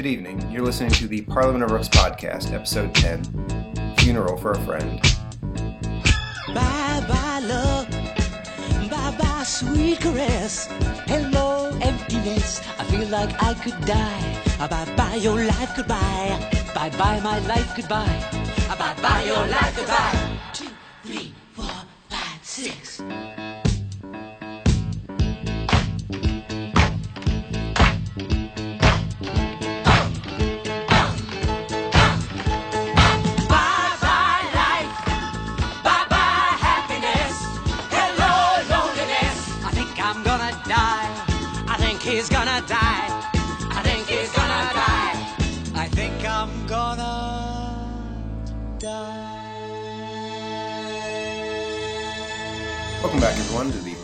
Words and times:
Good 0.00 0.08
evening. 0.08 0.50
You're 0.50 0.64
listening 0.64 0.92
to 0.92 1.06
the 1.06 1.20
Parliament 1.20 1.62
of 1.62 1.72
Rooks 1.72 1.90
podcast, 1.90 2.54
episode 2.54 2.94
10 2.94 3.96
Funeral 3.98 4.38
for 4.38 4.52
a 4.52 4.60
Friend. 4.60 4.98
Bye 6.54 7.04
bye, 7.06 7.40
love. 7.44 7.90
Bye 8.88 9.16
bye, 9.18 9.42
sweet 9.42 10.00
caress. 10.00 10.68
Hello, 11.04 11.78
emptiness. 11.82 12.62
I 12.78 12.84
feel 12.84 13.08
like 13.08 13.42
I 13.42 13.52
could 13.52 13.78
die. 13.84 14.42
Bye 14.70 14.96
bye, 14.96 15.16
your 15.16 15.44
life 15.44 15.76
goodbye. 15.76 16.48
Bye 16.74 16.88
bye, 16.96 17.20
my 17.20 17.38
life 17.40 17.76
goodbye. 17.76 18.24
Bye 18.78 18.96
bye, 19.02 19.24
your 19.24 19.46
life 19.48 19.76
goodbye. 19.76 20.29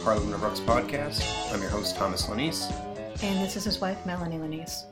Parliament 0.07 0.35
of 0.35 0.43
Rooks 0.45 0.61
podcast. 0.61 1.53
I'm 1.53 1.61
your 1.61 1.69
host, 1.69 1.97
Thomas 1.97 2.27
Lanise. 2.27 2.73
And 3.25 3.45
this 3.45 3.57
is 3.57 3.65
his 3.65 3.81
wife, 3.81 4.07
Melanie 4.07 4.37
Lanise. 4.37 4.85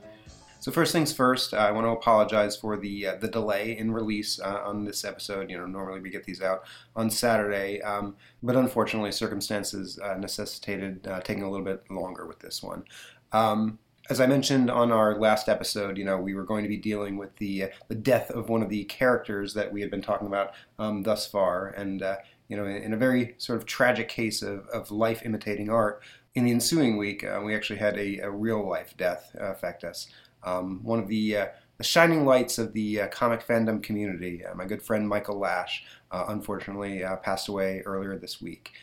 So 0.59 0.73
first 0.73 0.91
things 0.91 1.13
first, 1.13 1.53
I 1.53 1.71
want 1.71 1.85
to 1.85 1.91
apologize 1.91 2.57
for 2.57 2.75
the 2.75 3.07
uh, 3.07 3.15
the 3.15 3.29
delay 3.29 3.77
in 3.77 3.93
release 3.93 4.41
uh, 4.41 4.59
on 4.65 4.83
this 4.83 5.05
episode. 5.05 5.49
You 5.49 5.57
know, 5.57 5.67
normally 5.67 6.01
we 6.01 6.09
get 6.09 6.25
these 6.25 6.41
out 6.41 6.65
on 6.97 7.09
Saturday, 7.09 7.81
um, 7.81 8.17
but 8.43 8.57
unfortunately, 8.57 9.13
circumstances 9.13 9.97
uh, 10.03 10.15
necessitated 10.15 11.07
uh, 11.07 11.21
taking 11.21 11.43
a 11.43 11.49
little 11.49 11.65
bit 11.65 11.89
longer 11.89 12.27
with 12.27 12.39
this 12.39 12.61
one. 12.61 12.83
Um, 13.31 13.79
as 14.09 14.19
I 14.19 14.27
mentioned 14.27 14.69
on 14.69 14.91
our 14.91 15.17
last 15.17 15.47
episode, 15.47 15.97
you 15.97 16.03
know, 16.03 16.17
we 16.17 16.35
were 16.35 16.43
going 16.43 16.63
to 16.63 16.69
be 16.69 16.77
dealing 16.77 17.17
with 17.17 17.33
the 17.37 17.63
uh, 17.63 17.67
the 17.87 17.95
death 17.95 18.31
of 18.31 18.49
one 18.49 18.61
of 18.61 18.69
the 18.69 18.83
characters 18.83 19.53
that 19.53 19.71
we 19.71 19.79
had 19.79 19.89
been 19.89 20.01
talking 20.01 20.27
about 20.27 20.51
um, 20.77 21.03
thus 21.03 21.25
far, 21.25 21.69
and 21.69 22.03
uh, 22.03 22.17
you 22.47 22.55
know, 22.55 22.65
in, 22.65 22.93
a 22.93 22.97
very 22.97 23.35
sort 23.37 23.57
of 23.57 23.65
tragic 23.65 24.07
case 24.07 24.41
of, 24.41 24.67
of 24.67 24.91
life 24.91 25.21
imitating 25.25 25.69
art. 25.69 26.01
In 26.35 26.45
the 26.45 26.51
ensuing 26.51 26.97
week, 26.97 27.23
uh, 27.23 27.41
we 27.43 27.55
actually 27.55 27.79
had 27.79 27.97
a, 27.97 28.19
a 28.19 28.29
real 28.29 28.67
life 28.67 28.93
death 28.97 29.35
uh, 29.39 29.45
affect 29.45 29.83
us. 29.83 30.07
Um, 30.43 30.81
one 30.83 30.99
of 30.99 31.07
the, 31.07 31.37
uh, 31.37 31.45
the 31.77 31.83
shining 31.83 32.25
lights 32.25 32.57
of 32.57 32.73
the 32.73 33.01
uh, 33.01 33.07
comic 33.07 33.45
fandom 33.45 33.81
community, 33.81 34.45
uh, 34.45 34.53
my 34.53 34.65
good 34.65 34.81
friend 34.81 35.07
Michael 35.07 35.39
Lash, 35.39 35.85
uh, 36.11 36.25
unfortunately 36.27 37.03
passed 37.23 37.47
away 37.47 37.81
earlier 37.85 38.17
this 38.17 38.41
week. 38.41 38.73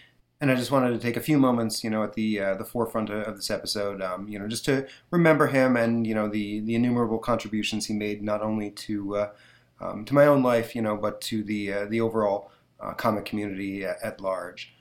And 0.40 0.50
I 0.50 0.56
just 0.56 0.72
wanted 0.72 0.90
to 0.90 0.98
take 0.98 1.16
a 1.16 1.20
few 1.20 1.38
moments, 1.38 1.84
you 1.84 1.90
know, 1.90 2.02
at 2.02 2.14
the 2.14 2.38
the 2.58 2.64
forefront 2.64 3.10
of, 3.10 3.28
of 3.28 3.36
this 3.36 3.48
episode, 3.48 4.02
um, 4.02 4.26
you 4.26 4.40
know, 4.40 4.48
just 4.48 4.64
to 4.64 4.88
remember 5.12 5.46
him 5.46 5.76
and 5.76 6.04
you 6.04 6.16
know 6.16 6.26
the 6.26 6.58
the 6.58 6.74
innumerable 6.74 7.18
contributions 7.18 7.86
he 7.86 7.94
made, 7.94 8.24
not 8.24 8.42
only 8.42 8.70
to 8.70 9.28
um, 9.80 10.04
to 10.04 10.12
my 10.14 10.26
own 10.26 10.42
life, 10.42 10.74
you 10.74 10.82
know, 10.82 10.96
but 10.96 11.20
to 11.20 11.44
the 11.44 11.86
the 11.88 12.00
overall 12.00 12.50
uh, 12.82 12.92
comic 12.94 13.24
community 13.24 13.84
at, 13.84 14.02
at 14.02 14.20
large. 14.20 14.74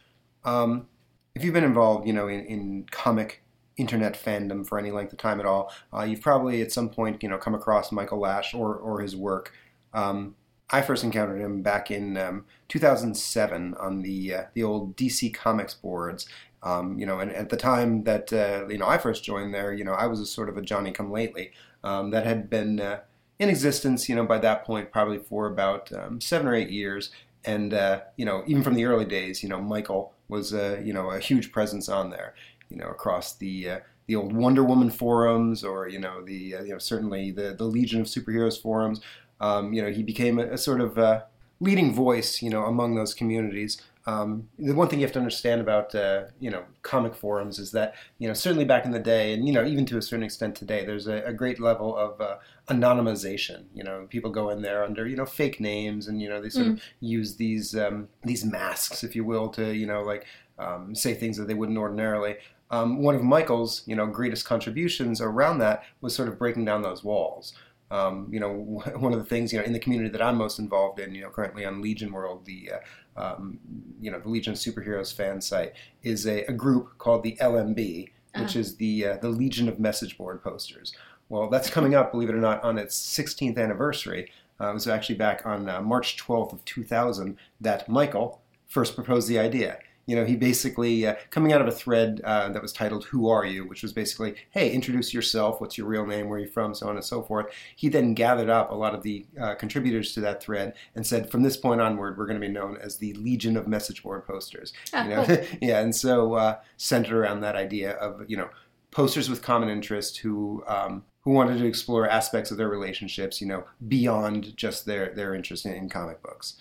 Um, 0.43 0.87
if 1.35 1.43
you've 1.43 1.53
been 1.53 1.63
involved, 1.63 2.07
you 2.07 2.13
know, 2.13 2.27
in, 2.27 2.45
in 2.45 2.85
comic 2.91 3.43
internet 3.77 4.13
fandom 4.13 4.67
for 4.67 4.77
any 4.77 4.91
length 4.91 5.13
of 5.13 5.19
time 5.19 5.39
at 5.39 5.45
all, 5.45 5.71
uh, 5.93 6.03
you've 6.03 6.21
probably 6.21 6.61
at 6.61 6.71
some 6.71 6.89
point, 6.89 7.23
you 7.23 7.29
know, 7.29 7.37
come 7.37 7.55
across 7.55 7.91
Michael 7.91 8.19
Lash 8.19 8.53
or 8.53 8.75
or 8.75 9.01
his 9.01 9.15
work. 9.15 9.53
Um, 9.93 10.35
I 10.69 10.81
first 10.81 11.03
encountered 11.03 11.41
him 11.41 11.61
back 11.61 11.91
in 11.91 12.17
um, 12.17 12.45
2007 12.69 13.75
on 13.75 14.01
the 14.01 14.33
uh, 14.33 14.43
the 14.53 14.63
old 14.63 14.95
DC 14.95 15.33
Comics 15.33 15.73
boards. 15.73 16.27
Um, 16.63 16.99
you 16.99 17.07
know, 17.07 17.19
and 17.19 17.31
at 17.31 17.49
the 17.49 17.57
time 17.57 18.03
that 18.03 18.31
uh, 18.31 18.67
you 18.67 18.77
know 18.77 18.87
I 18.87 18.97
first 18.97 19.23
joined 19.23 19.53
there, 19.53 19.73
you 19.73 19.83
know, 19.83 19.93
I 19.93 20.07
was 20.07 20.19
a 20.19 20.25
sort 20.25 20.49
of 20.49 20.57
a 20.57 20.61
Johnny 20.61 20.91
Come 20.91 21.11
Lately 21.11 21.51
um, 21.83 22.11
that 22.11 22.25
had 22.25 22.49
been 22.49 22.79
uh, 22.79 22.99
in 23.39 23.49
existence, 23.49 24.07
you 24.07 24.15
know, 24.15 24.25
by 24.25 24.37
that 24.37 24.63
point 24.63 24.91
probably 24.91 25.17
for 25.17 25.47
about 25.47 25.91
um, 25.91 26.21
seven 26.21 26.47
or 26.47 26.55
eight 26.55 26.69
years. 26.69 27.11
And 27.45 27.73
uh, 27.73 28.01
you 28.17 28.25
know, 28.25 28.43
even 28.47 28.63
from 28.63 28.75
the 28.75 28.85
early 28.85 29.05
days, 29.05 29.41
you 29.41 29.49
know, 29.49 29.59
Michael 29.61 30.13
was 30.27 30.53
uh, 30.53 30.79
you 30.83 30.93
know 30.93 31.11
a 31.11 31.19
huge 31.19 31.51
presence 31.51 31.89
on 31.89 32.09
there. 32.09 32.35
You 32.69 32.77
know, 32.77 32.87
across 32.87 33.35
the 33.35 33.69
uh, 33.69 33.79
the 34.07 34.15
old 34.15 34.33
Wonder 34.33 34.63
Woman 34.63 34.89
forums, 34.89 35.63
or 35.63 35.87
you 35.87 35.99
know, 35.99 36.23
the 36.23 36.55
uh, 36.55 36.63
you 36.63 36.71
know 36.73 36.77
certainly 36.77 37.31
the 37.31 37.53
the 37.57 37.65
Legion 37.65 38.01
of 38.01 38.07
Superheroes 38.07 38.61
forums. 38.61 39.01
Um, 39.39 39.73
you 39.73 39.81
know, 39.81 39.89
he 39.89 40.03
became 40.03 40.37
a, 40.39 40.43
a 40.51 40.57
sort 40.57 40.81
of 40.81 40.99
uh, 40.99 41.21
leading 41.59 41.93
voice, 41.93 42.41
you 42.41 42.49
know, 42.49 42.65
among 42.65 42.95
those 42.95 43.13
communities. 43.13 43.81
Um, 44.07 44.49
the 44.57 44.73
one 44.73 44.87
thing 44.87 44.99
you 44.99 45.05
have 45.05 45.13
to 45.13 45.19
understand 45.19 45.61
about 45.61 45.93
uh, 45.93 46.23
you 46.39 46.49
know 46.49 46.63
comic 46.81 47.13
forums 47.13 47.59
is 47.59 47.71
that 47.71 47.93
you 48.17 48.27
know 48.27 48.33
certainly 48.33 48.65
back 48.65 48.85
in 48.85 48.91
the 48.91 48.99
day, 48.99 49.33
and 49.33 49.45
you 49.45 49.53
know 49.53 49.63
even 49.63 49.85
to 49.87 49.97
a 49.97 50.01
certain 50.01 50.23
extent 50.23 50.55
today, 50.55 50.85
there's 50.85 51.07
a, 51.07 51.23
a 51.23 51.33
great 51.33 51.59
level 51.59 51.95
of 51.95 52.19
uh, 52.19 52.37
anonymization. 52.69 53.65
You 53.75 53.83
know, 53.83 54.07
people 54.09 54.31
go 54.31 54.49
in 54.49 54.61
there 54.61 54.83
under 54.83 55.07
you 55.07 55.15
know 55.15 55.25
fake 55.25 55.59
names, 55.59 56.07
and 56.07 56.21
you 56.21 56.29
know 56.29 56.41
they 56.41 56.49
sort 56.49 56.67
of 56.67 56.81
use 56.99 57.35
these 57.35 57.75
um, 57.75 58.07
these 58.23 58.43
masks, 58.43 59.03
if 59.03 59.15
you 59.15 59.23
will, 59.23 59.49
to 59.49 59.75
you 59.75 59.85
know 59.85 60.01
like 60.01 60.25
um, 60.57 60.95
say 60.95 61.13
things 61.13 61.37
that 61.37 61.47
they 61.47 61.53
wouldn't 61.53 61.77
ordinarily. 61.77 62.37
Um, 62.71 63.03
one 63.03 63.15
of 63.15 63.21
Michael's 63.21 63.83
you 63.85 63.95
know 63.95 64.07
greatest 64.07 64.45
contributions 64.45 65.21
around 65.21 65.59
that 65.59 65.83
was 66.01 66.15
sort 66.15 66.27
of 66.27 66.39
breaking 66.39 66.65
down 66.65 66.81
those 66.81 67.03
walls. 67.03 67.53
Um, 67.91 68.27
you 68.31 68.39
know, 68.39 68.51
one 68.95 69.13
of 69.13 69.19
the 69.19 69.25
things 69.25 69.53
you 69.53 69.59
know 69.59 69.65
in 69.65 69.73
the 69.73 69.79
community 69.79 70.09
that 70.09 70.21
I'm 70.21 70.37
most 70.37 70.57
involved 70.57 70.99
in, 70.99 71.13
you 71.13 71.21
know, 71.21 71.29
currently 71.29 71.65
on 71.65 71.81
Legion 71.81 72.11
World, 72.11 72.45
the 72.45 72.71
uh, 73.17 73.21
um, 73.21 73.59
you 73.99 74.09
know 74.09 74.19
the 74.19 74.29
Legion 74.29 74.53
of 74.53 74.59
Superheroes 74.59 75.13
fan 75.13 75.41
site 75.41 75.73
is 76.01 76.25
a, 76.25 76.43
a 76.45 76.53
group 76.53 76.97
called 76.97 77.23
the 77.23 77.37
LMB, 77.41 78.09
which 78.39 78.55
is 78.55 78.77
the 78.77 79.05
uh, 79.05 79.17
the 79.17 79.29
Legion 79.29 79.67
of 79.67 79.79
Message 79.79 80.17
Board 80.17 80.41
Posters. 80.41 80.93
Well, 81.29 81.49
that's 81.49 81.69
coming 81.69 81.95
up, 81.95 82.11
believe 82.11 82.29
it 82.29 82.35
or 82.35 82.41
not, 82.41 82.61
on 82.61 82.77
its 82.77 82.99
16th 82.99 83.57
anniversary. 83.57 84.29
Uh, 84.59 84.69
it 84.69 84.73
was 84.73 84.87
actually 84.87 85.15
back 85.15 85.45
on 85.45 85.69
uh, 85.69 85.81
March 85.81 86.17
12th 86.17 86.51
of 86.51 86.65
2000 86.65 87.37
that 87.61 87.87
Michael 87.87 88.41
first 88.67 88.95
proposed 88.95 89.29
the 89.29 89.39
idea. 89.39 89.79
You 90.05 90.15
know, 90.15 90.25
he 90.25 90.35
basically, 90.35 91.05
uh, 91.05 91.15
coming 91.29 91.53
out 91.53 91.61
of 91.61 91.67
a 91.67 91.71
thread 91.71 92.21
uh, 92.23 92.49
that 92.49 92.61
was 92.61 92.73
titled 92.73 93.05
Who 93.05 93.29
Are 93.29 93.45
You, 93.45 93.67
which 93.67 93.83
was 93.83 93.93
basically, 93.93 94.35
hey, 94.51 94.71
introduce 94.71 95.13
yourself, 95.13 95.61
what's 95.61 95.77
your 95.77 95.87
real 95.87 96.05
name, 96.05 96.27
where 96.27 96.37
are 96.39 96.41
you 96.41 96.47
from, 96.47 96.73
so 96.73 96.89
on 96.89 96.95
and 96.95 97.05
so 97.05 97.21
forth. 97.21 97.47
He 97.75 97.89
then 97.89 98.13
gathered 98.13 98.49
up 98.49 98.71
a 98.71 98.75
lot 98.75 98.95
of 98.95 99.03
the 99.03 99.25
uh, 99.39 99.55
contributors 99.55 100.13
to 100.13 100.21
that 100.21 100.41
thread 100.41 100.73
and 100.95 101.05
said, 101.05 101.29
from 101.29 101.43
this 101.43 101.57
point 101.57 101.81
onward, 101.81 102.17
we're 102.17 102.27
going 102.27 102.39
to 102.39 102.45
be 102.45 102.51
known 102.51 102.77
as 102.77 102.97
the 102.97 103.13
Legion 103.13 103.57
of 103.57 103.67
Message 103.67 104.03
Board 104.03 104.25
Posters. 104.25 104.73
Ah, 104.93 105.03
you 105.03 105.09
know? 105.09 105.45
yeah, 105.61 105.79
and 105.79 105.95
so 105.95 106.33
uh, 106.33 106.57
centered 106.77 107.17
around 107.17 107.41
that 107.41 107.55
idea 107.55 107.91
of, 107.93 108.23
you 108.29 108.37
know, 108.37 108.49
posters 108.91 109.29
with 109.29 109.41
common 109.41 109.69
interest 109.69 110.17
who 110.17 110.63
um, 110.67 111.03
who 111.21 111.31
wanted 111.31 111.57
to 111.59 111.65
explore 111.65 112.07
aspects 112.07 112.51
of 112.51 112.57
their 112.57 112.69
relationships, 112.69 113.39
you 113.41 113.47
know, 113.47 113.63
beyond 113.87 114.55
just 114.57 114.85
their 114.85 115.13
their 115.13 115.33
interest 115.33 115.65
in, 115.65 115.73
in 115.73 115.89
comic 115.89 116.21
books. 116.21 116.57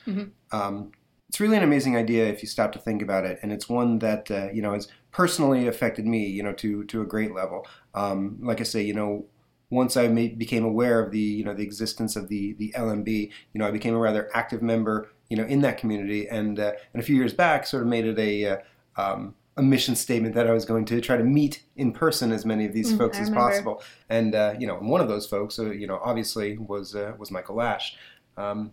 Um, 0.53 0.93
it's 1.31 1.39
really 1.39 1.57
an 1.57 1.63
amazing 1.63 1.97
idea 1.97 2.27
if 2.27 2.43
you 2.43 2.49
stop 2.49 2.73
to 2.73 2.81
think 2.81 3.03
about 3.03 3.25
it, 3.25 3.39
and 3.41 3.53
it's 3.53 3.69
one 3.69 4.01
that 4.01 4.29
uh, 4.33 4.49
you 4.53 4.61
know 4.63 4.73
has 4.73 4.89
personally 5.13 5.69
affected 5.69 6.05
me, 6.05 6.27
you 6.27 6.43
know, 6.43 6.53
to 6.55 6.83
to 6.87 7.03
a 7.03 7.07
great 7.07 7.33
level. 7.33 7.67
Um, 7.95 8.39
like 8.43 8.61
I 8.61 8.65
say, 8.65 8.83
you 8.83 8.95
know, 8.95 9.27
once 9.71 9.97
I 9.97 10.09
made, 10.09 10.39
became 10.41 10.65
aware 10.65 10.99
of 10.99 11.13
the 11.13 11.21
you 11.21 11.45
know 11.45 11.55
the 11.55 11.63
existence 11.63 12.17
of 12.17 12.27
the 12.27 12.55
the 12.55 12.73
LMB, 12.75 13.31
you 13.53 13.61
know, 13.61 13.67
I 13.69 13.71
became 13.71 13.95
a 13.95 13.99
rather 14.01 14.29
active 14.35 14.61
member, 14.61 15.09
you 15.29 15.37
know, 15.37 15.45
in 15.45 15.61
that 15.61 15.79
community, 15.79 16.29
and 16.29 16.59
uh, 16.59 16.73
and 16.93 17.01
a 17.01 17.07
few 17.07 17.15
years 17.15 17.33
back, 17.33 17.65
sort 17.65 17.85
of 17.85 17.89
made 17.89 18.07
it 18.07 18.19
a 18.19 18.47
uh, 18.47 18.57
um, 18.97 19.37
a 19.57 19.63
mission 19.63 19.95
statement 19.95 20.35
that 20.35 20.49
I 20.49 20.53
was 20.53 20.65
going 20.65 20.85
to 20.87 21.01
try 21.01 21.17
to 21.17 21.23
meet 21.25 21.63
in 21.77 21.93
person 21.93 22.33
as 22.33 22.45
many 22.45 22.67
of 22.67 22.73
these 22.73 22.91
Mm, 22.91 22.93
folks 22.93 23.21
I 23.21 23.21
as 23.21 23.31
remember. 23.31 23.71
possible. 23.71 23.83
And 24.09 24.35
uh, 24.35 24.55
you 24.59 24.67
know, 24.67 24.75
one 24.79 25.01
of 25.01 25.07
those 25.07 25.27
folks, 25.29 25.61
uh, 25.61 25.71
you 25.71 25.87
know, 25.87 26.01
obviously 26.03 26.59
was 26.59 26.97
uh, 26.97 27.13
was 27.19 27.31
Michael 27.31 27.55
Lash. 27.57 27.97
Um, 28.37 28.73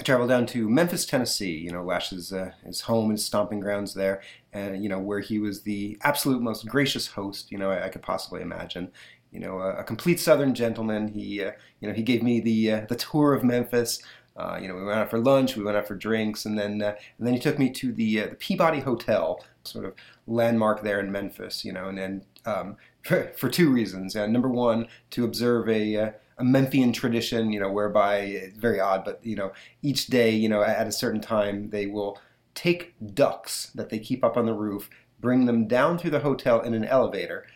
I 0.00 0.02
traveled 0.02 0.30
down 0.30 0.46
to 0.46 0.66
Memphis, 0.66 1.04
Tennessee. 1.04 1.58
You 1.58 1.72
know, 1.72 1.84
Lash's 1.84 2.32
uh, 2.32 2.52
his 2.64 2.80
home, 2.80 3.10
his 3.10 3.22
stomping 3.22 3.60
grounds 3.60 3.92
there, 3.92 4.22
and 4.50 4.82
you 4.82 4.88
know 4.88 4.98
where 4.98 5.20
he 5.20 5.38
was 5.38 5.60
the 5.60 5.98
absolute 6.02 6.40
most 6.40 6.66
gracious 6.66 7.06
host 7.06 7.52
you 7.52 7.58
know 7.58 7.70
I, 7.70 7.84
I 7.84 7.88
could 7.90 8.00
possibly 8.00 8.40
imagine. 8.40 8.90
You 9.30 9.40
know, 9.40 9.58
a, 9.58 9.80
a 9.80 9.84
complete 9.84 10.18
Southern 10.18 10.54
gentleman. 10.54 11.08
He, 11.08 11.44
uh, 11.44 11.52
you 11.80 11.88
know, 11.88 11.94
he 11.94 12.02
gave 12.02 12.22
me 12.22 12.40
the 12.40 12.72
uh, 12.72 12.86
the 12.88 12.96
tour 12.96 13.34
of 13.34 13.44
Memphis. 13.44 14.02
Uh, 14.38 14.58
you 14.60 14.68
know, 14.68 14.74
we 14.74 14.84
went 14.84 14.98
out 14.98 15.10
for 15.10 15.18
lunch, 15.18 15.54
we 15.54 15.62
went 15.62 15.76
out 15.76 15.86
for 15.86 15.96
drinks, 15.96 16.46
and 16.46 16.58
then 16.58 16.80
uh, 16.80 16.94
and 17.18 17.26
then 17.26 17.34
he 17.34 17.40
took 17.40 17.58
me 17.58 17.68
to 17.68 17.92
the 17.92 18.22
uh, 18.22 18.26
the 18.28 18.36
Peabody 18.36 18.80
Hotel, 18.80 19.44
sort 19.64 19.84
of 19.84 19.92
landmark 20.26 20.82
there 20.82 21.00
in 21.00 21.12
Memphis. 21.12 21.62
You 21.62 21.74
know, 21.74 21.90
and 21.90 21.98
then 21.98 22.24
um, 22.46 22.78
for, 23.02 23.30
for 23.36 23.50
two 23.50 23.70
reasons. 23.70 24.14
Number 24.14 24.48
one, 24.48 24.88
to 25.10 25.26
observe 25.26 25.68
a 25.68 26.14
a 26.40 26.44
Memphian 26.44 26.92
tradition, 26.92 27.52
you 27.52 27.60
know, 27.60 27.70
whereby 27.70 28.18
it's 28.18 28.58
very 28.58 28.80
odd, 28.80 29.04
but 29.04 29.24
you 29.24 29.36
know, 29.36 29.52
each 29.82 30.06
day, 30.06 30.30
you 30.30 30.48
know, 30.48 30.62
at 30.62 30.86
a 30.86 30.92
certain 30.92 31.20
time, 31.20 31.70
they 31.70 31.86
will 31.86 32.18
take 32.54 32.94
ducks 33.14 33.70
that 33.74 33.90
they 33.90 33.98
keep 33.98 34.24
up 34.24 34.36
on 34.36 34.46
the 34.46 34.52
roof, 34.52 34.90
bring 35.20 35.46
them 35.46 35.66
down 35.68 35.98
through 35.98 36.10
the 36.10 36.20
hotel 36.20 36.60
in 36.60 36.74
an 36.74 36.84
elevator, 36.84 37.46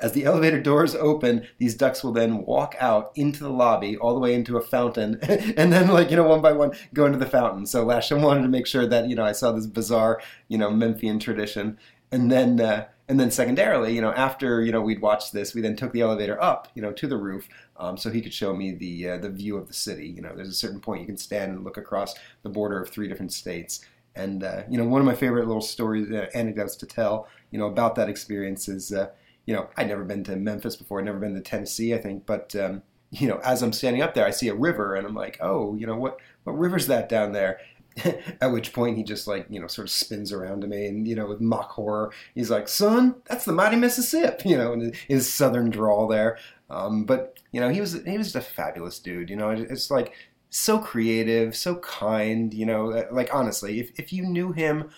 As 0.00 0.12
the 0.12 0.24
elevator 0.30 0.60
doors 0.60 0.94
open, 0.94 1.46
these 1.58 1.74
ducks 1.74 2.04
will 2.04 2.12
then 2.12 2.44
walk 2.44 2.76
out 2.78 3.10
into 3.16 3.40
the 3.40 3.50
lobby, 3.50 3.96
all 3.96 4.14
the 4.14 4.20
way 4.20 4.34
into 4.34 4.56
a 4.56 4.62
fountain, 4.62 5.18
and 5.22 5.72
then, 5.72 5.88
like, 5.88 6.10
you 6.10 6.16
know, 6.16 6.28
one 6.28 6.40
by 6.40 6.52
one, 6.52 6.72
go 6.94 7.06
into 7.06 7.18
the 7.18 7.26
fountain. 7.26 7.66
So 7.66 7.84
Lasham 7.84 8.22
wanted 8.22 8.42
to 8.42 8.48
make 8.48 8.66
sure 8.66 8.86
that, 8.86 9.08
you 9.08 9.16
know, 9.16 9.24
I 9.24 9.32
saw 9.32 9.52
this 9.52 9.66
bizarre, 9.66 10.20
you 10.48 10.58
know, 10.58 10.70
Memphian 10.70 11.18
tradition. 11.18 11.78
And 12.10 12.30
then, 12.32 12.60
uh, 12.60 12.86
and 13.08 13.18
then 13.18 13.30
secondarily, 13.30 13.94
you 13.94 14.02
know, 14.02 14.12
after, 14.12 14.62
you 14.62 14.70
know, 14.70 14.82
we'd 14.82 15.00
watched 15.00 15.32
this, 15.32 15.54
we 15.54 15.62
then 15.62 15.76
took 15.76 15.92
the 15.92 16.02
elevator 16.02 16.40
up, 16.42 16.68
you 16.74 16.82
know, 16.82 16.92
to 16.92 17.06
the 17.06 17.16
roof, 17.16 17.48
um, 17.78 17.96
so 17.96 18.10
he 18.10 18.20
could 18.20 18.34
show 18.34 18.54
me 18.54 18.72
the, 18.72 19.10
uh, 19.10 19.18
the 19.18 19.30
view 19.30 19.56
of 19.56 19.68
the 19.68 19.74
city. 19.74 20.08
You 20.08 20.22
know, 20.22 20.34
there's 20.34 20.48
a 20.48 20.52
certain 20.52 20.80
point 20.80 21.00
you 21.00 21.06
can 21.06 21.16
stand 21.16 21.52
and 21.52 21.64
look 21.64 21.76
across 21.76 22.14
the 22.42 22.48
border 22.48 22.80
of 22.80 22.88
three 22.88 23.08
different 23.08 23.32
states. 23.32 23.84
And, 24.14 24.42
uh, 24.42 24.62
you 24.68 24.78
know, 24.78 24.84
one 24.84 25.00
of 25.00 25.06
my 25.06 25.14
favorite 25.14 25.46
little 25.46 25.62
stories, 25.62 26.10
uh, 26.10 26.26
anecdotes 26.34 26.76
to 26.76 26.86
tell, 26.86 27.28
you 27.50 27.58
know, 27.58 27.66
about 27.66 27.94
that 27.94 28.08
experience 28.08 28.68
is, 28.68 28.92
uh, 28.92 29.10
you 29.46 29.54
know, 29.54 29.68
I'd 29.76 29.88
never 29.88 30.04
been 30.04 30.24
to 30.24 30.36
Memphis 30.36 30.76
before, 30.76 30.98
I'd 30.98 31.06
never 31.06 31.18
been 31.18 31.34
to 31.34 31.40
Tennessee, 31.40 31.94
I 31.94 31.98
think, 31.98 32.26
but 32.26 32.54
um, 32.56 32.82
you 33.10 33.28
know, 33.28 33.38
as 33.38 33.62
I'm 33.62 33.72
standing 33.72 34.02
up 34.02 34.14
there, 34.14 34.26
I 34.26 34.30
see 34.30 34.48
a 34.48 34.54
river, 34.54 34.94
and 34.94 35.06
I'm 35.06 35.14
like, 35.14 35.38
oh, 35.40 35.74
you 35.74 35.86
know, 35.86 35.96
what 35.96 36.18
what 36.44 36.58
river's 36.58 36.86
that 36.88 37.08
down 37.08 37.32
there? 37.32 37.60
At 38.40 38.52
which 38.52 38.72
point 38.72 38.96
he 38.96 39.02
just 39.02 39.26
like 39.26 39.46
you 39.48 39.60
know 39.60 39.66
sort 39.66 39.86
of 39.86 39.90
spins 39.90 40.32
around 40.32 40.62
to 40.62 40.66
me 40.66 40.86
and 40.86 41.06
you 41.06 41.14
know 41.14 41.26
with 41.26 41.40
mock 41.40 41.70
horror 41.70 42.12
he's 42.34 42.50
like, 42.50 42.68
"Son, 42.68 43.16
that's 43.26 43.44
the 43.44 43.52
mighty 43.52 43.76
Mississippi," 43.76 44.48
you 44.50 44.56
know, 44.56 44.72
in 44.72 44.92
his 45.08 45.32
southern 45.32 45.70
drawl 45.70 46.06
there. 46.08 46.38
Um, 46.70 47.04
but 47.04 47.38
you 47.52 47.60
know 47.60 47.68
he 47.68 47.80
was 47.80 48.02
he 48.04 48.18
was 48.18 48.32
just 48.32 48.36
a 48.36 48.50
fabulous 48.50 48.98
dude. 48.98 49.30
You 49.30 49.36
know, 49.36 49.50
it's 49.50 49.90
like 49.90 50.12
so 50.50 50.78
creative, 50.78 51.56
so 51.56 51.76
kind. 51.76 52.52
You 52.52 52.66
know, 52.66 53.06
like 53.10 53.34
honestly, 53.34 53.80
if 53.80 53.98
if 53.98 54.12
you 54.12 54.24
knew 54.24 54.52
him 54.52 54.90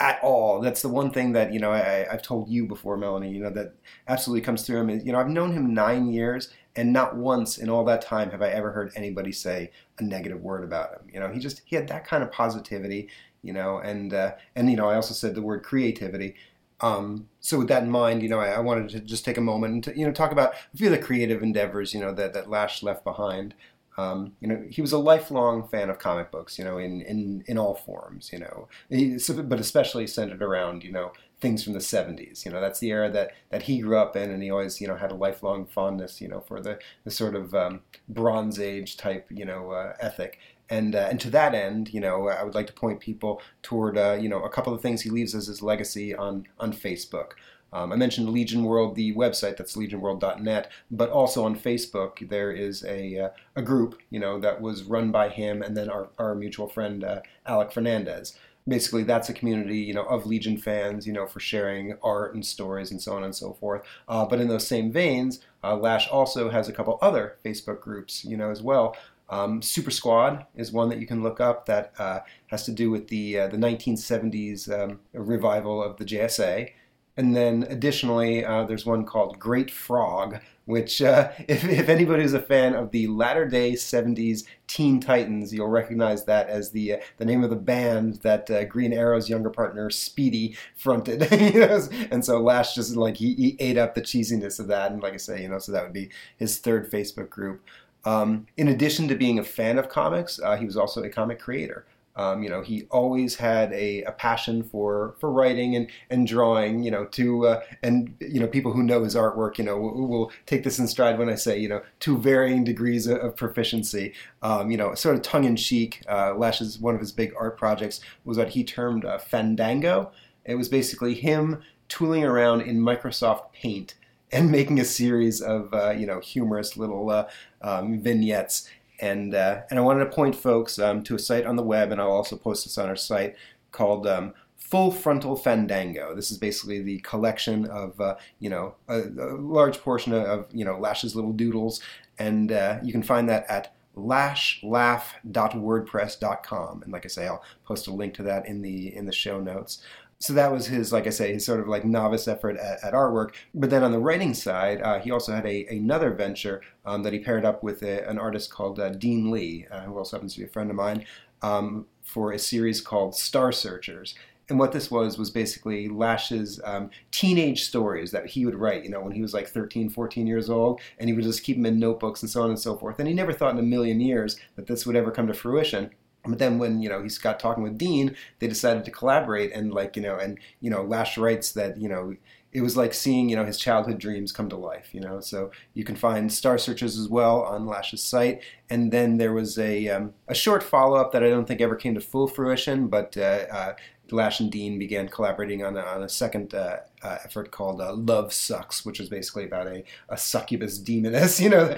at 0.00 0.20
all. 0.22 0.60
That's 0.60 0.82
the 0.82 0.88
one 0.88 1.10
thing 1.10 1.32
that 1.32 1.52
you 1.52 1.60
know 1.60 1.72
I, 1.72 2.06
have 2.10 2.22
told 2.22 2.48
you 2.48 2.66
before, 2.66 2.96
Melanie. 2.96 3.30
You 3.30 3.44
know 3.44 3.50
that 3.50 3.74
absolutely 4.08 4.42
comes 4.42 4.62
through 4.62 4.80
him. 4.80 4.90
Is, 4.90 5.04
you 5.04 5.12
know 5.12 5.18
I've 5.18 5.28
known 5.28 5.52
him 5.52 5.74
nine 5.74 6.12
years, 6.12 6.52
and 6.76 6.92
not 6.92 7.16
once 7.16 7.58
in 7.58 7.68
all 7.68 7.84
that 7.84 8.02
time 8.02 8.30
have 8.30 8.42
I 8.42 8.48
ever 8.50 8.70
heard 8.72 8.92
anybody 8.94 9.32
say 9.32 9.70
a 9.98 10.02
negative 10.02 10.40
word 10.40 10.64
about 10.64 10.92
him. 10.92 11.08
You 11.12 11.20
know 11.20 11.28
he 11.32 11.38
just 11.38 11.62
he 11.64 11.76
had 11.76 11.88
that 11.88 12.06
kind 12.06 12.22
of 12.22 12.30
positivity. 12.30 13.08
You 13.42 13.52
know, 13.52 13.78
and 13.78 14.12
uh, 14.12 14.32
and 14.56 14.70
you 14.70 14.76
know 14.76 14.88
I 14.88 14.96
also 14.96 15.14
said 15.14 15.34
the 15.34 15.42
word 15.42 15.62
creativity. 15.62 16.34
Um, 16.80 17.28
so 17.40 17.58
with 17.58 17.68
that 17.68 17.84
in 17.84 17.90
mind, 17.90 18.22
you 18.22 18.28
know, 18.28 18.38
I, 18.38 18.48
I, 18.48 18.58
wanted 18.58 18.90
to 18.90 19.00
just 19.00 19.24
take 19.24 19.38
a 19.38 19.40
moment 19.40 19.72
and 19.72 19.84
to, 19.84 19.98
you 19.98 20.04
know 20.04 20.12
talk 20.12 20.30
about 20.30 20.52
a 20.74 20.76
few 20.76 20.88
of 20.88 20.92
the 20.92 20.98
creative 20.98 21.42
endeavors, 21.42 21.94
you 21.94 22.00
know, 22.00 22.12
that 22.12 22.34
that 22.34 22.50
Lash 22.50 22.82
left 22.82 23.02
behind. 23.04 23.54
Um, 23.98 24.34
you 24.40 24.48
know, 24.48 24.62
he 24.68 24.82
was 24.82 24.92
a 24.92 24.98
lifelong 24.98 25.66
fan 25.68 25.88
of 25.88 25.98
comic 25.98 26.30
books, 26.30 26.58
you 26.58 26.64
know, 26.64 26.76
in, 26.76 27.00
in, 27.00 27.42
in 27.46 27.56
all 27.56 27.74
forms, 27.74 28.30
you 28.30 28.38
know, 28.38 28.68
he, 28.90 29.18
but 29.42 29.58
especially 29.58 30.06
centered 30.06 30.42
around, 30.42 30.84
you 30.84 30.92
know, 30.92 31.12
things 31.40 31.62
from 31.62 31.74
the 31.74 31.78
70s. 31.78 32.44
You 32.44 32.52
know, 32.52 32.60
that's 32.60 32.80
the 32.80 32.90
era 32.90 33.10
that, 33.10 33.32
that 33.50 33.62
he 33.62 33.80
grew 33.80 33.98
up 33.98 34.16
in, 34.16 34.30
and 34.30 34.42
he 34.42 34.50
always, 34.50 34.80
you 34.80 34.88
know, 34.88 34.96
had 34.96 35.12
a 35.12 35.16
lifelong 35.16 35.66
fondness, 35.66 36.20
you 36.20 36.28
know, 36.28 36.40
for 36.40 36.60
the, 36.60 36.78
the 37.04 37.10
sort 37.10 37.34
of 37.34 37.54
um, 37.54 37.80
Bronze 38.08 38.58
Age 38.58 38.96
type, 38.96 39.26
you 39.30 39.44
know, 39.44 39.70
uh, 39.70 39.94
ethic. 40.00 40.38
And, 40.68 40.94
uh, 40.94 41.06
and 41.10 41.20
to 41.20 41.30
that 41.30 41.54
end, 41.54 41.92
you 41.92 42.00
know, 42.00 42.28
I 42.28 42.42
would 42.42 42.54
like 42.54 42.66
to 42.68 42.72
point 42.72 43.00
people 43.00 43.40
toward, 43.62 43.96
uh, 43.96 44.18
you 44.20 44.28
know, 44.28 44.42
a 44.42 44.50
couple 44.50 44.74
of 44.74 44.80
things 44.80 45.02
he 45.02 45.10
leaves 45.10 45.34
as 45.34 45.46
his 45.46 45.62
legacy 45.62 46.14
on, 46.14 46.46
on 46.58 46.72
Facebook. 46.72 47.32
Um, 47.72 47.92
I 47.92 47.96
mentioned 47.96 48.30
Legion 48.30 48.64
World, 48.64 48.94
the 48.94 49.14
website 49.14 49.56
that's 49.56 49.76
legionworld.net, 49.76 50.70
but 50.90 51.10
also 51.10 51.44
on 51.44 51.58
Facebook 51.58 52.28
there 52.28 52.50
is 52.50 52.84
a, 52.84 53.18
uh, 53.18 53.28
a 53.54 53.62
group, 53.62 54.00
you 54.08 54.18
know, 54.18 54.40
that 54.40 54.60
was 54.60 54.84
run 54.84 55.10
by 55.10 55.28
him 55.28 55.62
and 55.62 55.76
then 55.76 55.90
our, 55.90 56.08
our 56.18 56.34
mutual 56.34 56.68
friend 56.68 57.04
uh, 57.04 57.20
Alec 57.44 57.72
Fernandez. 57.72 58.36
Basically, 58.68 59.04
that's 59.04 59.28
a 59.28 59.32
community, 59.32 59.78
you 59.78 59.94
know, 59.94 60.04
of 60.04 60.26
Legion 60.26 60.56
fans, 60.56 61.06
you 61.06 61.12
know, 61.12 61.26
for 61.26 61.38
sharing 61.38 61.96
art 62.02 62.34
and 62.34 62.44
stories 62.44 62.90
and 62.90 63.00
so 63.00 63.12
on 63.12 63.22
and 63.22 63.34
so 63.34 63.52
forth. 63.52 63.82
Uh, 64.08 64.24
but 64.24 64.40
in 64.40 64.48
those 64.48 64.66
same 64.66 64.90
veins, 64.90 65.40
uh, 65.62 65.76
Lash 65.76 66.08
also 66.08 66.50
has 66.50 66.68
a 66.68 66.72
couple 66.72 66.98
other 67.00 67.36
Facebook 67.44 67.80
groups, 67.80 68.24
you 68.24 68.36
know, 68.36 68.50
as 68.50 68.62
well. 68.62 68.96
Um, 69.28 69.60
Super 69.60 69.90
Squad 69.90 70.46
is 70.54 70.72
one 70.72 70.88
that 70.88 71.00
you 71.00 71.06
can 71.06 71.22
look 71.22 71.40
up 71.40 71.66
that 71.66 71.92
uh, 71.98 72.20
has 72.48 72.64
to 72.64 72.72
do 72.72 72.90
with 72.90 73.08
the 73.08 73.40
uh, 73.40 73.48
the 73.48 73.56
1970s 73.56 74.70
um, 74.72 75.00
revival 75.12 75.82
of 75.82 75.96
the 75.96 76.04
JSA. 76.04 76.70
And 77.16 77.34
then 77.34 77.66
additionally, 77.70 78.44
uh, 78.44 78.64
there's 78.64 78.84
one 78.84 79.04
called 79.06 79.38
Great 79.38 79.70
Frog, 79.70 80.38
which, 80.66 81.00
uh, 81.00 81.30
if, 81.48 81.64
if 81.64 81.88
anybody 81.88 82.22
is 82.22 82.34
a 82.34 82.40
fan 82.40 82.74
of 82.74 82.90
the 82.90 83.06
latter 83.06 83.46
day 83.46 83.72
70s 83.72 84.44
Teen 84.66 85.00
Titans, 85.00 85.54
you'll 85.54 85.68
recognize 85.68 86.24
that 86.24 86.48
as 86.48 86.70
the 86.70 86.94
uh, 86.94 86.96
the 87.16 87.24
name 87.24 87.42
of 87.42 87.50
the 87.50 87.56
band 87.56 88.16
that 88.16 88.50
uh, 88.50 88.64
Green 88.64 88.92
Arrow's 88.92 89.30
younger 89.30 89.50
partner 89.50 89.88
Speedy 89.90 90.56
fronted. 90.76 91.26
And 92.10 92.24
so 92.24 92.40
Lash 92.40 92.74
just 92.74 92.96
like 92.96 93.16
he, 93.16 93.34
he, 93.34 93.56
ate 93.58 93.78
up 93.78 93.94
the 93.94 94.02
cheesiness 94.02 94.58
of 94.58 94.66
that. 94.68 94.92
And 94.92 95.02
like 95.02 95.14
I 95.14 95.18
say, 95.18 95.42
you 95.42 95.48
know, 95.48 95.58
so 95.58 95.72
that 95.72 95.84
would 95.84 95.92
be 95.92 96.10
his 96.36 96.58
third 96.58 96.90
Facebook 96.90 97.30
group. 97.30 97.62
Um, 98.04 98.46
in 98.56 98.68
addition 98.68 99.08
to 99.08 99.14
being 99.14 99.38
a 99.38 99.44
fan 99.44 99.78
of 99.78 99.88
comics, 99.88 100.38
uh, 100.40 100.56
he 100.56 100.64
was 100.64 100.76
also 100.76 101.02
a 101.02 101.08
comic 101.08 101.40
creator. 101.40 101.86
Um, 102.16 102.42
you 102.42 102.48
know, 102.48 102.62
he 102.62 102.84
always 102.90 103.36
had 103.36 103.72
a, 103.74 104.02
a, 104.04 104.12
passion 104.12 104.62
for, 104.62 105.14
for 105.20 105.30
writing 105.30 105.76
and, 105.76 105.90
and 106.08 106.26
drawing, 106.26 106.82
you 106.82 106.90
know, 106.90 107.04
to, 107.04 107.46
uh, 107.46 107.60
and, 107.82 108.16
you 108.20 108.40
know, 108.40 108.46
people 108.46 108.72
who 108.72 108.82
know 108.82 109.04
his 109.04 109.14
artwork, 109.14 109.58
you 109.58 109.64
know, 109.64 109.78
will, 109.78 110.08
will, 110.08 110.32
take 110.46 110.64
this 110.64 110.78
in 110.78 110.88
stride 110.88 111.18
when 111.18 111.28
I 111.28 111.34
say, 111.34 111.58
you 111.58 111.68
know, 111.68 111.82
to 112.00 112.16
varying 112.16 112.64
degrees 112.64 113.06
of, 113.06 113.18
of 113.18 113.36
proficiency. 113.36 114.14
Um, 114.42 114.70
you 114.70 114.78
know, 114.78 114.94
sort 114.94 115.16
of 115.16 115.22
tongue 115.22 115.44
in 115.44 115.56
cheek, 115.56 116.02
uh, 116.08 116.34
Lash's, 116.34 116.78
one 116.78 116.94
of 116.94 117.00
his 117.00 117.12
big 117.12 117.34
art 117.38 117.58
projects 117.58 118.00
was 118.24 118.38
what 118.38 118.48
he 118.48 118.64
termed 118.64 119.04
uh, 119.04 119.18
Fandango. 119.18 120.10
It 120.46 120.54
was 120.54 120.68
basically 120.68 121.14
him 121.14 121.62
tooling 121.88 122.24
around 122.24 122.62
in 122.62 122.80
Microsoft 122.80 123.52
Paint 123.52 123.94
and 124.32 124.50
making 124.52 124.80
a 124.80 124.84
series 124.84 125.40
of, 125.40 125.72
uh, 125.72 125.90
you 125.90 126.06
know, 126.06 126.20
humorous 126.20 126.76
little 126.76 127.10
uh, 127.10 127.28
um, 127.62 128.00
vignettes 128.00 128.68
and 129.00 129.34
uh, 129.34 129.62
and 129.70 129.78
I 129.78 129.82
wanted 129.82 130.04
to 130.04 130.10
point 130.10 130.34
folks 130.34 130.78
um, 130.78 131.02
to 131.04 131.14
a 131.14 131.18
site 131.18 131.46
on 131.46 131.56
the 131.56 131.62
web, 131.62 131.92
and 131.92 132.00
I'll 132.00 132.10
also 132.10 132.36
post 132.36 132.64
this 132.64 132.78
on 132.78 132.88
our 132.88 132.96
site 132.96 133.36
called 133.72 134.06
um, 134.06 134.34
Full 134.56 134.90
Frontal 134.90 135.36
Fandango. 135.36 136.14
This 136.14 136.30
is 136.30 136.38
basically 136.38 136.82
the 136.82 136.98
collection 137.00 137.66
of 137.66 138.00
uh, 138.00 138.16
you 138.38 138.50
know 138.50 138.74
a, 138.88 139.02
a, 139.02 139.36
large 139.36 139.78
portion 139.78 140.12
of 140.12 140.46
you 140.52 140.64
know 140.64 140.78
Lash's 140.78 141.14
little 141.14 141.32
doodles, 141.32 141.80
and 142.18 142.52
uh, 142.52 142.78
you 142.82 142.92
can 142.92 143.02
find 143.02 143.28
that 143.28 143.46
at 143.48 143.74
lashlaugh.wordpress.com. 143.96 146.82
And 146.82 146.92
like 146.92 147.04
I 147.04 147.08
say, 147.08 147.26
I'll 147.26 147.42
post 147.64 147.86
a 147.86 147.92
link 147.92 148.14
to 148.14 148.22
that 148.24 148.46
in 148.46 148.62
the 148.62 148.94
in 148.94 149.06
the 149.06 149.12
show 149.12 149.40
notes 149.40 149.82
so 150.18 150.32
that 150.32 150.50
was 150.50 150.66
his, 150.66 150.92
like 150.92 151.06
I 151.06 151.10
say, 151.10 151.34
his 151.34 151.44
sort 151.44 151.60
of 151.60 151.68
like 151.68 151.84
novice 151.84 152.26
effort 152.26 152.56
at, 152.56 152.82
at 152.82 152.94
artwork. 152.94 153.34
But 153.54 153.70
then 153.70 153.82
on 153.82 153.92
the 153.92 153.98
writing 153.98 154.32
side, 154.32 154.80
uh, 154.80 154.98
he 154.98 155.10
also 155.10 155.34
had 155.34 155.44
a, 155.44 155.66
another 155.66 156.10
venture 156.12 156.62
um, 156.86 157.02
that 157.02 157.12
he 157.12 157.18
paired 157.18 157.44
up 157.44 157.62
with 157.62 157.82
a, 157.82 158.08
an 158.08 158.18
artist 158.18 158.50
called 158.50 158.80
uh, 158.80 158.90
Dean 158.90 159.30
Lee, 159.30 159.66
uh, 159.70 159.82
who 159.82 159.98
also 159.98 160.16
happens 160.16 160.34
to 160.34 160.40
be 160.40 160.46
a 160.46 160.48
friend 160.48 160.70
of 160.70 160.76
mine, 160.76 161.04
um, 161.42 161.86
for 162.02 162.32
a 162.32 162.38
series 162.38 162.80
called 162.80 163.14
Star 163.14 163.52
Searchers. 163.52 164.14
And 164.48 164.58
what 164.58 164.72
this 164.72 164.90
was 164.90 165.18
was 165.18 165.30
basically 165.30 165.88
Lash's 165.88 166.60
um, 166.64 166.90
teenage 167.10 167.64
stories 167.64 168.12
that 168.12 168.26
he 168.26 168.46
would 168.46 168.54
write, 168.54 168.84
you 168.84 168.90
know, 168.90 169.00
when 169.00 169.12
he 169.12 169.20
was 169.20 169.34
like 169.34 169.48
13, 169.48 169.90
14 169.90 170.26
years 170.26 170.48
old, 170.48 170.80
and 170.98 171.10
he 171.10 171.14
would 171.14 171.24
just 171.24 171.42
keep 171.42 171.56
them 171.56 171.66
in 171.66 171.80
notebooks 171.80 172.22
and 172.22 172.30
so 172.30 172.42
on 172.42 172.50
and 172.50 172.58
so 172.58 172.76
forth. 172.76 172.98
And 172.98 173.08
he 173.08 173.12
never 173.12 173.32
thought 173.32 173.52
in 173.52 173.58
a 173.58 173.62
million 173.62 174.00
years 174.00 174.38
that 174.54 174.66
this 174.66 174.86
would 174.86 174.96
ever 174.96 175.10
come 175.10 175.26
to 175.26 175.34
fruition. 175.34 175.90
But 176.28 176.38
then 176.38 176.58
when 176.58 176.80
you 176.80 176.88
know 176.88 177.02
he 177.02 177.10
got 177.22 177.40
talking 177.40 177.62
with 177.62 177.78
Dean, 177.78 178.16
they 178.38 178.48
decided 178.48 178.84
to 178.84 178.90
collaborate 178.90 179.52
and 179.52 179.72
like 179.72 179.96
you 179.96 180.02
know 180.02 180.16
and 180.16 180.38
you 180.60 180.70
know 180.70 180.82
Lash 180.82 181.18
writes 181.18 181.52
that 181.52 181.78
you 181.78 181.88
know 181.88 182.16
it 182.52 182.62
was 182.62 182.74
like 182.74 182.94
seeing 182.94 183.28
you 183.28 183.36
know 183.36 183.44
his 183.44 183.58
childhood 183.58 183.98
dreams 183.98 184.32
come 184.32 184.48
to 184.48 184.56
life. 184.56 184.94
You 184.94 185.00
know, 185.00 185.20
so 185.20 185.50
you 185.74 185.84
can 185.84 185.94
find 185.94 186.32
Star 186.32 186.56
Searchers 186.56 186.98
as 186.98 187.08
well 187.08 187.42
on 187.42 187.66
Lash's 187.66 188.02
site. 188.02 188.40
And 188.70 188.90
then 188.90 189.18
there 189.18 189.34
was 189.34 189.58
a 189.58 189.88
um, 189.88 190.14
a 190.26 190.34
short 190.34 190.62
follow 190.62 190.96
up 190.96 191.12
that 191.12 191.22
I 191.22 191.28
don't 191.28 191.46
think 191.46 191.60
ever 191.60 191.76
came 191.76 191.94
to 191.94 192.00
full 192.00 192.26
fruition, 192.26 192.88
but 192.88 193.14
uh, 193.16 193.44
uh, 193.52 193.72
Lash 194.10 194.40
and 194.40 194.50
Dean 194.50 194.78
began 194.78 195.08
collaborating 195.08 195.64
on 195.64 195.76
a, 195.76 195.80
on 195.80 196.02
a 196.02 196.08
second 196.08 196.54
uh, 196.54 196.78
uh, 197.02 197.18
effort 197.24 197.50
called 197.50 197.80
uh, 197.80 197.92
Love 197.94 198.32
Sucks, 198.32 198.84
which 198.84 199.00
is 199.00 199.08
basically 199.08 199.44
about 199.44 199.66
a, 199.66 199.82
a 200.08 200.16
succubus 200.16 200.78
demoness, 200.78 201.40
you 201.40 201.48
know, 201.48 201.74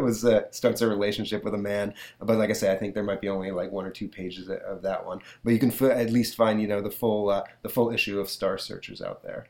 was 0.00 0.24
uh, 0.24 0.50
starts 0.50 0.80
a 0.80 0.88
relationship 0.88 1.44
with 1.44 1.54
a 1.54 1.58
man. 1.58 1.94
But 2.20 2.38
like 2.38 2.50
I 2.50 2.54
say, 2.54 2.72
I 2.72 2.76
think 2.76 2.94
there 2.94 3.02
might 3.02 3.20
be 3.20 3.28
only 3.28 3.50
like 3.50 3.72
one 3.72 3.86
or 3.86 3.90
two 3.90 4.08
pages 4.08 4.48
of 4.48 4.82
that 4.82 5.04
one. 5.04 5.20
But 5.42 5.52
you 5.52 5.58
can 5.58 5.70
f- 5.70 5.82
at 5.82 6.10
least 6.10 6.36
find, 6.36 6.60
you 6.60 6.68
know, 6.68 6.80
the 6.80 6.90
full 6.90 7.30
uh, 7.30 7.44
the 7.62 7.68
full 7.68 7.90
issue 7.90 8.20
of 8.20 8.28
Star 8.28 8.58
Searchers 8.58 9.02
out 9.02 9.22
there. 9.22 9.46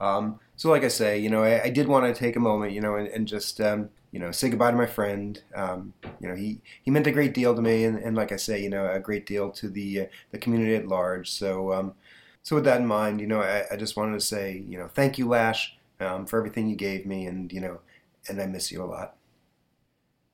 Um, 0.00 0.40
so 0.56 0.70
like 0.70 0.84
I 0.84 0.88
say, 0.88 1.18
you 1.18 1.30
know, 1.30 1.42
I, 1.42 1.64
I, 1.64 1.70
did 1.70 1.86
want 1.86 2.04
to 2.04 2.18
take 2.18 2.34
a 2.34 2.40
moment, 2.40 2.72
you 2.72 2.80
know, 2.80 2.96
and, 2.96 3.06
and 3.08 3.28
just 3.28 3.60
um, 3.60 3.90
you 4.14 4.20
know 4.20 4.30
say 4.30 4.48
goodbye 4.48 4.70
to 4.70 4.76
my 4.76 4.86
friend. 4.86 5.42
Um, 5.56 5.92
you 6.20 6.28
know, 6.28 6.36
he 6.36 6.60
he 6.82 6.90
meant 6.90 7.06
a 7.08 7.12
great 7.12 7.34
deal 7.34 7.54
to 7.54 7.60
me, 7.62 7.84
and, 7.84 7.98
and 7.98 8.16
like 8.16 8.32
I 8.32 8.36
say, 8.36 8.62
you 8.62 8.70
know, 8.70 8.88
a 8.90 9.00
great 9.00 9.26
deal 9.26 9.50
to 9.52 9.68
the 9.68 10.02
uh, 10.02 10.06
the 10.30 10.38
community 10.38 10.76
at 10.76 10.88
large. 10.88 11.30
So 11.30 11.72
um, 11.72 11.94
so 12.42 12.56
with 12.56 12.64
that 12.64 12.80
in 12.80 12.86
mind, 12.86 13.20
you 13.20 13.26
know, 13.26 13.42
I, 13.42 13.64
I 13.72 13.76
just 13.76 13.96
wanted 13.96 14.14
to 14.14 14.26
say, 14.26 14.64
you 14.68 14.78
know, 14.78 14.88
thank 14.88 15.18
you, 15.18 15.28
Lash, 15.28 15.76
um, 16.00 16.26
for 16.26 16.38
everything 16.38 16.68
you 16.70 16.76
gave 16.76 17.06
me, 17.06 17.26
and 17.26 17.52
you 17.52 17.60
know, 17.60 17.80
and 18.28 18.40
I 18.40 18.46
miss 18.46 18.70
you 18.72 18.82
a 18.82 18.86
lot. 18.86 19.16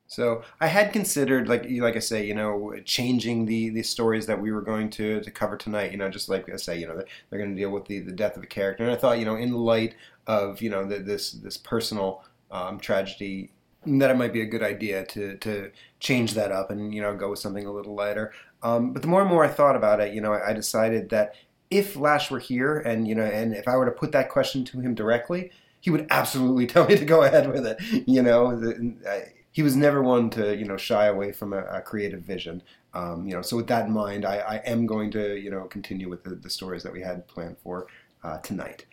So 0.06 0.42
I 0.60 0.66
had 0.66 0.92
considered, 0.92 1.46
like 1.48 1.64
like 1.70 1.94
I 1.96 2.00
say, 2.00 2.26
you 2.26 2.34
know, 2.34 2.74
changing 2.84 3.46
the 3.46 3.70
the 3.70 3.82
stories 3.82 4.26
that 4.26 4.40
we 4.40 4.50
were 4.50 4.60
going 4.62 4.90
to 4.90 5.20
to 5.20 5.30
cover 5.30 5.56
tonight. 5.56 5.92
You 5.92 5.98
know, 5.98 6.10
just 6.10 6.28
like 6.28 6.50
I 6.52 6.56
say, 6.56 6.78
you 6.80 6.88
know, 6.88 6.96
they're, 6.96 7.06
they're 7.30 7.38
going 7.38 7.54
to 7.54 7.60
deal 7.60 7.70
with 7.70 7.86
the 7.86 8.00
the 8.00 8.12
death 8.12 8.36
of 8.36 8.42
a 8.42 8.46
character, 8.46 8.82
and 8.84 8.92
I 8.92 8.96
thought, 8.96 9.18
you 9.20 9.24
know, 9.24 9.36
in 9.36 9.52
light 9.52 9.94
of 10.26 10.60
you 10.60 10.68
know 10.70 10.84
the, 10.84 10.98
this 10.98 11.32
this 11.32 11.56
personal 11.56 12.24
um, 12.50 12.80
tragedy, 12.80 13.52
that 13.86 14.10
it 14.10 14.16
might 14.16 14.32
be 14.32 14.42
a 14.42 14.46
good 14.46 14.62
idea 14.62 15.04
to 15.06 15.36
to 15.38 15.70
change 16.00 16.34
that 16.34 16.52
up 16.52 16.70
and 16.70 16.94
you 16.94 17.00
know 17.00 17.14
go 17.16 17.30
with 17.30 17.38
something 17.38 17.66
a 17.66 17.72
little 17.72 17.94
lighter. 17.94 18.32
Um, 18.62 18.92
but 18.92 19.02
the 19.02 19.08
more 19.08 19.22
and 19.22 19.30
more 19.30 19.44
I 19.44 19.48
thought 19.48 19.76
about 19.76 20.00
it, 20.00 20.12
you 20.12 20.20
know, 20.20 20.34
I, 20.34 20.50
I 20.50 20.52
decided 20.52 21.08
that 21.10 21.34
if 21.70 21.96
Lash 21.96 22.30
were 22.30 22.38
here, 22.38 22.78
and 22.78 23.06
you 23.08 23.14
know, 23.14 23.24
and 23.24 23.54
if 23.54 23.66
I 23.68 23.76
were 23.76 23.86
to 23.86 23.92
put 23.92 24.12
that 24.12 24.28
question 24.28 24.64
to 24.66 24.80
him 24.80 24.94
directly, 24.94 25.50
he 25.80 25.90
would 25.90 26.06
absolutely 26.10 26.66
tell 26.68 26.86
me 26.86 26.96
to 26.96 27.04
go 27.04 27.22
ahead 27.22 27.50
with 27.50 27.66
it. 27.66 27.78
You 28.06 28.22
know. 28.22 28.58
The, 28.58 28.94
I, 29.08 29.32
he 29.52 29.62
was 29.62 29.76
never 29.76 30.02
one 30.02 30.30
to 30.30 30.56
you 30.56 30.64
know 30.64 30.76
shy 30.76 31.06
away 31.06 31.32
from 31.32 31.52
a, 31.52 31.62
a 31.64 31.80
creative 31.80 32.22
vision. 32.22 32.62
Um, 32.94 33.26
you 33.26 33.34
know, 33.34 33.42
so 33.42 33.56
with 33.56 33.66
that 33.68 33.86
in 33.86 33.92
mind, 33.92 34.24
I, 34.24 34.38
I, 34.38 34.56
am 34.58 34.86
going 34.86 35.10
to 35.12 35.36
you 35.36 35.50
know 35.50 35.64
continue 35.64 36.08
with 36.08 36.24
the, 36.24 36.36
the 36.36 36.50
stories 36.50 36.82
that 36.82 36.92
we 36.92 37.00
had 37.00 37.26
planned 37.28 37.56
for 37.58 37.86
uh, 38.22 38.38
tonight. 38.38 38.86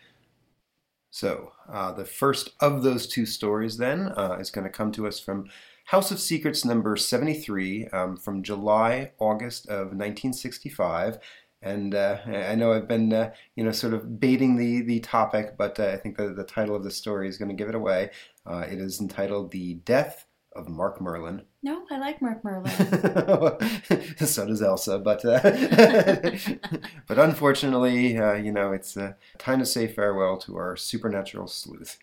So 1.18 1.50
uh, 1.68 1.90
the 1.90 2.04
first 2.04 2.50
of 2.60 2.84
those 2.84 3.08
two 3.08 3.26
stories 3.26 3.76
then 3.76 4.12
uh, 4.16 4.36
is 4.38 4.52
going 4.52 4.62
to 4.62 4.70
come 4.70 4.92
to 4.92 5.08
us 5.08 5.18
from 5.18 5.50
House 5.86 6.12
of 6.12 6.20
Secrets 6.20 6.64
number 6.64 6.96
73 6.96 7.88
um, 7.88 8.16
from 8.16 8.44
July 8.44 9.10
August 9.18 9.66
of 9.66 9.86
1965. 9.86 11.18
And 11.60 11.92
uh, 11.92 12.18
I 12.24 12.54
know 12.54 12.72
I've 12.72 12.86
been, 12.86 13.12
uh, 13.12 13.32
you 13.56 13.64
know, 13.64 13.72
sort 13.72 13.94
of 13.94 14.20
baiting 14.20 14.54
the, 14.54 14.82
the 14.82 15.00
topic, 15.00 15.56
but 15.58 15.80
uh, 15.80 15.88
I 15.88 15.96
think 15.96 16.18
the, 16.18 16.28
the 16.28 16.44
title 16.44 16.76
of 16.76 16.84
the 16.84 16.90
story 16.92 17.28
is 17.28 17.36
going 17.36 17.48
to 17.48 17.56
give 17.56 17.68
it 17.68 17.74
away. 17.74 18.10
Uh, 18.46 18.64
it 18.70 18.78
is 18.78 19.00
entitled 19.00 19.50
The 19.50 19.74
Death 19.74 20.24
of 20.52 20.68
Mark 20.68 21.00
Merlin. 21.00 21.42
No, 21.62 21.84
I 21.90 21.98
like 21.98 22.22
Mark 22.22 22.42
Merlin. 22.44 22.70
so 24.18 24.46
does 24.46 24.62
Elsa, 24.62 24.98
but 24.98 25.24
uh, 25.24 25.40
but 27.06 27.18
unfortunately, 27.18 28.16
uh, 28.16 28.34
you 28.34 28.52
know, 28.52 28.72
it's 28.72 28.96
uh, 28.96 29.14
time 29.38 29.58
to 29.58 29.66
say 29.66 29.86
farewell 29.86 30.38
to 30.38 30.56
our 30.56 30.76
supernatural 30.76 31.46
sleuth. 31.46 31.98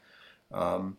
Um, 0.54 0.98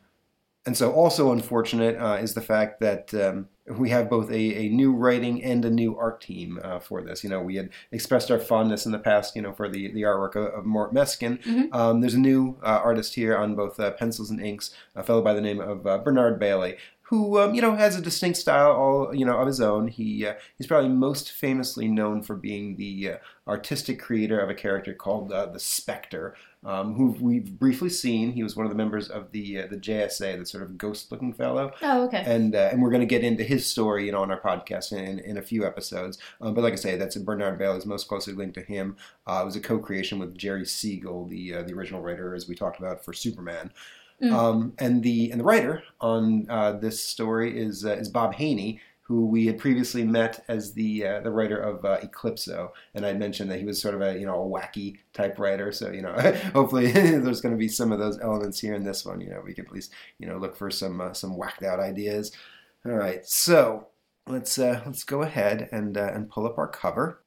and 0.67 0.77
so, 0.77 0.93
also 0.93 1.31
unfortunate 1.31 1.97
uh, 1.97 2.19
is 2.21 2.35
the 2.35 2.41
fact 2.41 2.81
that 2.81 3.15
um, 3.15 3.49
we 3.69 3.91
have 3.91 4.11
both 4.11 4.31
a, 4.31 4.35
a 4.35 4.69
new 4.69 4.93
writing 4.93 5.43
and 5.43 5.65
a 5.65 5.71
new 5.71 5.97
art 5.97 6.21
team 6.21 6.59
uh, 6.63 6.81
for 6.81 7.03
this. 7.03 7.23
You 7.23 7.31
know, 7.31 7.41
we 7.41 7.55
had 7.55 7.71
expressed 7.93 8.33
our 8.33 8.39
fondness 8.39 8.85
in 8.85 8.91
the 8.91 8.99
past, 8.99 9.37
you 9.37 9.43
know, 9.43 9.53
for 9.53 9.69
the, 9.69 9.93
the 9.93 10.03
artwork 10.03 10.35
of, 10.35 10.53
of 10.55 10.65
Mort 10.65 10.93
Meskin. 10.93 11.41
Mm-hmm. 11.43 11.73
Um, 11.73 12.01
there's 12.01 12.15
a 12.15 12.19
new 12.19 12.59
uh, 12.65 12.81
artist 12.83 13.15
here 13.15 13.37
on 13.37 13.55
both 13.55 13.79
uh, 13.79 13.93
pencils 13.93 14.31
and 14.31 14.41
inks, 14.41 14.73
a 14.97 15.05
fellow 15.05 15.23
by 15.23 15.35
the 15.35 15.41
name 15.41 15.61
of 15.61 15.87
uh, 15.87 15.99
Bernard 15.99 16.41
Bailey 16.41 16.77
who 17.09 17.39
um, 17.39 17.55
you 17.55 17.63
know 17.63 17.77
has 17.77 17.97
a 17.97 18.01
distinct 18.01 18.37
style 18.39 18.73
all 18.73 19.15
you 19.15 19.25
know 19.25 19.39
of 19.39 19.47
his 19.47 19.61
own. 19.61 19.89
He 19.89 20.27
uh, 20.27 20.35
he's 20.59 20.67
probably 20.67 20.91
most 20.91 21.31
famously 21.31 21.87
known 21.87 22.23
for 22.23 22.35
being 22.35 22.77
the 22.77 23.13
uh, 23.13 23.17
artistic 23.47 24.01
creator 24.01 24.41
of 24.41 24.51
a 24.51 24.55
character 24.55 24.93
called 24.93 25.33
uh, 25.33 25.47
the 25.47 25.61
Spectre, 25.61 26.35
um, 26.65 26.95
who 26.95 27.17
we've 27.21 27.59
briefly 27.61 27.91
seen. 27.91 28.33
He 28.33 28.43
was 28.43 28.57
one 28.57 28.67
of 28.67 28.71
the 28.71 28.77
members 28.77 29.09
of 29.09 29.31
the 29.31 29.61
uh, 29.61 29.67
the 29.69 29.77
JSA, 29.77 30.39
the 30.39 30.47
sort 30.47 30.65
of 30.65 30.77
ghost-looking 30.77 31.33
fellow. 31.35 31.73
Oh, 31.81 32.07
okay. 32.07 32.25
And 32.27 32.57
uh, 32.57 32.71
and 32.73 32.83
we're 32.83 32.91
going 32.91 33.01
to 33.01 33.07
get 33.07 33.23
into 33.23 33.45
his 33.45 33.67
story, 33.67 34.07
you 34.07 34.13
know, 34.13 34.23
on 34.23 34.33
our 34.33 34.41
podcast 34.41 34.93
in, 34.93 35.21
in 35.21 35.37
a 35.39 35.43
few 35.43 35.65
episodes. 35.65 36.19
Um, 36.41 36.55
but 36.55 36.63
like 36.63 36.73
I 36.73 36.77
say, 36.77 36.97
that's 36.97 37.17
Bernard 37.17 37.57
Bailey 37.57 37.79
is 37.79 37.87
most 37.87 38.09
closely 38.09 38.35
linked 38.35 38.55
to 38.55 38.63
him. 38.63 38.97
Uh, 39.29 39.41
it 39.43 39.45
was 39.45 39.55
a 39.57 39.61
co-creation 39.61 40.19
with 40.19 40.37
Jerry 40.37 40.67
Siegel, 40.67 41.27
the 41.27 41.63
the 41.63 41.73
original 41.73 42.03
writer, 42.03 42.35
as 42.35 42.49
we 42.49 42.57
talked 42.57 42.81
about 42.81 43.05
for 43.05 43.13
Superman. 43.13 43.71
Mm. 44.23 44.33
Um, 44.33 44.73
and 44.79 45.03
the 45.03 45.31
and 45.31 45.41
the 45.41 45.45
writer 45.45 45.83
on 46.01 46.47
uh, 46.49 46.73
this 46.73 47.03
story 47.03 47.59
is 47.59 47.85
uh, 47.85 47.93
is 47.93 48.09
Bob 48.09 48.35
Haney, 48.35 48.81
who 49.03 49.27
we 49.27 49.47
had 49.47 49.59
previously 49.59 50.05
met 50.05 50.45
as 50.49 50.73
the 50.73 51.07
uh, 51.07 51.21
the 51.21 51.31
writer 51.31 51.59
of 51.59 51.85
uh, 51.85 51.99
Eclipso, 52.03 52.73
and 52.95 53.05
I 53.05 53.13
mentioned 53.13 53.51
that 53.51 53.59
he 53.59 53.65
was 53.65 53.81
sort 53.81 53.95
of 53.95 54.01
a 54.01 54.19
you 54.19 54.27
know 54.27 54.43
a 54.43 54.47
wacky 54.49 54.99
type 55.13 55.39
writer. 55.39 55.71
So 55.71 55.91
you 55.93 56.03
know, 56.03 56.13
hopefully 56.55 56.91
there's 56.93 57.41
going 57.41 57.55
to 57.55 57.59
be 57.59 57.69
some 57.69 57.93
of 57.93 57.99
those 57.99 58.19
elements 58.21 58.59
here 58.59 58.75
in 58.75 58.85
this 58.85 59.05
one. 59.05 59.21
You 59.21 59.31
know, 59.31 59.43
we 59.45 59.55
can 59.55 59.67
at 59.67 59.73
least 59.73 59.93
you 60.19 60.27
know 60.27 60.39
look 60.39 60.57
for 60.57 60.71
some 60.71 61.01
uh, 61.01 61.13
some 61.13 61.37
whacked 61.37 61.63
out 61.63 61.79
ideas. 61.79 62.33
All 62.85 62.93
right, 62.93 63.27
so 63.27 63.89
let's 64.27 64.59
uh, 64.59 64.83
let's 64.87 65.05
go 65.05 65.23
ahead 65.23 65.69
and 65.71 65.97
uh, 65.97 66.11
and 66.15 66.31
pull 66.31 66.47
up 66.47 66.59
our 66.59 66.69
cover 66.69 67.21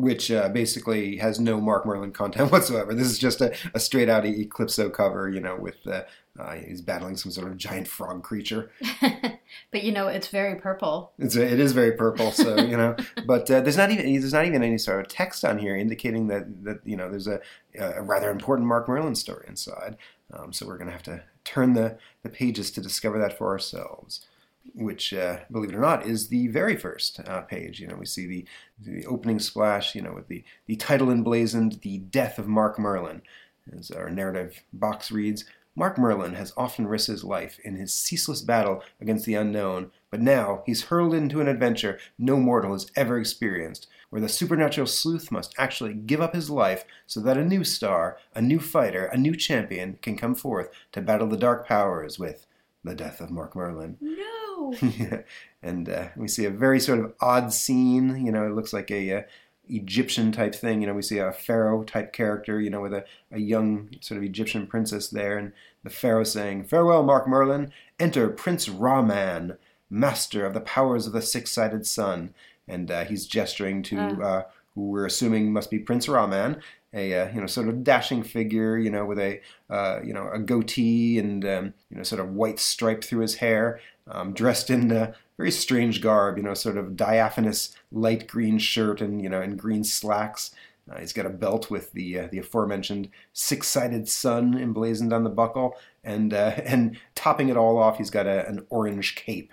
which 0.00 0.30
uh, 0.30 0.48
basically 0.48 1.16
has 1.16 1.38
no 1.38 1.60
Mark 1.60 1.86
Merlin 1.86 2.12
content 2.12 2.50
whatsoever. 2.52 2.94
This 2.94 3.08
is 3.08 3.18
just 3.18 3.40
a, 3.40 3.54
a 3.74 3.80
straight 3.80 4.08
out 4.08 4.24
Eclipso 4.24 4.92
cover, 4.92 5.28
you 5.28 5.40
know, 5.40 5.56
with 5.56 5.86
uh, 5.86 6.02
uh, 6.38 6.54
he's 6.54 6.80
battling 6.80 7.16
some 7.16 7.32
sort 7.32 7.48
of 7.48 7.56
giant 7.56 7.88
frog 7.88 8.22
creature. 8.22 8.70
but 9.70 9.82
you 9.82 9.92
know, 9.92 10.08
it's 10.08 10.28
very 10.28 10.56
purple. 10.56 11.12
It's 11.18 11.36
a, 11.36 11.42
it 11.44 11.60
is 11.60 11.72
very 11.72 11.92
purple, 11.92 12.32
so 12.32 12.56
you 12.58 12.76
know. 12.76 12.96
But 13.26 13.50
uh, 13.50 13.60
there's 13.60 13.76
not 13.76 13.90
even 13.90 14.06
there's 14.06 14.32
not 14.32 14.46
even 14.46 14.62
any 14.62 14.78
sort 14.78 15.00
of 15.00 15.08
text 15.08 15.44
on 15.44 15.58
here 15.58 15.76
indicating 15.76 16.28
that 16.28 16.64
that 16.64 16.80
you 16.84 16.96
know 16.96 17.10
there's 17.10 17.26
a, 17.26 17.40
a 17.78 18.02
rather 18.02 18.30
important 18.30 18.68
Mark 18.68 18.88
Merlin 18.88 19.14
story 19.14 19.44
inside. 19.48 19.96
Um, 20.32 20.52
so 20.52 20.66
we're 20.66 20.78
going 20.78 20.86
to 20.86 20.92
have 20.92 21.02
to 21.04 21.22
turn 21.44 21.74
the 21.74 21.98
the 22.22 22.28
pages 22.28 22.70
to 22.72 22.80
discover 22.80 23.18
that 23.18 23.36
for 23.36 23.48
ourselves 23.48 24.26
which, 24.74 25.12
uh, 25.12 25.40
believe 25.50 25.70
it 25.70 25.76
or 25.76 25.80
not, 25.80 26.06
is 26.06 26.28
the 26.28 26.48
very 26.48 26.76
first 26.76 27.20
uh, 27.20 27.42
page. 27.42 27.80
You 27.80 27.88
know, 27.88 27.96
we 27.96 28.06
see 28.06 28.26
the, 28.26 28.44
the 28.78 29.06
opening 29.06 29.38
splash, 29.38 29.94
you 29.94 30.02
know, 30.02 30.12
with 30.12 30.28
the, 30.28 30.44
the 30.66 30.76
title 30.76 31.10
emblazoned, 31.10 31.80
The 31.82 31.98
Death 31.98 32.38
of 32.38 32.48
Mark 32.48 32.78
Merlin. 32.78 33.22
As 33.76 33.90
our 33.90 34.10
narrative 34.10 34.62
box 34.72 35.10
reads, 35.10 35.44
Mark 35.76 35.96
Merlin 35.96 36.34
has 36.34 36.52
often 36.56 36.88
risked 36.88 37.10
his 37.10 37.22
life 37.22 37.60
in 37.60 37.76
his 37.76 37.94
ceaseless 37.94 38.42
battle 38.42 38.82
against 39.00 39.24
the 39.24 39.34
unknown, 39.34 39.92
but 40.10 40.20
now 40.20 40.62
he's 40.66 40.84
hurled 40.84 41.14
into 41.14 41.40
an 41.40 41.48
adventure 41.48 41.98
no 42.18 42.36
mortal 42.38 42.72
has 42.72 42.90
ever 42.96 43.18
experienced, 43.18 43.86
where 44.10 44.20
the 44.20 44.28
supernatural 44.28 44.86
sleuth 44.86 45.30
must 45.30 45.54
actually 45.56 45.94
give 45.94 46.20
up 46.20 46.34
his 46.34 46.50
life 46.50 46.84
so 47.06 47.20
that 47.20 47.38
a 47.38 47.44
new 47.44 47.62
star, 47.62 48.18
a 48.34 48.42
new 48.42 48.58
fighter, 48.58 49.06
a 49.06 49.16
new 49.16 49.36
champion 49.36 49.98
can 50.02 50.16
come 50.16 50.34
forth 50.34 50.68
to 50.90 51.00
battle 51.00 51.28
the 51.28 51.36
dark 51.36 51.66
powers 51.68 52.18
with 52.18 52.46
the 52.84 52.94
death 52.94 53.20
of 53.20 53.30
Mark 53.30 53.54
Merlin. 53.56 53.96
No! 54.50 54.74
yeah. 54.82 55.22
And 55.62 55.88
uh, 55.88 56.08
we 56.16 56.28
see 56.28 56.44
a 56.44 56.50
very 56.50 56.78
sort 56.80 56.98
of 56.98 57.14
odd 57.18 57.50
scene. 57.50 58.26
You 58.26 58.30
know, 58.30 58.44
it 58.44 58.54
looks 58.54 58.74
like 58.74 58.90
a, 58.90 59.12
uh, 59.14 59.22
Egyptian 59.70 60.32
type 60.32 60.54
thing. 60.54 60.80
You 60.80 60.88
know, 60.88 60.94
we 60.94 61.02
see 61.02 61.18
a 61.18 61.32
pharaoh 61.32 61.84
type 61.84 62.12
character. 62.12 62.60
You 62.60 62.70
know, 62.70 62.80
with 62.80 62.92
a, 62.92 63.04
a 63.30 63.38
young 63.38 63.90
sort 64.00 64.18
of 64.18 64.24
Egyptian 64.24 64.66
princess 64.66 65.08
there, 65.08 65.38
and 65.38 65.52
the 65.82 65.90
pharaoh 65.90 66.24
saying, 66.24 66.64
"Farewell, 66.64 67.02
Mark 67.02 67.28
Merlin. 67.28 67.72
Enter 67.98 68.28
Prince 68.28 68.68
Ra-Man, 68.68 69.58
master 69.88 70.44
of 70.46 70.54
the 70.54 70.60
powers 70.60 71.06
of 71.06 71.12
the 71.12 71.22
six-sided 71.22 71.86
sun." 71.86 72.34
And 72.66 72.90
uh, 72.90 73.04
he's 73.04 73.26
gesturing 73.26 73.82
to 73.84 73.98
uh. 73.98 74.42
who 74.74 74.88
we're 74.88 75.06
assuming 75.06 75.52
must 75.52 75.70
be 75.70 75.78
Prince 75.78 76.08
Ra-Man, 76.08 76.60
a 76.92 77.14
uh, 77.14 77.28
you 77.32 77.40
know 77.40 77.46
sort 77.46 77.68
of 77.68 77.84
dashing 77.84 78.22
figure, 78.22 78.76
you 78.78 78.90
know, 78.90 79.04
with 79.04 79.18
a 79.18 79.40
uh, 79.68 80.00
you 80.04 80.12
know 80.12 80.28
a 80.32 80.38
goatee 80.38 81.18
and 81.18 81.44
um, 81.44 81.74
you 81.90 81.96
know 81.96 82.02
sort 82.02 82.20
of 82.20 82.30
white 82.34 82.58
stripe 82.58 83.04
through 83.04 83.20
his 83.20 83.36
hair, 83.36 83.80
um, 84.08 84.32
dressed 84.32 84.70
in 84.70 84.90
a 84.90 85.14
very 85.36 85.50
strange 85.50 86.00
garb, 86.00 86.36
you 86.36 86.42
know, 86.42 86.54
sort 86.54 86.76
of 86.76 86.96
diaphanous 86.96 87.74
light 87.92 88.26
green 88.26 88.58
shirt 88.58 89.00
and 89.00 89.22
you 89.22 89.28
know 89.28 89.40
and 89.40 89.58
green 89.58 89.84
slacks. 89.84 90.52
Uh, 90.90 90.98
he's 90.98 91.12
got 91.12 91.26
a 91.26 91.30
belt 91.30 91.70
with 91.70 91.92
the 91.92 92.18
uh, 92.18 92.28
the 92.32 92.38
aforementioned 92.38 93.08
six-sided 93.32 94.08
sun 94.08 94.58
emblazoned 94.58 95.12
on 95.12 95.22
the 95.22 95.30
buckle, 95.30 95.76
and 96.02 96.34
uh, 96.34 96.54
and 96.64 96.98
topping 97.14 97.48
it 97.48 97.56
all 97.56 97.78
off, 97.78 97.98
he's 97.98 98.10
got 98.10 98.26
a, 98.26 98.46
an 98.48 98.66
orange 98.70 99.14
cape 99.14 99.52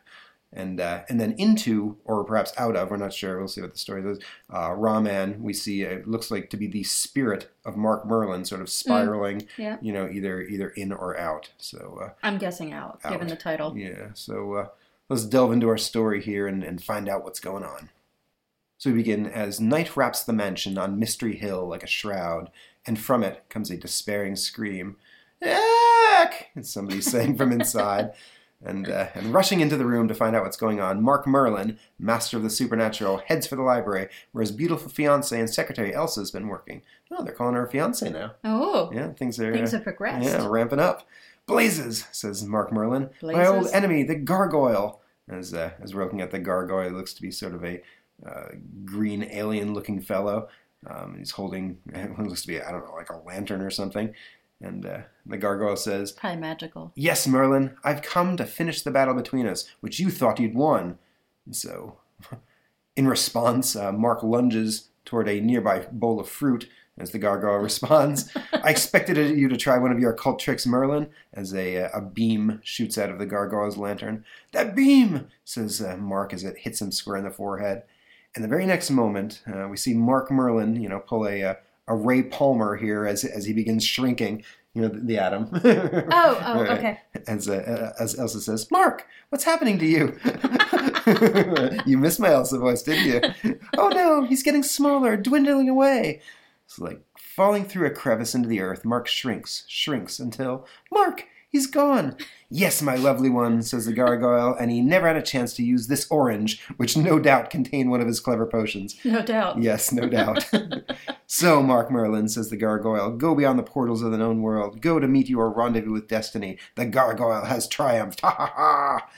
and 0.54 0.80
uh, 0.80 1.02
and 1.10 1.20
then 1.20 1.34
into 1.34 1.98
or 2.06 2.24
perhaps 2.24 2.54
out 2.58 2.76
of 2.76 2.90
we're 2.90 2.98
not 2.98 3.14
sure 3.14 3.38
we'll 3.38 3.48
see 3.48 3.62
what 3.62 3.74
the 3.74 3.78
story 3.78 4.04
is 4.10 4.20
uh, 4.54 4.74
Ra-Man 4.74 5.42
we 5.42 5.54
see 5.54 5.86
uh, 5.86 5.90
it 5.90 6.08
looks 6.08 6.32
like 6.32 6.50
to 6.52 6.58
be 6.58 6.68
the 6.68 6.84
spirit 6.84 7.52
of 7.66 7.76
Mark 7.76 8.06
Merlin 8.06 8.46
sort 8.46 8.62
of 8.62 8.70
spiraling 8.70 9.42
mm, 9.42 9.48
yeah. 9.58 9.78
you 9.82 9.92
know 9.92 10.08
either 10.10 10.42
either 10.42 10.70
in 10.70 10.92
or 10.92 11.18
out. 11.18 11.50
So 11.58 12.00
uh, 12.02 12.10
I'm 12.24 12.38
guessing 12.38 12.72
out, 12.72 13.00
out, 13.04 13.12
given 13.12 13.28
the 13.28 13.36
title. 13.36 13.78
Yeah 13.78 14.10
so 14.14 14.54
uh, 14.54 14.68
let's 15.10 15.26
delve 15.26 15.52
into 15.52 15.68
our 15.68 15.78
story 15.78 16.22
here 16.22 16.48
and, 16.48 16.64
and 16.64 16.84
find 16.84 17.10
out 17.10 17.24
what's 17.24 17.40
going 17.40 17.64
on. 17.64 17.90
So 18.78 18.92
we 18.92 18.98
begin 18.98 19.26
as 19.26 19.60
night 19.60 19.98
wraps 19.98 20.24
the 20.24 20.34
mansion 20.34 20.78
on 20.78 21.00
Mystery 21.00 21.36
Hill 21.36 21.68
like 21.68 21.84
a 21.84 21.88
shroud 21.88 22.52
and 22.86 22.98
from 22.98 23.24
it 23.24 23.44
comes 23.50 23.70
a 23.70 23.78
despairing 23.78 24.36
scream 24.36 24.96
Eck! 25.42 26.50
It's 26.56 26.72
somebody 26.72 27.02
saying 27.02 27.38
from 27.38 27.52
inside 27.52 28.14
and, 28.64 28.90
uh, 28.90 29.08
and 29.14 29.34
rushing 29.34 29.60
into 29.60 29.78
the 29.78 29.86
room 29.86 30.08
to 30.08 30.16
find 30.16 30.36
out 30.36 30.44
what's 30.44 30.58
going 30.58 30.80
on, 30.80 31.02
Mark 31.02 31.28
Merlin, 31.28 31.78
master 32.00 32.38
of 32.38 32.44
the 32.44 32.50
supernatural, 32.50 33.18
heads 33.18 33.46
for 33.46 33.56
the 33.56 33.62
library 33.62 34.10
where 34.32 34.42
his 34.42 34.52
beautiful 34.52 34.90
fiance 34.90 35.38
and 35.38 35.50
secretary 35.50 35.94
Elsa 35.94 36.22
has 36.22 36.32
been 36.32 36.48
working. 36.48 36.82
Oh, 37.12 37.24
they're 37.24 37.34
calling 37.34 37.56
her 37.56 37.66
a 37.66 37.70
fiance 37.70 38.10
now. 38.10 38.34
Oh, 38.44 38.92
yeah, 38.94 39.14
things 39.14 39.40
are 39.40 39.54
things 39.54 39.72
have 39.72 39.84
progressed. 39.84 40.26
Yeah, 40.26 40.48
ramping 40.48 40.80
up. 40.80 41.08
Blazes, 41.46 42.06
says 42.12 42.44
Mark 42.44 42.72
Merlin. 42.72 43.10
Blazes? 43.22 43.38
My 43.38 43.48
old 43.48 43.68
enemy, 43.74 44.04
the 44.04 44.16
gargoyle. 44.16 45.02
As 45.30 45.54
uh, 45.54 45.72
as 45.82 45.94
we're 45.94 46.04
looking 46.04 46.22
at 46.22 46.32
the 46.32 46.40
gargoyle, 46.40 46.92
looks 46.92 47.14
to 47.14 47.22
be 47.22 47.32
sort 47.32 47.54
of 47.54 47.64
a 47.64 47.82
uh, 48.26 48.50
green 48.86 49.24
alien-looking 49.24 50.02
fellow. 50.02 50.48
Um, 50.86 51.16
he's 51.18 51.32
holding 51.32 51.80
what 52.16 52.20
looks 52.28 52.44
to 52.44 52.48
be 52.48 52.62
I 52.62 52.72
don't 52.72 52.86
know 52.86 52.94
like 52.94 53.10
a 53.10 53.18
lantern 53.18 53.62
or 53.62 53.70
something 53.70 54.14
And 54.62 54.86
uh, 54.86 55.00
the 55.26 55.38
gargoyle 55.38 55.76
says, 55.76 56.12
Probably 56.12 56.40
magical. 56.40 56.92
Yes, 56.96 57.28
Merlin, 57.28 57.76
I've 57.84 58.02
come 58.02 58.38
to 58.38 58.46
finish 58.46 58.82
the 58.82 58.92
battle 58.92 59.14
between 59.14 59.46
us, 59.46 59.70
which 59.82 60.00
you 60.00 60.10
thought 60.10 60.40
you'd 60.40 60.56
won. 60.56 60.98
And 61.46 61.56
so, 61.56 61.98
in 62.96 63.08
response, 63.08 63.76
uh, 63.76 63.92
Mark 63.92 64.24
lunges 64.24 64.90
toward 65.06 65.30
a 65.30 65.40
nearby 65.40 65.86
bowl 65.92 66.20
of 66.20 66.28
fruit 66.28 66.68
as 66.98 67.12
the 67.12 67.20
gargoyle 67.20 67.60
responds. 67.60 68.32
I 68.54 68.72
expected 68.72 69.18
you 69.38 69.48
to 69.48 69.58
try 69.58 69.78
one 69.78 69.92
of 69.92 70.00
your 70.00 70.12
occult 70.12 70.40
tricks, 70.40 70.66
Merlin, 70.66 71.10
as 71.34 71.54
a, 71.54 71.84
uh, 71.84 71.90
a 72.00 72.02
beam 72.02 72.60
shoots 72.64 72.98
out 72.98 73.12
of 73.12 73.20
the 73.20 73.26
gargoyle's 73.26 73.78
lantern. 73.78 74.26
That 74.52 74.76
beam, 74.76 75.28
says 75.46 75.82
uh, 75.82 75.98
Mark 75.98 76.34
as 76.34 76.44
it 76.44 76.60
hits 76.60 76.82
him 76.82 76.92
square 76.92 77.18
in 77.18 77.24
the 77.24 77.32
forehead. 77.32 77.84
And 78.36 78.44
the 78.44 78.50
very 78.50 78.66
next 78.66 78.90
moment, 78.90 79.42
uh, 79.52 79.68
we 79.68 79.78
see 79.78 79.94
Mark 79.94 80.30
Merlin, 80.32 80.82
you 80.82 80.90
know, 80.90 81.00
pull 81.00 81.28
a, 81.28 81.44
uh, 81.44 81.56
a 81.88 81.96
Ray 81.96 82.24
Palmer 82.24 82.76
here 82.76 83.06
as, 83.06 83.24
as 83.24 83.46
he 83.46 83.54
begins 83.54 83.86
shrinking, 83.86 84.44
you 84.74 84.82
know, 84.82 84.90
the, 84.90 85.00
the 85.00 85.18
atom. 85.18 85.50
Oh, 86.12 86.44
oh, 86.46 86.60
okay. 86.72 87.00
As, 87.28 87.50
uh, 87.50 87.94
as 88.00 88.18
Elsa 88.18 88.42
says, 88.42 88.70
Mark, 88.72 89.06
what's 89.30 89.44
happening 89.44 89.80
to 89.80 89.86
you? 89.86 90.18
you 91.86 91.98
missed 91.98 92.20
my 92.20 92.32
Elsa 92.32 92.60
voice, 92.60 92.84
didn't 92.84 93.44
you? 93.44 93.60
oh 93.78 93.90
no, 93.90 94.24
he's 94.24 94.44
getting 94.44 94.64
smaller, 94.64 95.18
dwindling 95.18 95.70
away. 95.70 96.22
It's 96.66 96.80
like 96.80 97.02
falling 97.18 97.66
through 97.66 97.88
a 97.88 97.92
crevice 97.92 98.36
into 98.36 98.50
the 98.50 98.60
earth. 98.60 98.84
Mark 98.84 99.08
shrinks, 99.08 99.64
shrinks 99.68 100.20
until, 100.20 100.68
Mark, 100.92 101.26
he's 101.58 101.68
gone. 101.68 102.16
Yes, 102.50 102.82
my 102.82 102.96
lovely 102.96 103.30
one, 103.30 103.62
says 103.62 103.86
the 103.86 103.94
gargoyle, 103.94 104.56
and 104.58 104.72
he 104.72 104.80
never 104.80 105.08
had 105.08 105.18
a 105.18 105.22
chance 105.22 105.54
to 105.56 105.64
use 105.64 105.88
this 105.88 106.10
orange, 106.10 106.62
which 106.78 106.96
no 106.96 107.20
doubt 107.20 107.50
contained 107.50 107.90
one 107.90 108.00
of 108.00 108.08
his 108.08 108.20
clever 108.20 108.46
potions. 108.46 108.96
No 109.04 109.22
doubt. 109.22 109.62
Yes, 109.62 109.92
no 109.92 110.08
doubt. 110.08 110.50
so, 111.28 111.62
Mark 111.62 111.92
Merlin, 111.92 112.30
says 112.30 112.50
the 112.50 112.56
gargoyle, 112.56 113.12
go 113.12 113.36
beyond 113.36 113.60
the 113.60 113.64
portals 113.64 114.02
of 114.02 114.12
the 114.12 114.18
known 114.18 114.42
world. 114.42 114.82
Go 114.82 115.00
to 115.00 115.08
meet 115.08 115.28
your 115.28 115.50
rendezvous 115.50 115.92
with 115.92 116.08
destiny. 116.08 116.58
The 116.76 116.86
gargoyle 116.86 117.46
has 117.46 117.68
triumphed. 117.68 118.22
Ha 118.22 118.30
ha 118.30 118.54
ha! 118.56 119.10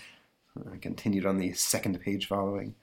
I 0.74 0.78
continued 0.78 1.26
on 1.26 1.38
the 1.38 1.54
second 1.54 2.00
page 2.02 2.28
following. 2.28 2.76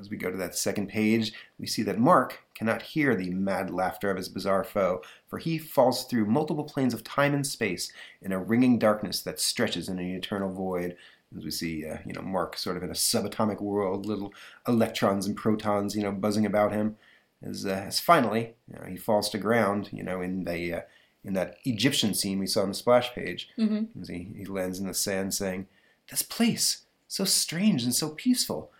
As 0.00 0.10
we 0.10 0.16
go 0.16 0.30
to 0.30 0.36
that 0.36 0.56
second 0.56 0.88
page, 0.88 1.32
we 1.58 1.66
see 1.66 1.82
that 1.82 1.98
Mark 1.98 2.44
cannot 2.54 2.82
hear 2.82 3.14
the 3.14 3.30
mad 3.30 3.70
laughter 3.70 4.10
of 4.10 4.16
his 4.16 4.28
bizarre 4.28 4.64
foe, 4.64 5.02
for 5.26 5.38
he 5.38 5.58
falls 5.58 6.04
through 6.04 6.26
multiple 6.26 6.64
planes 6.64 6.94
of 6.94 7.02
time 7.04 7.34
and 7.34 7.46
space 7.46 7.92
in 8.22 8.32
a 8.32 8.38
ringing 8.38 8.78
darkness 8.78 9.22
that 9.22 9.40
stretches 9.40 9.88
in 9.88 9.98
an 9.98 10.14
eternal 10.14 10.52
void. 10.52 10.96
As 11.36 11.44
we 11.44 11.50
see, 11.50 11.84
uh, 11.84 11.98
you 12.06 12.12
know, 12.12 12.22
Mark 12.22 12.56
sort 12.56 12.76
of 12.76 12.82
in 12.82 12.90
a 12.90 12.94
subatomic 12.94 13.60
world, 13.60 14.06
little 14.06 14.32
electrons 14.68 15.26
and 15.26 15.36
protons, 15.36 15.96
you 15.96 16.02
know, 16.02 16.12
buzzing 16.12 16.46
about 16.46 16.72
him. 16.72 16.96
As, 17.42 17.66
uh, 17.66 17.84
as 17.86 18.00
finally, 18.00 18.54
you 18.68 18.78
know, 18.78 18.86
he 18.86 18.96
falls 18.96 19.28
to 19.30 19.38
ground, 19.38 19.90
you 19.92 20.02
know, 20.02 20.20
in 20.20 20.44
the 20.44 20.74
uh, 20.74 20.80
in 21.24 21.32
that 21.32 21.56
Egyptian 21.64 22.14
scene 22.14 22.38
we 22.38 22.46
saw 22.46 22.62
on 22.62 22.68
the 22.68 22.74
splash 22.74 23.12
page. 23.14 23.48
Mm-hmm. 23.58 24.00
As 24.00 24.08
he, 24.08 24.28
he 24.36 24.44
lands 24.44 24.78
in 24.78 24.86
the 24.86 24.94
sand, 24.94 25.34
saying, 25.34 25.66
"This 26.10 26.22
place, 26.22 26.84
so 27.08 27.24
strange 27.24 27.82
and 27.82 27.94
so 27.94 28.10
peaceful." 28.10 28.70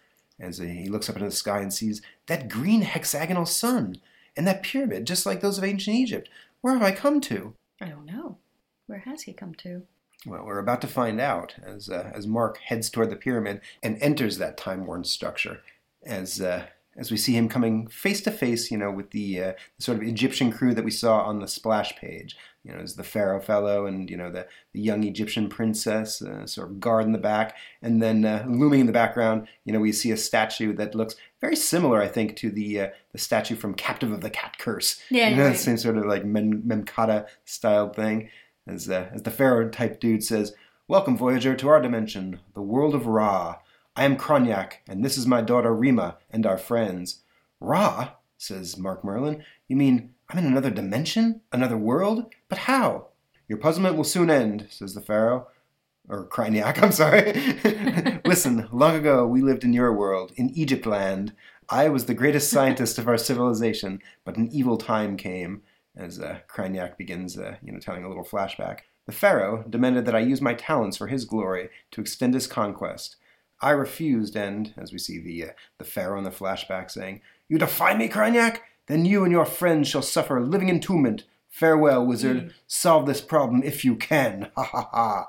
As 0.40 0.58
he 0.58 0.88
looks 0.88 1.08
up 1.08 1.16
into 1.16 1.28
the 1.28 1.34
sky 1.34 1.60
and 1.60 1.72
sees 1.72 2.02
that 2.26 2.48
green 2.48 2.82
hexagonal 2.82 3.46
sun 3.46 3.96
and 4.36 4.46
that 4.46 4.62
pyramid, 4.62 5.06
just 5.06 5.26
like 5.26 5.40
those 5.40 5.58
of 5.58 5.64
ancient 5.64 5.96
Egypt. 5.96 6.28
Where 6.60 6.74
have 6.74 6.82
I 6.82 6.92
come 6.92 7.20
to? 7.22 7.54
I 7.80 7.86
don't 7.86 8.06
know. 8.06 8.38
Where 8.86 9.00
has 9.00 9.22
he 9.22 9.32
come 9.32 9.54
to? 9.56 9.82
Well, 10.26 10.44
we're 10.44 10.58
about 10.58 10.80
to 10.80 10.86
find 10.86 11.20
out 11.20 11.54
as 11.62 11.90
uh, 11.90 12.10
as 12.14 12.26
Mark 12.26 12.58
heads 12.58 12.88
toward 12.88 13.10
the 13.10 13.16
pyramid 13.16 13.60
and 13.82 13.98
enters 14.00 14.38
that 14.38 14.56
time-worn 14.56 15.04
structure. 15.04 15.60
As 16.04 16.40
uh, 16.40 16.66
as 16.96 17.10
we 17.10 17.16
see 17.16 17.34
him 17.34 17.48
coming 17.48 17.86
face 17.88 18.20
to 18.22 18.30
face, 18.30 18.70
you 18.70 18.78
know, 18.78 18.90
with 18.90 19.10
the, 19.10 19.40
uh, 19.40 19.52
the 19.76 19.82
sort 19.82 19.98
of 19.98 20.04
Egyptian 20.04 20.52
crew 20.52 20.74
that 20.74 20.84
we 20.84 20.90
saw 20.90 21.22
on 21.22 21.40
the 21.40 21.48
splash 21.48 21.96
page. 21.96 22.36
You 22.64 22.72
know, 22.72 22.78
as 22.78 22.96
the 22.96 23.04
pharaoh 23.04 23.40
fellow 23.40 23.86
and 23.86 24.08
you 24.08 24.16
know 24.16 24.30
the, 24.30 24.46
the 24.72 24.80
young 24.80 25.04
Egyptian 25.04 25.48
princess, 25.48 26.22
uh, 26.22 26.46
sort 26.46 26.70
of 26.70 26.80
guard 26.80 27.04
in 27.04 27.12
the 27.12 27.18
back, 27.18 27.56
and 27.82 28.02
then 28.02 28.24
uh, 28.24 28.44
looming 28.48 28.80
in 28.80 28.86
the 28.86 28.92
background, 28.92 29.46
you 29.64 29.72
know, 29.72 29.80
we 29.80 29.92
see 29.92 30.10
a 30.10 30.16
statue 30.16 30.72
that 30.74 30.94
looks 30.94 31.14
very 31.40 31.56
similar, 31.56 32.00
I 32.00 32.08
think, 32.08 32.36
to 32.36 32.50
the 32.50 32.80
uh, 32.80 32.88
the 33.12 33.18
statue 33.18 33.54
from 33.54 33.74
Captive 33.74 34.10
of 34.10 34.22
the 34.22 34.30
Cat 34.30 34.56
Curse. 34.58 35.00
Yeah, 35.10 35.28
you 35.28 35.36
know, 35.36 35.48
right. 35.48 35.56
same 35.56 35.76
sort 35.76 35.98
of 35.98 36.06
like 36.06 36.24
Mem- 36.24 36.62
Memkata 36.62 37.26
style 37.44 37.90
thing. 37.90 38.30
As 38.66 38.88
uh, 38.88 39.08
as 39.12 39.22
the 39.22 39.30
pharaoh 39.30 39.68
type 39.68 40.00
dude 40.00 40.24
says, 40.24 40.54
"Welcome, 40.88 41.18
voyager, 41.18 41.54
to 41.54 41.68
our 41.68 41.82
dimension, 41.82 42.40
the 42.54 42.62
world 42.62 42.94
of 42.94 43.06
Ra." 43.06 43.56
I 43.96 44.04
am 44.04 44.16
Cronyak, 44.16 44.78
and 44.88 45.04
this 45.04 45.16
is 45.16 45.26
my 45.26 45.40
daughter 45.40 45.72
Rima 45.72 46.16
and 46.30 46.46
our 46.46 46.58
friends. 46.58 47.20
Ra, 47.60 48.14
says 48.38 48.76
Mark 48.76 49.04
Merlin. 49.04 49.44
You 49.68 49.76
mean 49.76 50.14
I'm 50.34 50.38
in 50.38 50.46
another 50.46 50.70
dimension? 50.70 51.42
Another 51.52 51.76
world? 51.76 52.26
But 52.48 52.58
how? 52.58 53.10
Your 53.46 53.56
puzzlement 53.56 53.94
will 53.94 54.02
soon 54.02 54.30
end, 54.30 54.66
says 54.68 54.92
the 54.92 55.00
Pharaoh. 55.00 55.46
Or 56.08 56.26
Cronyak, 56.26 56.76
I'm 56.82 56.90
sorry. 56.90 58.20
Listen, 58.24 58.68
long 58.72 58.96
ago 58.96 59.28
we 59.28 59.42
lived 59.42 59.62
in 59.62 59.72
your 59.72 59.92
world, 59.92 60.32
in 60.34 60.50
Egypt 60.50 60.86
land. 60.86 61.34
I 61.68 61.88
was 61.88 62.06
the 62.06 62.14
greatest 62.14 62.50
scientist 62.50 62.98
of 62.98 63.06
our 63.06 63.16
civilization, 63.16 64.00
but 64.24 64.36
an 64.36 64.48
evil 64.50 64.76
time 64.76 65.16
came. 65.16 65.62
As 65.96 66.18
uh, 66.18 66.40
Cranyak 66.48 66.96
begins, 66.96 67.38
uh, 67.38 67.54
you 67.62 67.70
know, 67.70 67.78
telling 67.78 68.02
a 68.02 68.08
little 68.08 68.24
flashback. 68.24 68.80
The 69.06 69.12
Pharaoh 69.12 69.64
demanded 69.70 70.04
that 70.06 70.16
I 70.16 70.18
use 70.18 70.40
my 70.40 70.54
talents 70.54 70.96
for 70.96 71.06
his 71.06 71.24
glory 71.24 71.68
to 71.92 72.00
extend 72.00 72.34
his 72.34 72.48
conquest. 72.48 73.14
I 73.62 73.70
refused, 73.70 74.34
and 74.34 74.74
as 74.76 74.90
we 74.90 74.98
see 74.98 75.20
the 75.20 75.50
uh, 75.50 75.52
the 75.78 75.84
Pharaoh 75.84 76.18
in 76.18 76.24
the 76.24 76.30
flashback 76.30 76.90
saying, 76.90 77.20
"You 77.48 77.56
defy 77.58 77.96
me, 77.96 78.08
Cranyak? 78.08 78.58
Then 78.86 79.04
you 79.04 79.22
and 79.24 79.32
your 79.32 79.44
friends 79.44 79.88
shall 79.88 80.02
suffer 80.02 80.36
a 80.36 80.44
living 80.44 80.68
entombment. 80.68 81.24
Farewell, 81.48 82.04
wizard. 82.04 82.54
Solve 82.66 83.06
this 83.06 83.20
problem 83.20 83.62
if 83.62 83.84
you 83.84 83.96
can. 83.96 84.50
Ha 84.56 84.64
ha 84.64 84.88
ha!" 84.92 85.26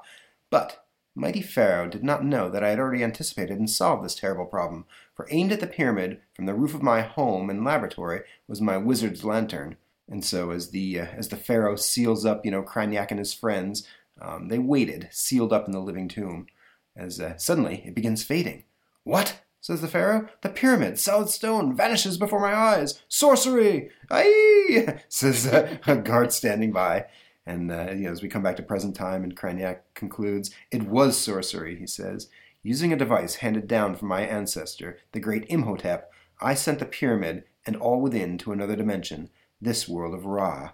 But 0.49 0.85
mighty 1.13 1.41
Pharaoh 1.41 1.87
did 1.87 2.03
not 2.03 2.25
know 2.25 2.49
that 2.49 2.63
I 2.63 2.69
had 2.69 2.79
already 2.79 3.03
anticipated 3.03 3.57
and 3.57 3.69
solved 3.69 4.03
this 4.03 4.15
terrible 4.15 4.45
problem. 4.45 4.85
For 5.13 5.27
aimed 5.29 5.51
at 5.51 5.59
the 5.59 5.67
pyramid 5.67 6.19
from 6.33 6.45
the 6.45 6.53
roof 6.53 6.73
of 6.73 6.83
my 6.83 7.01
home 7.01 7.49
and 7.49 7.63
laboratory 7.63 8.21
was 8.47 8.59
my 8.61 8.77
wizard's 8.77 9.23
lantern. 9.23 9.77
And 10.09 10.23
so, 10.23 10.51
as 10.51 10.69
the 10.69 10.99
uh, 10.99 11.05
as 11.05 11.29
the 11.29 11.37
Pharaoh 11.37 11.75
seals 11.75 12.25
up, 12.25 12.45
you 12.45 12.51
know, 12.51 12.63
Cranyak 12.63 13.11
and 13.11 13.19
his 13.19 13.33
friends, 13.33 13.87
um, 14.21 14.49
they 14.49 14.59
waited, 14.59 15.09
sealed 15.11 15.53
up 15.53 15.65
in 15.65 15.71
the 15.71 15.79
living 15.79 16.07
tomb 16.07 16.47
as 16.95 17.19
uh, 17.19 17.37
suddenly 17.37 17.83
it 17.85 17.95
begins 17.95 18.23
fading. 18.23 18.63
What? 19.03 19.41
Says 19.65 19.81
the 19.81 19.87
Pharaoh. 19.87 20.29
The 20.41 20.49
pyramid, 20.49 20.99
solid 20.99 21.27
stone, 21.29 21.75
vanishes 21.75 22.19
before 22.19 22.39
my 22.39 22.53
eyes. 22.53 23.01
Sorcery! 23.07 23.89
Aye! 24.11 25.01
says 25.09 25.47
a 25.47 25.95
guard 25.95 26.31
standing 26.31 26.71
by. 26.71 27.05
And 27.47 27.71
uh, 27.71 27.87
you 27.89 28.03
know, 28.03 28.11
as 28.11 28.21
we 28.21 28.29
come 28.29 28.43
back 28.43 28.57
to 28.57 28.63
present 28.63 28.95
time, 28.95 29.23
and 29.23 29.35
Cranyak 29.35 29.79
concludes, 29.95 30.51
"It 30.69 30.83
was 30.83 31.17
sorcery," 31.17 31.79
he 31.79 31.87
says. 31.87 32.29
Using 32.61 32.93
a 32.93 32.95
device 32.95 33.37
handed 33.37 33.67
down 33.67 33.95
from 33.95 34.07
my 34.07 34.21
ancestor, 34.21 34.99
the 35.13 35.19
great 35.19 35.49
Imhotep, 35.49 36.11
I 36.39 36.53
sent 36.53 36.77
the 36.77 36.85
pyramid 36.85 37.43
and 37.65 37.75
all 37.75 38.01
within 38.01 38.37
to 38.39 38.51
another 38.51 38.75
dimension, 38.75 39.31
this 39.59 39.89
world 39.89 40.13
of 40.13 40.27
Ra. 40.27 40.73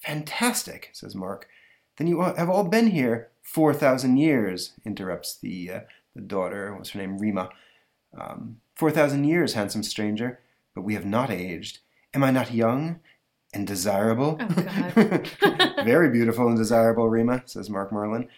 Fantastic, 0.00 0.90
says 0.92 1.14
Mark. 1.14 1.48
Then 1.96 2.08
you 2.08 2.20
have 2.20 2.50
all 2.50 2.64
been 2.64 2.88
here 2.88 3.30
four 3.42 3.72
thousand 3.72 4.16
years, 4.16 4.72
interrupts 4.84 5.38
the 5.38 5.70
uh, 5.70 5.80
the 6.16 6.20
daughter. 6.20 6.74
What's 6.74 6.90
her 6.90 6.98
name? 6.98 7.18
Rima. 7.18 7.50
Um, 8.16 8.60
four 8.74 8.90
thousand 8.90 9.24
years, 9.24 9.54
handsome 9.54 9.82
stranger. 9.82 10.40
But 10.74 10.82
we 10.82 10.94
have 10.94 11.06
not 11.06 11.30
aged. 11.30 11.80
Am 12.14 12.22
I 12.22 12.30
not 12.30 12.54
young 12.54 13.00
and 13.52 13.66
desirable? 13.66 14.38
Oh, 14.40 14.46
God. 15.42 15.74
Very 15.84 16.10
beautiful 16.10 16.46
and 16.48 16.56
desirable, 16.56 17.08
Rima, 17.08 17.42
says 17.46 17.68
Mark 17.68 17.90
Merlin. 17.92 18.28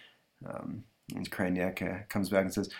Um, 0.47 0.85
and 1.15 1.31
Cranyak 1.31 1.83
uh, 1.83 2.05
comes 2.09 2.29
back 2.31 2.45
and 2.45 2.55
says, 2.55 2.71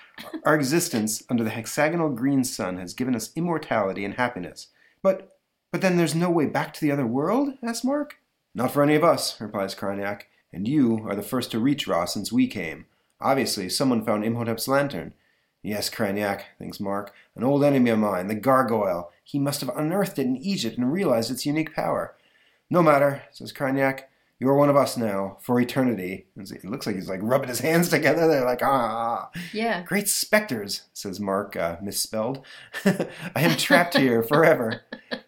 Our 0.45 0.55
existence 0.55 1.23
under 1.29 1.45
the 1.45 1.51
hexagonal 1.51 2.11
green 2.11 2.45
sun 2.45 2.79
has 2.79 2.95
given 2.95 3.15
us 3.15 3.33
immortality 3.37 4.05
and 4.05 4.15
happiness. 4.15 4.69
But 5.03 5.37
but 5.73 5.83
then 5.83 5.97
there's 5.97 6.15
no 6.15 6.31
way 6.31 6.47
back 6.47 6.75
to 6.75 6.81
the 6.81 6.91
other 6.91 7.07
world? 7.07 7.51
asks 7.63 7.85
Mark. 7.85 8.17
Not 8.55 8.73
for 8.73 8.83
any 8.83 8.97
of 8.97 9.05
us, 9.05 9.41
replies 9.41 9.75
Cranyak. 9.75 10.23
And 10.53 10.67
you 10.67 11.07
are 11.09 11.15
the 11.15 11.23
first 11.23 11.53
to 11.53 11.61
reach 11.61 11.87
Ra 11.87 12.07
since 12.07 12.33
we 12.33 12.49
came. 12.49 12.87
Obviously, 13.21 13.69
someone 13.69 14.05
found 14.05 14.25
Imhotep's 14.25 14.67
lantern. 14.67 15.15
Yes, 15.63 15.91
Cranyak, 15.91 16.43
thinks 16.59 16.81
Mark. 16.81 17.13
An 17.37 17.45
old 17.45 17.63
enemy 17.63 17.91
of 17.91 17.99
mine, 17.99 18.29
the 18.29 18.35
gargoyle. 18.35 19.13
He 19.23 19.39
must 19.39 19.61
have 19.61 19.77
unearthed 19.77 20.19
it 20.19 20.27
in 20.27 20.37
Egypt 20.39 20.79
and 20.79 20.93
realized 20.93 21.31
its 21.31 21.47
unique 21.47 21.75
power. 21.75 22.17
No 22.71 22.83
matter, 22.83 23.23
says 23.31 23.53
Cranyak. 23.53 24.05
You 24.39 24.49
are 24.49 24.57
one 24.57 24.71
of 24.71 24.77
us 24.77 24.97
now, 24.97 25.37
for 25.43 25.61
eternity. 25.61 26.27
It 26.35 26.65
looks 26.65 26.87
like 26.87 26.97
he's 26.97 27.11
like 27.11 27.21
rubbing 27.23 27.51
his 27.51 27.61
hands 27.61 27.89
together. 27.91 28.27
They're 28.27 28.45
like, 28.45 28.63
ah. 28.63 29.31
yeah. 29.53 29.83
Great 29.83 30.09
specters, 30.09 30.85
says 30.95 31.21
Mark, 31.21 31.57
uh, 31.57 31.77
misspelled. 31.83 32.45
I 32.85 33.07
am 33.37 33.59
trapped 33.59 33.97
here 33.97 34.23
forever. 34.23 34.83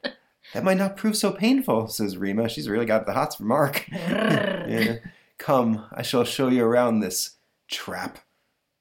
That 0.52 0.64
might 0.64 0.76
not 0.76 0.98
prove 0.98 1.16
so 1.16 1.32
painful, 1.32 1.88
says 1.88 2.18
Rima. 2.18 2.46
She's 2.46 2.68
really 2.68 2.84
got 2.84 3.06
the 3.06 3.14
hots 3.14 3.36
for 3.36 3.44
Mark. 3.44 3.88
Yeah. 3.90 4.96
Come, 5.38 5.86
I 5.90 6.02
shall 6.02 6.24
show 6.24 6.48
you 6.48 6.62
around 6.62 7.00
this 7.00 7.36
trap. 7.70 8.18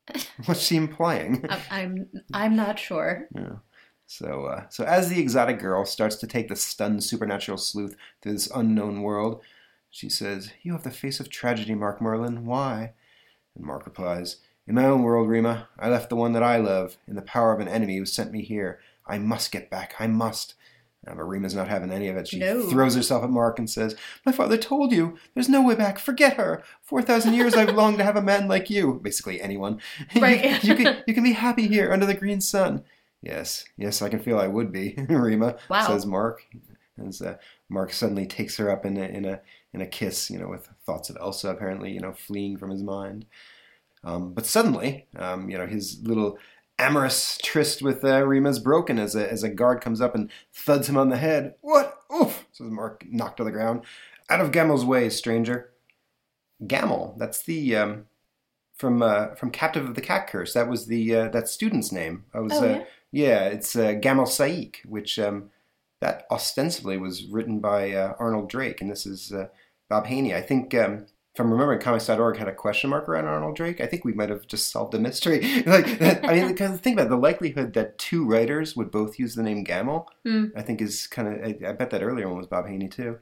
What's 0.45 0.61
she 0.61 0.75
implying? 0.77 1.45
I'm, 1.49 1.61
I'm 1.69 2.09
I'm 2.33 2.55
not 2.55 2.79
sure. 2.79 3.27
Yeah. 3.35 3.57
So, 4.05 4.45
uh, 4.45 4.65
so 4.69 4.83
as 4.83 5.09
the 5.09 5.21
exotic 5.21 5.59
girl 5.59 5.85
starts 5.85 6.17
to 6.17 6.27
take 6.27 6.49
the 6.49 6.55
stunned 6.55 7.03
supernatural 7.03 7.57
sleuth 7.57 7.95
through 8.21 8.33
this 8.33 8.51
unknown 8.53 9.03
world, 9.03 9.41
She 9.89 10.09
says, 10.09 10.51
You 10.63 10.73
have 10.73 10.83
the 10.83 10.91
face 10.91 11.19
of 11.19 11.29
tragedy, 11.29 11.75
Mark 11.75 12.01
Merlin. 12.01 12.45
Why? 12.45 12.93
And 13.55 13.65
Mark 13.65 13.85
replies, 13.85 14.37
In 14.67 14.75
my 14.75 14.85
own 14.85 15.03
world, 15.03 15.29
Rima, 15.29 15.67
I 15.77 15.89
left 15.89 16.09
the 16.09 16.15
one 16.15 16.33
that 16.33 16.43
I 16.43 16.57
love 16.57 16.97
in 17.07 17.15
the 17.15 17.21
power 17.21 17.53
of 17.53 17.59
an 17.59 17.67
enemy 17.67 17.97
who 17.97 18.05
sent 18.05 18.31
me 18.31 18.41
here. 18.41 18.79
I 19.05 19.17
must 19.19 19.51
get 19.51 19.69
back. 19.69 19.95
I 19.99 20.07
must. 20.07 20.55
Uh, 21.07 21.15
but 21.15 21.23
Rima's 21.23 21.55
not 21.55 21.67
having 21.67 21.91
any 21.91 22.07
of 22.09 22.17
it. 22.17 22.27
She 22.27 22.37
No. 22.37 22.69
throws 22.69 22.93
herself 22.95 23.23
at 23.23 23.29
Mark 23.31 23.57
and 23.57 23.67
says, 23.69 23.95
My 24.25 24.31
father 24.31 24.55
told 24.57 24.91
you. 24.91 25.17
There's 25.33 25.49
no 25.49 25.63
way 25.63 25.73
back. 25.73 25.97
Forget 25.97 26.37
her. 26.37 26.61
Four 26.83 27.01
thousand 27.01 27.33
years 27.33 27.55
I've 27.55 27.73
longed 27.73 27.97
to 27.97 28.03
have 28.03 28.15
a 28.15 28.21
man 28.21 28.47
like 28.47 28.69
you. 28.69 28.99
Basically, 29.01 29.41
anyone. 29.41 29.79
You- 30.13 30.21
you, 30.61 30.75
can, 30.75 31.03
you 31.07 31.13
can 31.15 31.23
be 31.23 31.33
happy 31.33 31.67
here 31.67 31.91
under 31.91 32.05
the 32.05 32.13
green 32.13 32.39
sun. 32.39 32.83
Yes, 33.23 33.65
yes, 33.77 34.01
I 34.01 34.09
can 34.09 34.19
feel 34.19 34.39
I 34.39 34.47
would 34.47 34.71
be, 34.71 34.95
Rima, 35.09 35.55
Wow. 35.69 35.87
says 35.87 36.05
Mark. 36.05 36.43
As 37.03 37.21
uh, 37.21 37.37
Mark 37.69 37.93
suddenly 37.93 38.25
takes 38.27 38.57
her 38.57 38.69
up 38.69 38.85
in 38.85 38.97
a, 38.97 39.03
in 39.05 39.25
a 39.25 39.41
in 39.73 39.81
a 39.81 39.87
kiss, 39.87 40.29
you 40.29 40.37
know, 40.37 40.47
with 40.49 40.69
thoughts 40.85 41.09
of 41.09 41.17
Elsa 41.19 41.49
apparently, 41.49 41.91
you 41.91 41.99
know, 41.99 42.13
fleeing 42.13 42.57
from 42.57 42.69
his 42.69 42.83
mind. 42.83 43.25
Um, 44.03 44.33
but 44.33 44.45
suddenly, 44.45 45.07
um, 45.15 45.49
you 45.49 45.57
know, 45.57 45.65
his 45.67 45.99
little 46.03 46.37
amorous 46.81 47.37
tryst 47.43 47.81
with 47.81 48.03
uh, 48.03 48.25
Rima's 48.25 48.59
broken 48.59 48.99
as 48.99 49.15
a, 49.15 49.31
as 49.31 49.43
a 49.43 49.49
guard 49.49 49.81
comes 49.81 50.01
up 50.01 50.15
and 50.15 50.29
thuds 50.51 50.89
him 50.89 50.97
on 50.97 51.09
the 51.09 51.17
head. 51.17 51.55
What? 51.61 51.99
Oof! 52.13 52.45
says 52.51 52.69
Mark, 52.69 53.05
knocked 53.09 53.37
to 53.37 53.43
the 53.43 53.51
ground. 53.51 53.83
Out 54.29 54.41
of 54.41 54.51
Gamel's 54.51 54.83
way, 54.85 55.09
stranger. 55.09 55.69
Gamel, 56.65 57.15
that's 57.17 57.41
the 57.43 57.75
um, 57.75 58.05
from 58.75 59.01
uh, 59.01 59.35
from 59.35 59.51
Captive 59.51 59.85
of 59.85 59.95
the 59.95 60.01
Cat 60.01 60.27
Curse. 60.27 60.53
That 60.53 60.69
was 60.69 60.87
the 60.87 61.15
uh, 61.15 61.29
that 61.29 61.47
student's 61.47 61.91
name. 61.91 62.25
I 62.33 62.39
was 62.39 62.53
Oh, 62.53 62.63
uh, 62.63 62.67
yeah? 62.67 62.83
yeah, 63.11 63.43
it's 63.45 63.75
uh, 63.75 63.93
Gamel 63.93 64.25
Saik, 64.25 64.85
which 64.85 65.17
um, 65.19 65.49
that 66.01 66.25
ostensibly 66.31 66.97
was 66.97 67.25
written 67.25 67.59
by 67.59 67.91
uh, 67.91 68.13
Arnold 68.19 68.49
Drake, 68.49 68.81
and 68.81 68.89
this 68.91 69.05
is 69.05 69.31
uh, 69.31 69.47
Bob 69.89 70.05
Haney. 70.07 70.33
I 70.35 70.41
think, 70.41 70.73
um, 70.75 71.07
if 71.33 71.39
I'm 71.39 71.49
remembering, 71.49 71.79
Comics.org 71.79 72.35
had 72.35 72.49
a 72.49 72.53
question 72.53 72.89
mark 72.89 73.07
around 73.07 73.25
Arnold 73.25 73.55
Drake. 73.55 73.79
I 73.79 73.85
think 73.85 74.03
we 74.03 74.13
might 74.13 74.29
have 74.29 74.47
just 74.47 74.69
solved 74.69 74.91
the 74.91 74.99
mystery. 74.99 75.63
like, 75.65 75.97
that, 75.99 76.27
I 76.27 76.35
mean, 76.35 76.47
because 76.49 76.77
think 76.79 76.95
about 76.95 77.05
it, 77.05 77.09
the 77.09 77.15
likelihood 77.15 77.73
that 77.73 77.97
two 77.97 78.25
writers 78.25 78.75
would 78.75 78.91
both 78.91 79.17
use 79.17 79.35
the 79.35 79.43
name 79.43 79.63
Gamel. 79.63 80.09
Hmm. 80.25 80.47
I 80.57 80.61
think 80.61 80.81
is 80.81 81.07
kind 81.07 81.27
of. 81.29 81.33
I, 81.41 81.69
I 81.69 81.71
bet 81.71 81.89
that 81.91 82.03
earlier 82.03 82.27
one 82.27 82.37
was 82.37 82.47
Bob 82.47 82.67
Haney 82.67 82.89
too. 82.89 83.19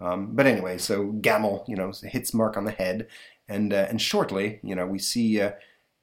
Um, 0.00 0.34
but 0.34 0.46
anyway, 0.46 0.78
so 0.78 1.12
Gamel, 1.12 1.64
you 1.68 1.76
know, 1.76 1.92
hits 2.02 2.34
Mark 2.34 2.56
on 2.56 2.64
the 2.64 2.72
head, 2.72 3.06
and 3.48 3.72
uh, 3.72 3.86
and 3.88 4.02
shortly, 4.02 4.58
you 4.64 4.74
know, 4.74 4.86
we 4.86 4.98
see 4.98 5.40
uh, 5.40 5.52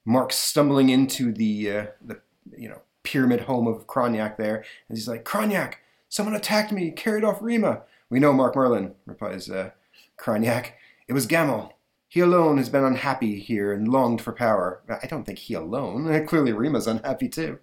Mark 0.05 0.31
stumbling 0.31 0.89
into 0.89 1.33
the 1.33 1.71
uh, 1.71 1.85
the 2.01 2.21
you 2.57 2.69
know 2.69 2.81
pyramid 3.03 3.41
home 3.41 3.67
of 3.67 3.87
Cronyak 3.87 4.37
there, 4.37 4.63
and 4.87 4.97
he's 4.97 5.07
like, 5.07 5.25
Cronyak, 5.25 5.75
someone 6.07 6.35
attacked 6.35 6.71
me, 6.71 6.91
carried 6.91 7.25
off 7.25 7.41
Rima. 7.41 7.81
We 8.09 8.19
know 8.19 8.31
Mark 8.31 8.55
Merlin, 8.55 8.93
replies 9.05 9.49
uh, 9.49 9.71
Cronyak. 10.17 10.71
It 11.07 11.13
was 11.13 11.25
Gamel. 11.25 11.73
He 12.07 12.19
alone 12.19 12.57
has 12.57 12.67
been 12.69 12.83
unhappy 12.83 13.39
here 13.39 13.71
and 13.71 13.87
longed 13.87 14.21
for 14.21 14.33
power. 14.33 14.81
I 15.01 15.07
don't 15.07 15.23
think 15.23 15.39
he 15.39 15.53
alone. 15.53 16.25
Clearly, 16.27 16.51
Rima's 16.51 16.87
unhappy 16.87 17.29
too. 17.29 17.59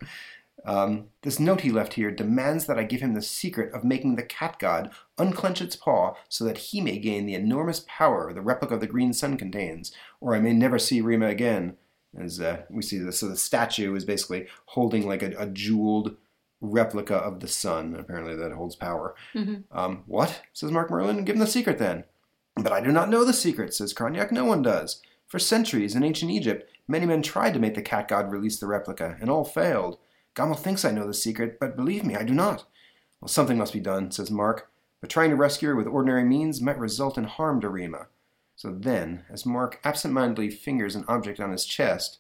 Um, 0.64 1.08
this 1.22 1.38
note 1.38 1.60
he 1.60 1.70
left 1.70 1.94
here 1.94 2.10
demands 2.10 2.66
that 2.66 2.78
I 2.78 2.82
give 2.84 3.00
him 3.00 3.14
the 3.14 3.22
secret 3.22 3.72
of 3.72 3.84
making 3.84 4.16
the 4.16 4.22
cat 4.22 4.58
god 4.58 4.90
unclench 5.16 5.62
its 5.62 5.76
paw 5.76 6.14
so 6.28 6.44
that 6.44 6.58
he 6.58 6.80
may 6.80 6.98
gain 6.98 7.26
the 7.26 7.34
enormous 7.34 7.84
power 7.86 8.32
the 8.32 8.40
replica 8.40 8.74
of 8.74 8.80
the 8.80 8.86
green 8.86 9.12
sun 9.12 9.36
contains, 9.36 9.92
or 10.20 10.34
I 10.34 10.40
may 10.40 10.52
never 10.52 10.78
see 10.78 11.00
Rima 11.00 11.26
again. 11.28 11.76
As 12.18 12.40
uh, 12.40 12.62
we 12.70 12.82
see 12.82 12.98
this, 12.98 13.18
so 13.20 13.28
the 13.28 13.36
statue 13.36 13.94
is 13.94 14.04
basically 14.04 14.46
holding 14.66 15.06
like 15.06 15.22
a, 15.22 15.32
a 15.38 15.46
jeweled 15.46 16.16
replica 16.60 17.16
of 17.16 17.40
the 17.40 17.48
sun, 17.48 17.94
apparently 17.94 18.34
that 18.34 18.52
holds 18.52 18.76
power. 18.76 19.14
Mhm. 19.34 19.64
Um, 19.70 20.02
what? 20.06 20.42
says 20.52 20.72
Mark 20.72 20.90
Merlin. 20.90 21.24
Give 21.24 21.36
him 21.36 21.40
the 21.40 21.46
secret 21.46 21.78
then. 21.78 22.04
But 22.62 22.72
I 22.72 22.80
do 22.80 22.90
not 22.90 23.08
know 23.08 23.24
the 23.24 23.32
secret, 23.32 23.74
says 23.74 23.92
Cognac. 23.92 24.32
No 24.32 24.44
one 24.44 24.62
does. 24.62 25.02
For 25.26 25.38
centuries 25.38 25.94
in 25.94 26.02
ancient 26.02 26.30
Egypt, 26.30 26.70
many 26.86 27.06
men 27.06 27.22
tried 27.22 27.54
to 27.54 27.60
make 27.60 27.74
the 27.74 27.82
cat 27.82 28.08
god 28.08 28.32
release 28.32 28.58
the 28.58 28.66
replica, 28.66 29.16
and 29.20 29.30
all 29.30 29.44
failed. 29.44 29.98
Gamel 30.34 30.56
thinks 30.56 30.84
I 30.84 30.90
know 30.90 31.06
the 31.06 31.14
secret, 31.14 31.58
but 31.60 31.76
believe 31.76 32.04
me, 32.04 32.16
I 32.16 32.22
do 32.22 32.34
not. 32.34 32.64
Well, 33.20 33.28
something 33.28 33.58
must 33.58 33.72
be 33.72 33.80
done, 33.80 34.10
says 34.10 34.30
Mark, 34.30 34.70
but 35.00 35.10
trying 35.10 35.30
to 35.30 35.36
rescue 35.36 35.68
her 35.68 35.76
with 35.76 35.86
ordinary 35.86 36.24
means 36.24 36.60
might 36.60 36.78
result 36.78 37.18
in 37.18 37.24
harm 37.24 37.60
to 37.60 37.68
Rima. 37.68 38.06
So 38.56 38.70
then, 38.70 39.24
as 39.30 39.44
Mark 39.44 39.80
absent-mindedly 39.84 40.50
fingers 40.50 40.94
an 40.94 41.04
object 41.08 41.40
on 41.40 41.52
his 41.52 41.64
chest, 41.64 42.18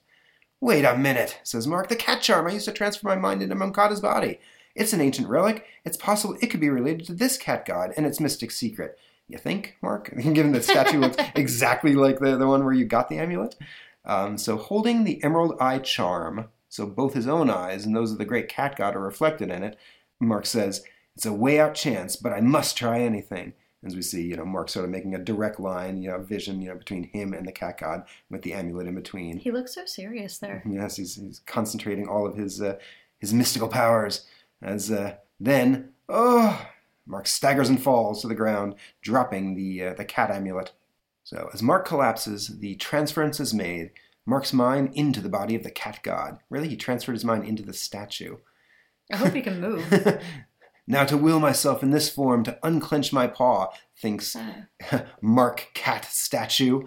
Wait 0.60 0.84
a 0.84 0.96
minute, 0.96 1.38
says 1.44 1.68
Mark. 1.68 1.88
The 1.88 1.94
cat 1.94 2.20
charm 2.20 2.48
I 2.48 2.50
used 2.50 2.64
to 2.64 2.72
transfer 2.72 3.06
my 3.06 3.14
mind 3.14 3.42
into 3.42 3.54
Mamkata's 3.54 4.00
body. 4.00 4.40
It's 4.74 4.92
an 4.92 5.00
ancient 5.00 5.28
relic. 5.28 5.64
It's 5.84 5.96
possible 5.96 6.36
it 6.40 6.48
could 6.48 6.58
be 6.58 6.68
related 6.68 7.06
to 7.06 7.14
this 7.14 7.36
cat 7.36 7.64
god 7.64 7.92
and 7.96 8.04
its 8.04 8.18
mystic 8.18 8.50
secret. 8.50 8.98
You 9.28 9.38
think, 9.38 9.76
Mark? 9.82 10.12
Given 10.16 10.52
the 10.52 10.62
statue 10.62 10.98
looks 10.98 11.16
exactly 11.34 11.94
like 11.94 12.18
the, 12.18 12.36
the 12.36 12.46
one 12.46 12.64
where 12.64 12.74
you 12.74 12.84
got 12.84 13.08
the 13.08 13.18
amulet. 13.18 13.56
Um, 14.04 14.38
so, 14.38 14.56
holding 14.56 15.04
the 15.04 15.22
emerald 15.22 15.56
eye 15.60 15.78
charm, 15.78 16.48
so 16.68 16.86
both 16.86 17.14
his 17.14 17.28
own 17.28 17.50
eyes 17.50 17.84
and 17.84 17.94
those 17.94 18.10
of 18.10 18.18
the 18.18 18.24
great 18.24 18.48
cat 18.48 18.76
god 18.76 18.96
are 18.96 19.00
reflected 19.00 19.50
in 19.50 19.62
it, 19.62 19.78
Mark 20.18 20.46
says, 20.46 20.82
It's 21.14 21.26
a 21.26 21.32
way 21.32 21.60
out 21.60 21.74
chance, 21.74 22.16
but 22.16 22.32
I 22.32 22.40
must 22.40 22.76
try 22.76 23.00
anything. 23.00 23.52
As 23.84 23.94
we 23.94 24.02
see, 24.02 24.22
you 24.22 24.36
know, 24.36 24.44
Mark 24.44 24.68
sort 24.68 24.84
of 24.84 24.90
making 24.90 25.14
a 25.14 25.18
direct 25.18 25.60
line, 25.60 26.02
you 26.02 26.10
know, 26.10 26.18
vision, 26.18 26.60
you 26.60 26.68
know, 26.68 26.74
between 26.74 27.04
him 27.04 27.32
and 27.32 27.46
the 27.46 27.52
cat 27.52 27.78
god 27.78 28.04
with 28.28 28.42
the 28.42 28.52
amulet 28.52 28.88
in 28.88 28.94
between. 28.96 29.38
He 29.38 29.52
looks 29.52 29.74
so 29.74 29.84
serious 29.86 30.38
there. 30.38 30.64
Yes, 30.68 30.96
he's, 30.96 31.14
he's 31.14 31.40
concentrating 31.46 32.08
all 32.08 32.26
of 32.26 32.36
his 32.36 32.60
uh, 32.60 32.78
his 33.18 33.32
mystical 33.32 33.68
powers. 33.68 34.26
As 34.60 34.90
uh, 34.90 35.16
then, 35.38 35.90
oh, 36.08 36.66
Mark 37.08 37.26
staggers 37.26 37.68
and 37.68 37.82
falls 37.82 38.20
to 38.20 38.28
the 38.28 38.34
ground, 38.34 38.74
dropping 39.00 39.54
the 39.54 39.82
uh, 39.82 39.94
the 39.94 40.04
cat 40.04 40.30
amulet. 40.30 40.72
So 41.24 41.50
as 41.52 41.62
Mark 41.62 41.86
collapses, 41.86 42.58
the 42.58 42.76
transference 42.76 43.40
is 43.40 43.52
made. 43.52 43.90
Mark's 44.24 44.52
mind 44.52 44.90
into 44.94 45.20
the 45.20 45.28
body 45.28 45.54
of 45.54 45.62
the 45.62 45.70
cat 45.70 46.00
god. 46.02 46.38
Really, 46.50 46.68
he 46.68 46.76
transferred 46.76 47.14
his 47.14 47.24
mind 47.24 47.44
into 47.44 47.62
the 47.62 47.72
statue. 47.72 48.36
I 49.10 49.16
hope 49.16 49.32
he 49.32 49.40
can 49.40 49.60
move. 49.60 50.20
now 50.86 51.04
to 51.06 51.16
will 51.16 51.40
myself 51.40 51.82
in 51.82 51.90
this 51.90 52.10
form 52.10 52.44
to 52.44 52.58
unclench 52.62 53.12
my 53.12 53.26
paw, 53.26 53.72
thinks 54.00 54.36
Uh, 54.36 55.00
Mark 55.20 55.70
Cat 55.74 56.04
statue. 56.04 56.82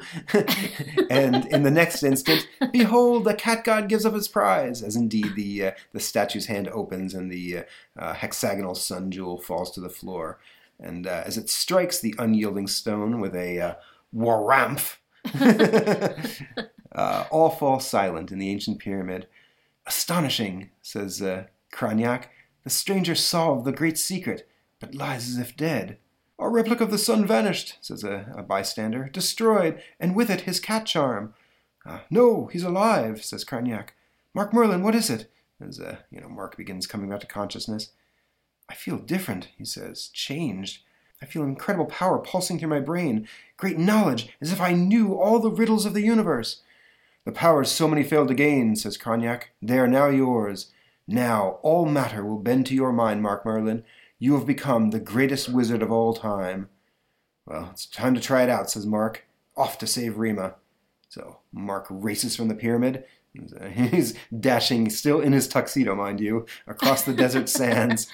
and 1.10 1.46
in 1.48 1.64
the 1.64 1.72
next 1.72 2.04
instant, 2.04 2.48
behold, 2.72 3.26
the 3.26 3.34
cat 3.34 3.64
god 3.64 3.90
gives 3.90 4.06
up 4.06 4.14
his 4.14 4.28
prize, 4.28 4.82
as 4.82 4.96
indeed 4.96 5.36
the 5.36 5.68
uh, 5.68 5.72
the 5.92 6.00
statue's 6.00 6.46
hand 6.46 6.68
opens 6.70 7.14
and 7.14 7.32
the 7.32 7.58
uh, 7.58 7.64
uh, 7.98 8.14
hexagonal 8.14 8.76
sun 8.76 9.12
jewel 9.12 9.40
falls 9.40 9.72
to 9.72 9.82
the 9.82 9.90
floor. 9.90 10.40
And 10.80 11.06
uh, 11.06 11.24
as 11.26 11.38
it 11.38 11.50
strikes 11.50 12.00
the 12.00 12.16
unyielding 12.18 12.68
stone 12.68 13.20
with 13.20 13.36
a 13.36 13.60
uh, 13.60 13.74
waramph, 14.16 14.98
uh, 16.94 17.26
all 17.30 17.50
fall 17.50 17.80
silent 17.80 18.32
in 18.32 18.40
the 18.40 18.50
ancient 18.50 18.80
pyramid. 18.80 19.28
Astonishing, 19.86 20.70
says 20.82 21.22
uh, 21.22 21.46
Cranyak. 21.74 22.26
The 22.64 22.70
stranger 22.70 23.16
solved 23.16 23.66
the 23.66 23.72
great 23.72 23.98
secret, 23.98 24.48
but 24.80 24.96
lies 24.96 25.28
as 25.30 25.38
if 25.38 25.56
dead. 25.56 25.98
Our 26.42 26.50
replica 26.50 26.84
of 26.84 26.90
the 26.90 26.98
sun 26.98 27.28
vanished, 27.28 27.78
says 27.82 28.04
a, 28.04 28.34
a 28.36 28.42
bystander. 28.42 29.08
Destroyed, 29.14 29.80
and 30.00 30.16
with 30.16 30.32
it 30.32 30.42
his 30.42 30.60
cat 30.60 30.88
charm. 30.88 31.36
"Ah, 31.86 32.02
no, 32.10 32.48
he's 32.48 32.64
alive, 32.64 33.24
says 33.24 33.46
Cranyak. 33.46 33.90
Mark 34.34 34.52
Merlin, 34.52 34.82
what 34.82 34.96
is 34.96 35.12
it? 35.12 35.30
As 35.64 35.80
uh, 35.80 35.98
you 36.10 36.20
know, 36.20 36.30
Mark 36.30 36.58
begins 36.58 36.88
coming 36.88 37.12
back 37.12 37.20
to 37.20 37.28
consciousness. 37.28 37.92
I 38.68 38.74
feel 38.74 38.98
different, 38.98 39.50
he 39.56 39.66
says, 39.66 40.08
changed. 40.08 40.82
I 41.22 41.28
feel 41.28 41.44
incredible 41.44 41.86
power 41.86 42.18
pulsing 42.18 42.58
through 42.58 42.70
my 42.70 42.80
brain, 42.80 43.28
great 43.58 43.78
knowledge, 43.78 44.30
as 44.42 44.52
if 44.52 44.60
I 44.60 44.74
knew 44.74 45.14
all 45.14 45.40
the 45.40 45.52
riddles 45.52 45.86
of 45.86 45.94
the 45.94 46.02
universe. 46.02 46.64
The 47.24 47.32
powers 47.32 47.70
so 47.70 47.88
many 47.88 48.02
failed 48.02 48.30
to 48.30 48.34
gain, 48.34 48.76
says 48.76 48.98
Cognac, 48.98 49.52
they 49.62 49.78
are 49.78 49.88
now 49.88 50.08
yours. 50.08 50.72
Now 51.08 51.60
all 51.62 51.86
matter 51.86 52.26
will 52.26 52.40
bend 52.40 52.66
to 52.68 52.74
your 52.74 52.92
mind, 52.92 53.22
Mark 53.22 53.46
Merlin. 53.46 53.84
You 54.22 54.36
have 54.36 54.46
become 54.46 54.92
the 54.92 55.00
greatest 55.00 55.50
wizard 55.50 55.82
of 55.82 55.92
all 55.92 56.14
time. 56.14 56.70
Well, 57.48 57.70
it's 57.72 57.88
time 57.88 58.14
to 58.14 58.22
try 58.22 58.44
it 58.44 58.50
out, 58.50 58.70
says 58.70 58.86
Mark. 58.86 59.26
Off 59.58 59.80
to 59.80 59.88
save 59.88 60.20
Rima. 60.20 60.54
So 61.10 61.40
Mark 61.52 61.88
races 61.90 62.36
from 62.36 62.48
the 62.48 62.54
pyramid. 62.54 63.04
He's, 63.34 63.52
uh, 63.52 64.12
dashing, 64.40 64.92
still 64.92 65.22
in 65.22 65.34
his 65.34 65.48
tuxedo, 65.48 65.96
mind 65.96 66.20
you, 66.20 66.46
across 66.68 67.02
the 67.02 67.16
desert 67.16 67.50
sands. 67.50 68.06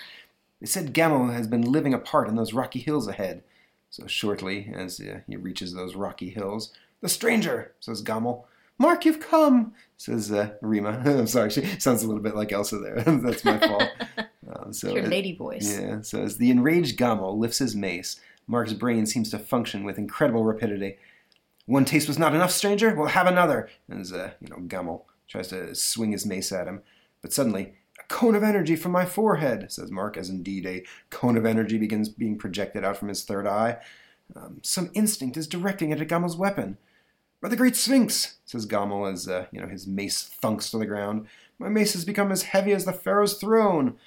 They 0.62 0.66
said 0.68 0.94
Gamel 0.94 1.28
has 1.28 1.46
been 1.46 1.74
living 1.74 1.94
apart 1.94 2.30
in 2.30 2.38
those 2.38 2.54
rocky 2.54 2.80
hills 2.80 3.10
ahead. 3.10 3.44
So 3.90 4.08
shortly, 4.08 4.72
as 4.74 5.02
uh, 5.02 5.20
he 5.28 5.36
reaches 5.36 5.74
those 5.74 5.96
rocky 5.96 6.30
hills, 6.30 6.72
the 7.02 7.10
stranger, 7.10 7.74
says 7.82 8.02
Gamel. 8.02 8.48
Mark, 8.80 9.04
you've 9.04 9.20
come, 9.20 9.74
says 9.98 10.32
uh, 10.32 10.52
Rima. 10.62 11.02
I'm 11.06 11.28
sorry, 11.28 11.50
she 11.50 11.66
sounds 11.82 12.02
a 12.02 12.08
little 12.08 12.24
bit 12.24 12.36
like 12.36 12.54
Elsa 12.54 12.78
there. 12.78 13.02
That's 13.02 13.44
my 13.44 13.60
fault. 13.60 13.90
Um, 14.50 14.74
so 14.74 14.94
your 14.94 15.08
lady 15.08 15.36
voice. 15.36 15.78
yeah, 15.80 16.02
so 16.02 16.24
as 16.24 16.38
the 16.38 16.52
enraged 16.52 16.98
Gamel 16.98 17.38
lifts 17.38 17.60
his 17.60 17.76
mace, 17.76 18.20
Mark's 18.48 18.74
brain 18.74 19.06
seems 19.06 19.30
to 19.32 19.40
function 19.40 19.84
with 19.84 19.98
incredible 19.98 20.44
rapidity. 20.44 20.98
One 21.66 21.84
taste 21.84 22.08
was 22.08 22.18
not 22.18 22.34
enough, 22.34 22.52
stranger? 22.52 22.96
We'll 22.96 23.08
have 23.08 23.28
another. 23.28 23.70
And 23.90 24.00
as, 24.00 24.14
uh, 24.14 24.32
you 24.40 24.48
know, 24.48 24.60
Gamel 24.60 25.06
tries 25.28 25.50
to 25.50 25.76
swing 25.76 26.14
his 26.14 26.26
mace 26.26 26.52
at 26.54 26.68
him. 26.68 26.82
But 27.22 27.34
suddenly, 27.34 27.74
a 28.00 28.04
cone 28.08 28.36
of 28.36 28.44
energy 28.44 28.78
from 28.78 28.94
my 28.94 29.06
forehead, 29.06 29.70
says 29.70 29.92
Mark, 29.92 30.16
as 30.16 30.30
indeed 30.30 30.66
a 30.66 30.86
cone 31.10 31.36
of 31.36 31.46
energy 31.46 31.78
begins 31.78 32.08
being 32.08 32.38
projected 32.38 32.86
out 32.86 32.96
from 32.96 33.10
his 33.10 33.26
third 33.26 33.46
eye. 33.46 33.78
Um, 34.36 34.60
some 34.64 34.92
instinct 34.94 35.36
is 35.36 35.48
directing 35.48 35.92
it 35.92 36.00
at 36.00 36.08
Gamel's 36.08 36.38
weapon. 36.38 36.78
By 37.42 37.50
the 37.50 37.56
great 37.56 37.76
Sphinx, 37.76 38.38
says 38.46 38.66
Gamel 38.66 39.06
as 39.06 39.28
uh, 39.28 39.46
you 39.52 39.62
know 39.62 39.68
his 39.68 39.86
mace 39.86 40.24
thunks 40.42 40.72
to 40.72 40.78
the 40.78 40.86
ground. 40.86 41.28
My 41.60 41.70
mace 41.70 41.94
has 41.94 42.06
become 42.06 42.32
as 42.32 42.44
heavy 42.44 42.72
as 42.72 42.86
the 42.86 42.94
Pharaoh's 42.94 43.36
throne. 43.36 43.98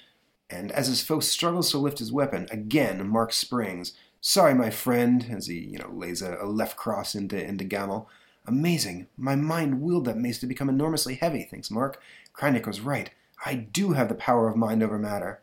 And 0.51 0.71
as 0.71 0.87
his 0.87 1.01
foe 1.01 1.19
struggles 1.19 1.71
to 1.71 1.77
lift 1.77 1.99
his 1.99 2.11
weapon, 2.11 2.47
again 2.51 3.07
Mark 3.07 3.33
springs. 3.33 3.93
Sorry, 4.19 4.53
my 4.53 4.69
friend, 4.69 5.27
as 5.31 5.47
he 5.47 5.59
you 5.59 5.79
know 5.79 5.89
lays 5.91 6.21
a, 6.21 6.37
a 6.41 6.45
left 6.45 6.75
cross 6.75 7.15
into 7.15 7.43
into 7.43 7.63
Gamel. 7.63 8.09
Amazing. 8.45 9.07
My 9.17 9.35
mind 9.35 9.81
willed 9.81 10.05
that 10.05 10.17
mace 10.17 10.39
to 10.39 10.47
become 10.47 10.69
enormously 10.69 11.15
heavy, 11.15 11.43
thinks 11.43 11.69
Mark. 11.69 12.01
Krynic 12.33 12.65
was 12.65 12.81
right. 12.81 13.11
I 13.45 13.55
do 13.55 13.93
have 13.93 14.09
the 14.09 14.15
power 14.15 14.47
of 14.49 14.55
mind 14.55 14.81
over 14.81 14.97
matter. 14.97 15.41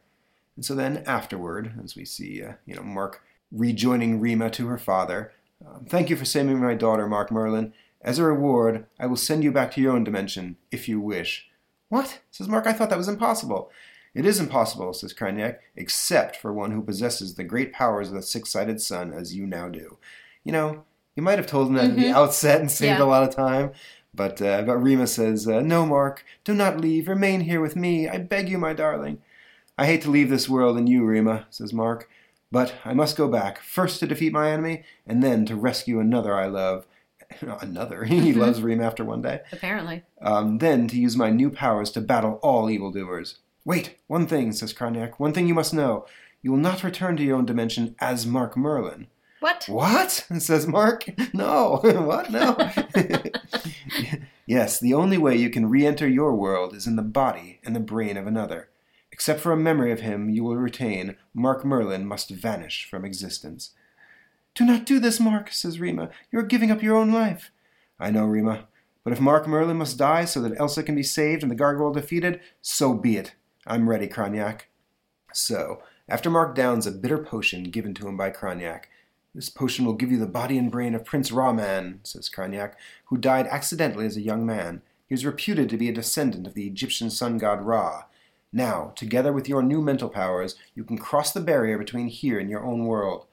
And 0.56 0.64
so 0.64 0.74
then, 0.74 1.04
afterward, 1.06 1.74
as 1.82 1.94
we 1.94 2.04
see, 2.04 2.42
uh, 2.42 2.54
you 2.66 2.74
know, 2.74 2.82
Mark 2.82 3.22
rejoining 3.52 4.20
Rima 4.20 4.50
to 4.50 4.66
her 4.66 4.78
father, 4.78 5.32
um, 5.64 5.86
thank 5.88 6.10
you 6.10 6.16
for 6.16 6.24
saving 6.24 6.60
my 6.60 6.74
daughter, 6.74 7.06
Mark 7.06 7.30
Merlin. 7.30 7.72
As 8.00 8.18
a 8.18 8.24
reward, 8.24 8.86
I 8.98 9.06
will 9.06 9.16
send 9.16 9.42
you 9.44 9.52
back 9.52 9.72
to 9.72 9.80
your 9.80 9.92
own 9.92 10.04
dimension, 10.04 10.56
if 10.70 10.88
you 10.88 11.00
wish. 11.00 11.48
What? 11.88 12.20
says 12.30 12.48
Mark. 12.48 12.66
I 12.66 12.72
thought 12.72 12.90
that 12.90 12.98
was 12.98 13.08
impossible. 13.08 13.70
It 14.14 14.26
is 14.26 14.40
impossible, 14.40 14.92
says 14.94 15.14
Kryniak, 15.14 15.58
except 15.76 16.36
for 16.36 16.52
one 16.52 16.70
who 16.72 16.82
possesses 16.82 17.34
the 17.34 17.44
great 17.44 17.72
powers 17.72 18.08
of 18.08 18.14
the 18.14 18.22
six 18.22 18.50
sided 18.50 18.80
sun, 18.80 19.12
as 19.12 19.34
you 19.34 19.46
now 19.46 19.68
do. 19.68 19.98
You 20.44 20.52
know, 20.52 20.84
you 21.14 21.22
might 21.22 21.38
have 21.38 21.46
told 21.46 21.68
him 21.68 21.74
that 21.74 21.90
at 21.90 21.96
the 21.96 22.04
Mhm. 22.06 22.14
outset 22.14 22.60
and 22.60 22.70
saved 22.70 22.98
Yeah. 22.98 23.04
a 23.04 23.06
lot 23.06 23.22
of 23.22 23.34
time. 23.34 23.72
But, 24.14 24.40
uh, 24.42 24.62
but 24.62 24.78
Rima 24.78 25.06
says, 25.06 25.46
uh, 25.46 25.60
No, 25.60 25.86
Mark, 25.86 26.24
do 26.42 26.54
not 26.54 26.80
leave. 26.80 27.06
Remain 27.08 27.42
here 27.42 27.60
with 27.60 27.76
me. 27.76 28.08
I 28.08 28.18
beg 28.18 28.48
you, 28.48 28.58
my 28.58 28.72
darling. 28.72 29.18
I 29.76 29.86
hate 29.86 30.02
to 30.02 30.10
leave 30.10 30.30
this 30.30 30.48
world 30.48 30.76
and 30.76 30.88
you, 30.88 31.04
Rima, 31.04 31.46
says 31.50 31.72
Mark. 31.72 32.08
But 32.50 32.74
I 32.84 32.94
must 32.94 33.16
go 33.16 33.28
back, 33.28 33.58
first 33.60 34.00
to 34.00 34.06
defeat 34.06 34.32
my 34.32 34.50
enemy, 34.50 34.82
and 35.06 35.22
then 35.22 35.44
to 35.46 35.54
rescue 35.54 36.00
another 36.00 36.34
I 36.34 36.46
love. 36.46 36.86
another. 37.60 38.04
he 38.06 38.32
Mhm. 38.32 38.36
loves 38.36 38.62
Rima 38.62 38.84
after 38.84 39.04
one 39.04 39.20
day. 39.22 39.40
Apparently. 39.52 40.02
Um, 40.22 40.58
then 40.58 40.88
to 40.88 40.98
use 40.98 41.14
my 41.16 41.30
new 41.30 41.50
powers 41.50 41.90
to 41.92 42.00
battle 42.00 42.40
all 42.42 42.70
evildoers. 42.70 43.38
Wait, 43.68 43.98
one 44.06 44.26
thing, 44.26 44.50
says 44.50 44.72
Kroniak. 44.72 45.18
One 45.18 45.34
thing 45.34 45.46
you 45.46 45.52
must 45.52 45.74
know. 45.74 46.06
You 46.40 46.52
will 46.52 46.58
not 46.58 46.82
return 46.82 47.18
to 47.18 47.22
your 47.22 47.36
own 47.36 47.44
dimension 47.44 47.96
as 47.98 48.26
Mark 48.26 48.56
Merlin. 48.56 49.08
What? 49.40 49.66
What? 49.68 50.10
says 50.38 50.66
Mark. 50.66 51.04
No. 51.34 51.78
what? 51.82 52.30
No. 52.30 52.56
yes, 54.46 54.80
the 54.80 54.94
only 54.94 55.18
way 55.18 55.36
you 55.36 55.50
can 55.50 55.68
re 55.68 55.84
enter 55.84 56.08
your 56.08 56.34
world 56.34 56.74
is 56.74 56.86
in 56.86 56.96
the 56.96 57.02
body 57.02 57.60
and 57.62 57.76
the 57.76 57.80
brain 57.80 58.16
of 58.16 58.26
another. 58.26 58.70
Except 59.12 59.38
for 59.38 59.52
a 59.52 59.56
memory 59.58 59.92
of 59.92 60.00
him 60.00 60.30
you 60.30 60.44
will 60.44 60.56
retain, 60.56 61.16
Mark 61.34 61.62
Merlin 61.62 62.06
must 62.06 62.30
vanish 62.30 62.88
from 62.88 63.04
existence. 63.04 63.72
Do 64.54 64.64
not 64.64 64.86
do 64.86 64.98
this, 64.98 65.20
Mark, 65.20 65.52
says 65.52 65.78
Rima. 65.78 66.08
You 66.32 66.38
are 66.38 66.42
giving 66.42 66.70
up 66.70 66.82
your 66.82 66.96
own 66.96 67.12
life. 67.12 67.50
I 68.00 68.12
know, 68.12 68.24
Rima. 68.24 68.66
But 69.04 69.12
if 69.12 69.20
Mark 69.20 69.46
Merlin 69.46 69.76
must 69.76 69.98
die 69.98 70.24
so 70.24 70.40
that 70.40 70.58
Elsa 70.58 70.82
can 70.82 70.94
be 70.94 71.02
saved 71.02 71.42
and 71.42 71.52
the 71.52 71.54
gargoyle 71.54 71.92
defeated, 71.92 72.40
so 72.62 72.94
be 72.94 73.18
it. 73.18 73.34
I'm 73.68 73.86
ready, 73.86 74.08
Kroniak. 74.08 74.62
So, 75.34 75.82
after 76.08 76.30
Mark 76.30 76.54
downs 76.54 76.86
a 76.86 76.90
bitter 76.90 77.18
potion 77.18 77.64
given 77.64 77.92
to 77.94 78.08
him 78.08 78.16
by 78.16 78.30
Kroniak, 78.30 78.84
this 79.34 79.50
potion 79.50 79.84
will 79.84 79.92
give 79.92 80.10
you 80.10 80.18
the 80.18 80.26
body 80.26 80.56
and 80.56 80.70
brain 80.70 80.94
of 80.94 81.04
Prince 81.04 81.30
Ra-Man, 81.30 82.00
says 82.02 82.30
Kroniak, 82.30 82.72
who 83.04 83.18
died 83.18 83.46
accidentally 83.46 84.06
as 84.06 84.16
a 84.16 84.22
young 84.22 84.46
man. 84.46 84.80
He 85.06 85.14
is 85.14 85.26
reputed 85.26 85.68
to 85.68 85.76
be 85.76 85.90
a 85.90 85.92
descendant 85.92 86.46
of 86.46 86.54
the 86.54 86.66
Egyptian 86.66 87.10
sun 87.10 87.36
god 87.36 87.60
Ra. 87.60 88.04
Now, 88.54 88.94
together 88.96 89.34
with 89.34 89.50
your 89.50 89.62
new 89.62 89.82
mental 89.82 90.08
powers, 90.08 90.54
you 90.74 90.82
can 90.82 90.96
cross 90.96 91.30
the 91.30 91.40
barrier 91.40 91.76
between 91.76 92.08
here 92.08 92.38
and 92.38 92.48
your 92.48 92.64
own 92.64 92.86
world. 92.86 93.26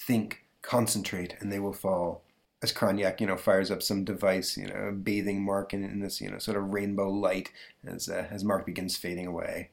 Think, 0.00 0.46
concentrate, 0.62 1.36
and 1.40 1.52
they 1.52 1.58
will 1.58 1.74
fall. 1.74 2.22
As 2.62 2.72
Kroniak, 2.72 3.20
you 3.20 3.26
know, 3.26 3.36
fires 3.36 3.70
up 3.70 3.82
some 3.82 4.02
device, 4.02 4.56
you 4.56 4.66
know, 4.66 4.92
bathing 4.92 5.44
Mark 5.44 5.74
in, 5.74 5.84
in 5.84 6.00
this, 6.00 6.22
you 6.22 6.30
know, 6.30 6.38
sort 6.38 6.56
of 6.56 6.72
rainbow 6.72 7.10
light 7.10 7.52
as 7.86 8.08
uh, 8.08 8.26
as 8.30 8.42
Mark 8.42 8.64
begins 8.64 8.96
fading 8.96 9.26
away. 9.26 9.68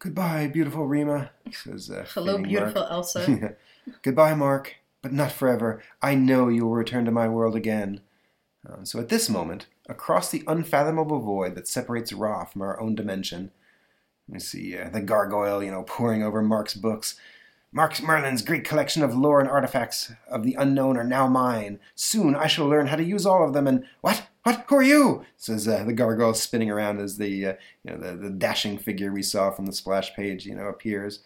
Goodbye, 0.00 0.46
beautiful 0.46 0.86
Rima, 0.86 1.30
says 1.52 1.90
uh, 1.90 2.06
Hello, 2.14 2.38
beautiful 2.38 2.82
Mark. 2.82 2.92
Elsa. 2.92 3.56
Goodbye, 4.02 4.34
Mark, 4.34 4.76
but 5.02 5.12
not 5.12 5.32
forever. 5.32 5.82
I 6.00 6.14
know 6.14 6.48
you 6.48 6.64
will 6.66 6.74
return 6.74 7.04
to 7.06 7.10
my 7.10 7.28
world 7.28 7.56
again. 7.56 8.00
Um, 8.68 8.84
so 8.84 9.00
at 9.00 9.08
this 9.08 9.28
moment, 9.28 9.66
across 9.88 10.30
the 10.30 10.44
unfathomable 10.46 11.20
void 11.20 11.54
that 11.56 11.66
separates 11.66 12.12
Ra 12.12 12.44
from 12.44 12.62
our 12.62 12.80
own 12.80 12.94
dimension, 12.94 13.50
we 14.28 14.38
see 14.38 14.76
uh, 14.76 14.90
the 14.90 15.00
gargoyle, 15.00 15.64
you 15.64 15.70
know, 15.70 15.82
poring 15.82 16.22
over 16.22 16.42
Mark's 16.42 16.74
books. 16.74 17.16
Mark 17.72 18.00
Merlin's 18.02 18.42
great 18.42 18.64
collection 18.64 19.02
of 19.02 19.16
lore 19.16 19.40
and 19.40 19.48
artifacts 19.48 20.12
of 20.30 20.42
the 20.42 20.54
unknown 20.54 20.96
are 20.96 21.04
now 21.04 21.26
mine. 21.26 21.80
Soon 21.94 22.34
I 22.34 22.46
shall 22.46 22.66
learn 22.66 22.86
how 22.86 22.96
to 22.96 23.04
use 23.04 23.26
all 23.26 23.44
of 23.44 23.52
them. 23.52 23.66
And 23.66 23.84
what? 24.00 24.27
What? 24.48 24.64
Who 24.68 24.76
are 24.76 24.82
you? 24.82 25.26
Says 25.36 25.68
uh, 25.68 25.84
the 25.84 25.92
gargoyle, 25.92 26.32
spinning 26.32 26.70
around 26.70 27.00
as 27.00 27.18
the 27.18 27.48
uh, 27.48 27.54
you 27.84 27.90
know 27.90 27.98
the, 27.98 28.16
the 28.16 28.30
dashing 28.30 28.78
figure 28.78 29.12
we 29.12 29.22
saw 29.22 29.50
from 29.50 29.66
the 29.66 29.74
splash 29.74 30.14
page, 30.14 30.46
you 30.46 30.54
know, 30.54 30.68
appears. 30.68 31.20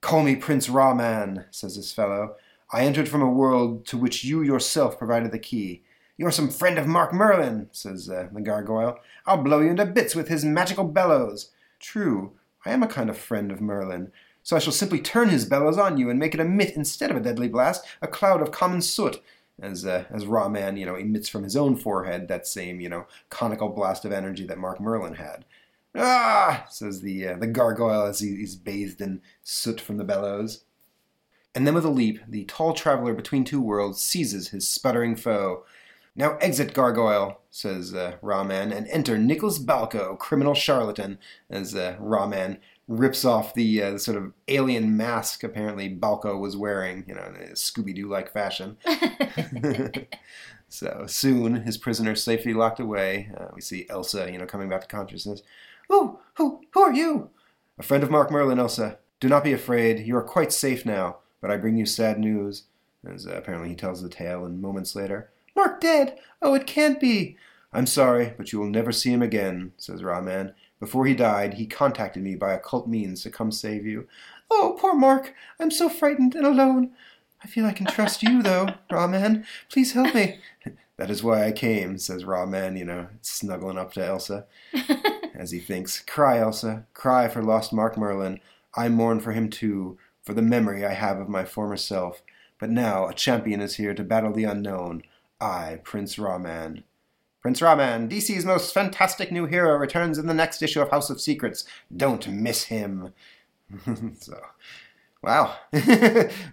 Call 0.00 0.24
me 0.24 0.34
Prince 0.34 0.68
Ra-Man, 0.68 1.44
says 1.52 1.76
this 1.76 1.92
fellow. 1.92 2.34
I 2.72 2.84
entered 2.84 3.08
from 3.08 3.22
a 3.22 3.30
world 3.30 3.86
to 3.86 3.96
which 3.96 4.24
you 4.24 4.42
yourself 4.42 4.98
provided 4.98 5.30
the 5.30 5.38
key. 5.38 5.84
You're 6.16 6.32
some 6.32 6.50
friend 6.50 6.80
of 6.80 6.88
Mark 6.88 7.12
Merlin, 7.12 7.68
says 7.70 8.10
uh, 8.10 8.26
the 8.32 8.40
gargoyle. 8.40 8.98
I'll 9.24 9.40
blow 9.40 9.60
you 9.60 9.70
into 9.70 9.86
bits 9.86 10.16
with 10.16 10.26
his 10.26 10.44
magical 10.44 10.82
bellows. 10.82 11.52
True, 11.78 12.32
I 12.66 12.72
am 12.72 12.82
a 12.82 12.88
kind 12.88 13.08
of 13.08 13.16
friend 13.16 13.52
of 13.52 13.60
Merlin, 13.60 14.10
so 14.42 14.56
I 14.56 14.58
shall 14.58 14.72
simply 14.72 14.98
turn 14.98 15.28
his 15.28 15.44
bellows 15.44 15.78
on 15.78 15.96
you 15.96 16.10
and 16.10 16.18
make 16.18 16.34
it 16.34 16.40
emit 16.40 16.74
instead 16.74 17.12
of 17.12 17.18
a 17.18 17.20
deadly 17.20 17.46
blast 17.46 17.86
a 18.02 18.08
cloud 18.08 18.42
of 18.42 18.50
common 18.50 18.82
soot, 18.82 19.22
as 19.60 19.84
uh, 19.84 20.04
as 20.10 20.26
Ra-Man, 20.26 20.76
you 20.76 20.86
know, 20.86 20.94
emits 20.94 21.28
from 21.28 21.42
his 21.42 21.56
own 21.56 21.76
forehead 21.76 22.28
that 22.28 22.46
same, 22.46 22.80
you 22.80 22.88
know, 22.88 23.06
conical 23.30 23.68
blast 23.68 24.04
of 24.04 24.12
energy 24.12 24.46
that 24.46 24.58
Mark 24.58 24.80
Merlin 24.80 25.14
had. 25.14 25.44
Ah, 25.94 26.66
says 26.70 27.00
the 27.00 27.28
uh, 27.28 27.36
the 27.36 27.46
gargoyle 27.46 28.06
as 28.06 28.20
he, 28.20 28.36
he's 28.36 28.56
bathed 28.56 29.00
in 29.00 29.20
soot 29.42 29.80
from 29.80 29.96
the 29.96 30.04
bellows. 30.04 30.64
And 31.54 31.66
then 31.66 31.74
with 31.74 31.84
a 31.84 31.90
leap, 31.90 32.20
the 32.28 32.44
tall 32.44 32.72
traveler 32.72 33.14
between 33.14 33.44
two 33.44 33.60
worlds 33.60 34.00
seizes 34.00 34.48
his 34.48 34.68
sputtering 34.68 35.16
foe. 35.16 35.64
Now 36.14 36.36
exit, 36.40 36.74
gargoyle, 36.74 37.40
says 37.50 37.94
uh, 37.94 38.16
Ra-Man, 38.22 38.72
and 38.72 38.86
enter 38.88 39.18
Nicholas 39.18 39.58
Balco, 39.58 40.18
criminal 40.18 40.54
charlatan, 40.54 41.18
as 41.48 41.74
uh, 41.74 41.96
Ra-Man 41.98 42.58
rips 42.88 43.24
off 43.24 43.54
the 43.54 43.82
uh, 43.82 43.98
sort 43.98 44.16
of 44.16 44.32
alien 44.48 44.96
mask 44.96 45.44
apparently 45.44 45.94
Balco 45.94 46.40
was 46.40 46.56
wearing, 46.56 47.04
you 47.06 47.14
know, 47.14 47.22
in 47.22 47.36
a 47.36 47.52
Scooby 47.52 47.94
Doo 47.94 48.08
like 48.08 48.32
fashion. 48.32 48.78
so 50.68 51.04
soon, 51.06 51.62
his 51.62 51.76
prisoner 51.76 52.14
safely 52.14 52.54
locked 52.54 52.80
away. 52.80 53.30
Uh, 53.38 53.48
we 53.54 53.60
see 53.60 53.86
Elsa, 53.90 54.30
you 54.32 54.38
know, 54.38 54.46
coming 54.46 54.70
back 54.70 54.80
to 54.80 54.86
consciousness. 54.88 55.42
Who, 55.88 56.18
who, 56.34 56.62
who 56.72 56.80
are 56.80 56.92
you? 56.92 57.30
A 57.78 57.82
friend 57.82 58.02
of 58.02 58.10
Mark 58.10 58.30
Merlin, 58.30 58.58
Elsa. 58.58 58.98
Do 59.20 59.28
not 59.28 59.44
be 59.44 59.52
afraid. 59.52 60.06
You 60.06 60.16
are 60.16 60.22
quite 60.22 60.52
safe 60.52 60.86
now. 60.86 61.18
But 61.40 61.50
I 61.50 61.56
bring 61.56 61.76
you 61.76 61.86
sad 61.86 62.18
news. 62.18 62.64
As 63.06 63.26
uh, 63.26 63.36
apparently 63.36 63.68
he 63.68 63.76
tells 63.76 64.02
the 64.02 64.08
tale, 64.08 64.44
and 64.44 64.60
moments 64.60 64.96
later, 64.96 65.30
Mark 65.54 65.80
dead. 65.80 66.18
Oh, 66.42 66.54
it 66.54 66.66
can't 66.66 66.98
be. 66.98 67.36
I'm 67.72 67.86
sorry, 67.86 68.34
but 68.36 68.52
you 68.52 68.58
will 68.58 68.68
never 68.68 68.92
see 68.92 69.12
him 69.12 69.22
again, 69.22 69.72
says 69.76 70.02
Ra-Man. 70.02 70.54
Before 70.80 71.06
he 71.06 71.14
died, 71.14 71.54
he 71.54 71.66
contacted 71.66 72.22
me 72.22 72.34
by 72.36 72.52
occult 72.52 72.86
means 72.86 73.22
to 73.22 73.30
come 73.30 73.50
save 73.50 73.84
you. 73.84 74.06
Oh, 74.50 74.76
poor 74.78 74.94
Mark. 74.94 75.34
I'm 75.58 75.70
so 75.70 75.88
frightened 75.88 76.34
and 76.34 76.46
alone. 76.46 76.92
I 77.42 77.46
feel 77.46 77.66
I 77.66 77.72
can 77.72 77.86
trust 77.86 78.22
you, 78.22 78.42
though, 78.42 78.68
Ra-Man. 78.90 79.46
Please 79.68 79.92
help 79.92 80.14
me. 80.14 80.38
That 80.96 81.10
is 81.10 81.22
why 81.22 81.46
I 81.46 81.52
came, 81.52 81.98
says 81.98 82.24
Ra-Man, 82.24 82.76
you 82.76 82.84
know, 82.84 83.08
snuggling 83.22 83.78
up 83.78 83.92
to 83.94 84.04
Elsa. 84.04 84.46
As 85.34 85.52
he 85.52 85.60
thinks, 85.60 86.00
Cry, 86.00 86.38
Elsa, 86.38 86.86
cry 86.94 87.28
for 87.28 87.42
lost 87.42 87.72
Mark 87.72 87.96
Merlin. 87.96 88.40
I 88.74 88.88
mourn 88.88 89.20
for 89.20 89.32
him 89.32 89.48
too, 89.50 89.98
for 90.24 90.34
the 90.34 90.42
memory 90.42 90.84
I 90.84 90.94
have 90.94 91.18
of 91.18 91.28
my 91.28 91.44
former 91.44 91.76
self. 91.76 92.22
But 92.58 92.70
now 92.70 93.06
a 93.06 93.14
champion 93.14 93.60
is 93.60 93.76
here 93.76 93.94
to 93.94 94.02
battle 94.02 94.32
the 94.32 94.44
unknown. 94.44 95.02
I, 95.40 95.80
Prince 95.84 96.18
Ra-Man. 96.18 96.82
Prince 97.40 97.62
Ra-Man, 97.62 98.08
DC's 98.08 98.44
most 98.44 98.74
fantastic 98.74 99.30
new 99.30 99.46
hero, 99.46 99.76
returns 99.76 100.18
in 100.18 100.26
the 100.26 100.34
next 100.34 100.60
issue 100.62 100.80
of 100.80 100.90
House 100.90 101.08
of 101.10 101.20
Secrets. 101.20 101.64
Don't 101.96 102.26
miss 102.28 102.64
him. 102.64 103.12
so, 104.18 104.40
wow. 105.22 105.56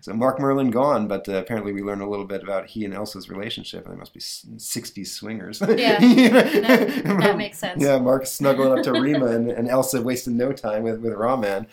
so 0.01 0.13
Mark 0.13 0.39
Merlin 0.39 0.69
gone, 0.69 1.07
but 1.07 1.27
uh, 1.27 1.33
apparently 1.37 1.73
we 1.73 1.81
learn 1.81 2.01
a 2.01 2.09
little 2.09 2.25
bit 2.25 2.43
about 2.43 2.67
he 2.67 2.85
and 2.85 2.93
Elsa's 2.93 3.29
relationship. 3.29 3.87
They 3.87 3.95
must 3.95 4.13
be 4.13 4.19
s- 4.19 4.45
60s 4.57 5.07
swingers. 5.07 5.59
Yeah, 5.61 5.99
You 6.01 6.29
know? 6.29 6.41
that- 6.41 7.03
that 7.03 7.37
makes 7.37 7.57
sense. 7.57 7.81
Yeah, 7.81 7.97
Mark 7.97 8.25
snuggling 8.27 8.77
up 8.77 8.83
to 8.83 8.91
Rima 8.93 9.27
and, 9.27 9.49
and 9.49 9.67
Elsa 9.67 10.01
wasting 10.03 10.37
no 10.37 10.51
time 10.53 10.83
with, 10.83 10.99
with 10.99 11.13
Ra-Man. 11.13 11.65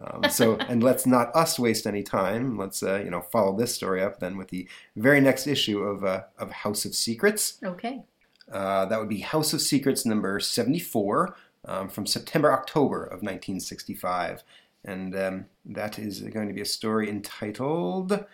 Um, 0.00 0.30
so, 0.30 0.56
and 0.56 0.82
let's 0.82 1.06
not 1.06 1.34
us 1.34 1.58
waste 1.58 1.86
any 1.88 2.02
time. 2.04 2.56
Let's, 2.56 2.82
uh, 2.84 3.00
you 3.04 3.10
know, 3.10 3.20
follow 3.20 3.56
this 3.56 3.74
story 3.74 4.00
up 4.02 4.20
then 4.20 4.36
with 4.36 4.48
the 4.48 4.68
very 4.96 5.20
next 5.20 5.46
issue 5.48 5.80
of, 5.82 6.04
uh, 6.04 6.22
of 6.38 6.50
House 6.52 6.84
of 6.84 6.94
Secrets. 6.94 7.58
okay. 7.64 8.02
Uh, 8.50 8.84
that 8.86 8.98
would 8.98 9.08
be 9.08 9.20
House 9.20 9.52
of 9.52 9.60
Secrets 9.60 10.04
number 10.04 10.40
74 10.40 11.36
um, 11.64 11.88
from 11.88 12.06
September, 12.06 12.52
October 12.52 13.04
of 13.04 13.22
1965. 13.22 14.42
And 14.84 15.14
um, 15.16 15.46
that 15.64 15.98
is 15.98 16.20
going 16.20 16.48
to 16.48 16.54
be 16.54 16.62
a 16.62 16.66
story 16.66 17.08
entitled 17.08 18.24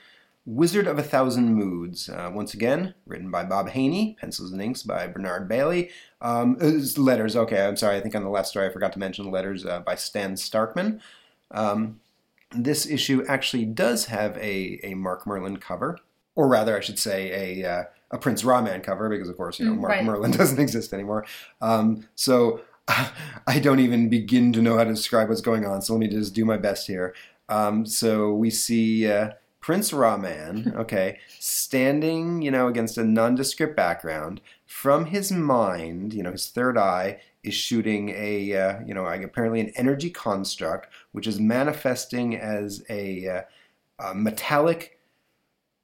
Wizard 0.47 0.87
of 0.87 0.99
a 0.99 1.03
Thousand 1.03 1.55
Moods. 1.55 2.09
Uh, 2.09 2.31
once 2.33 2.55
again, 2.55 2.95
written 3.05 3.31
by 3.31 3.43
Bob 3.43 3.69
Haney, 3.71 4.17
pencils 4.21 4.53
and 4.53 4.63
inks 4.63 4.85
by 4.85 5.09
Bernard 5.09 5.49
Bailey. 5.49 5.91
Um, 6.21 6.57
uh, 6.61 6.71
letters, 7.01 7.35
okay, 7.35 7.67
I'm 7.67 7.77
sorry, 7.77 7.97
I 7.97 8.01
think 8.01 8.15
on 8.15 8.23
the 8.23 8.31
last 8.31 8.51
story 8.51 8.67
I 8.67 8.73
forgot 8.73 8.93
to 8.93 9.01
mention 9.01 9.31
letters 9.31 9.67
uh, 9.67 9.81
by 9.81 9.97
Stan 9.97 10.35
Starkman. 10.35 11.01
Um, 11.51 12.01
this 12.53 12.87
issue 12.87 13.25
actually 13.27 13.65
does 13.65 14.07
have 14.07 14.37
a, 14.37 14.79
a 14.85 14.95
Mark 14.95 15.27
Merlin 15.27 15.57
cover, 15.57 15.99
or 16.37 16.47
rather, 16.47 16.77
I 16.77 16.81
should 16.81 17.01
say, 17.01 17.63
a, 17.63 17.69
uh, 17.69 17.85
a 18.11 18.19
Prince 18.19 18.45
Ra-Man 18.45 18.81
cover, 18.83 19.09
because 19.09 19.29
of 19.29 19.37
course, 19.37 19.59
you 19.59 19.67
know, 19.67 19.73
Mm, 19.73 19.81
Mark 19.81 19.91
right. 19.91 20.05
Merlin 20.05 20.31
doesn't 20.31 20.61
exist 20.67 20.93
anymore. 20.93 21.27
Um, 21.61 22.07
so 22.15 22.61
I 22.89 23.59
don't 23.61 23.81
even 23.81 24.09
begin 24.09 24.53
to 24.53 24.63
know 24.63 24.77
how 24.77 24.85
to 24.85 24.91
describe 24.91 25.29
what's 25.29 25.41
going 25.41 25.67
on, 25.67 25.83
so 25.83 25.95
let 25.95 26.01
me 26.01 26.09
just 26.09 26.35
do 26.35 26.45
my 26.45 26.57
best 26.57 26.87
here. 26.87 27.15
Um, 27.49 27.87
so 27.87 28.33
we 28.33 28.51
see 28.51 29.11
uh, 29.11 29.31
Prince 29.61 29.93
Ra-Man, 29.93 30.75
okay, 30.79 31.19
standing, 31.41 32.43
you 32.43 32.51
know, 32.51 32.69
against 32.69 32.99
a 32.99 33.05
nondescript 33.05 33.77
background. 33.77 34.41
From 34.67 35.07
his 35.07 35.33
mind, 35.33 36.13
you 36.15 36.23
know, 36.23 36.33
his 36.33 36.49
third 36.49 36.79
eye 36.79 37.21
is 37.43 37.55
shooting 37.55 38.11
a, 38.11 38.57
uh, 38.57 38.81
you 38.87 38.95
know, 38.95 39.05
like 39.05 39.23
apparently 39.23 39.61
an 39.61 39.73
energy 39.77 40.11
construct, 40.11 40.89
which 41.13 41.27
is 41.27 41.41
manifesting 41.41 42.37
as 42.37 42.85
a, 42.89 43.29
uh, 43.29 43.43
a 44.11 44.15
metallic, 44.15 45.01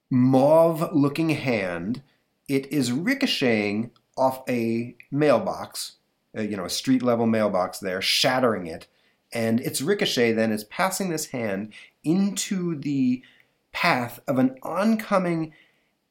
mauve-looking 0.09 1.29
hand. 1.29 2.01
It 2.47 2.71
is 2.71 2.91
ricocheting 2.91 3.91
off 4.17 4.43
a 4.47 4.95
mailbox, 5.11 5.93
uh, 6.37 6.41
you 6.41 6.57
know, 6.57 6.65
a 6.65 6.69
street-level 6.69 7.25
mailbox 7.25 7.79
there, 7.79 8.01
shattering 8.01 8.67
it 8.67 8.87
and 9.33 9.59
its 9.59 9.81
ricochet 9.81 10.31
then 10.33 10.51
is 10.51 10.63
passing 10.65 11.09
this 11.09 11.27
hand 11.27 11.73
into 12.03 12.75
the 12.75 13.23
path 13.71 14.19
of 14.27 14.37
an 14.37 14.55
oncoming 14.61 15.53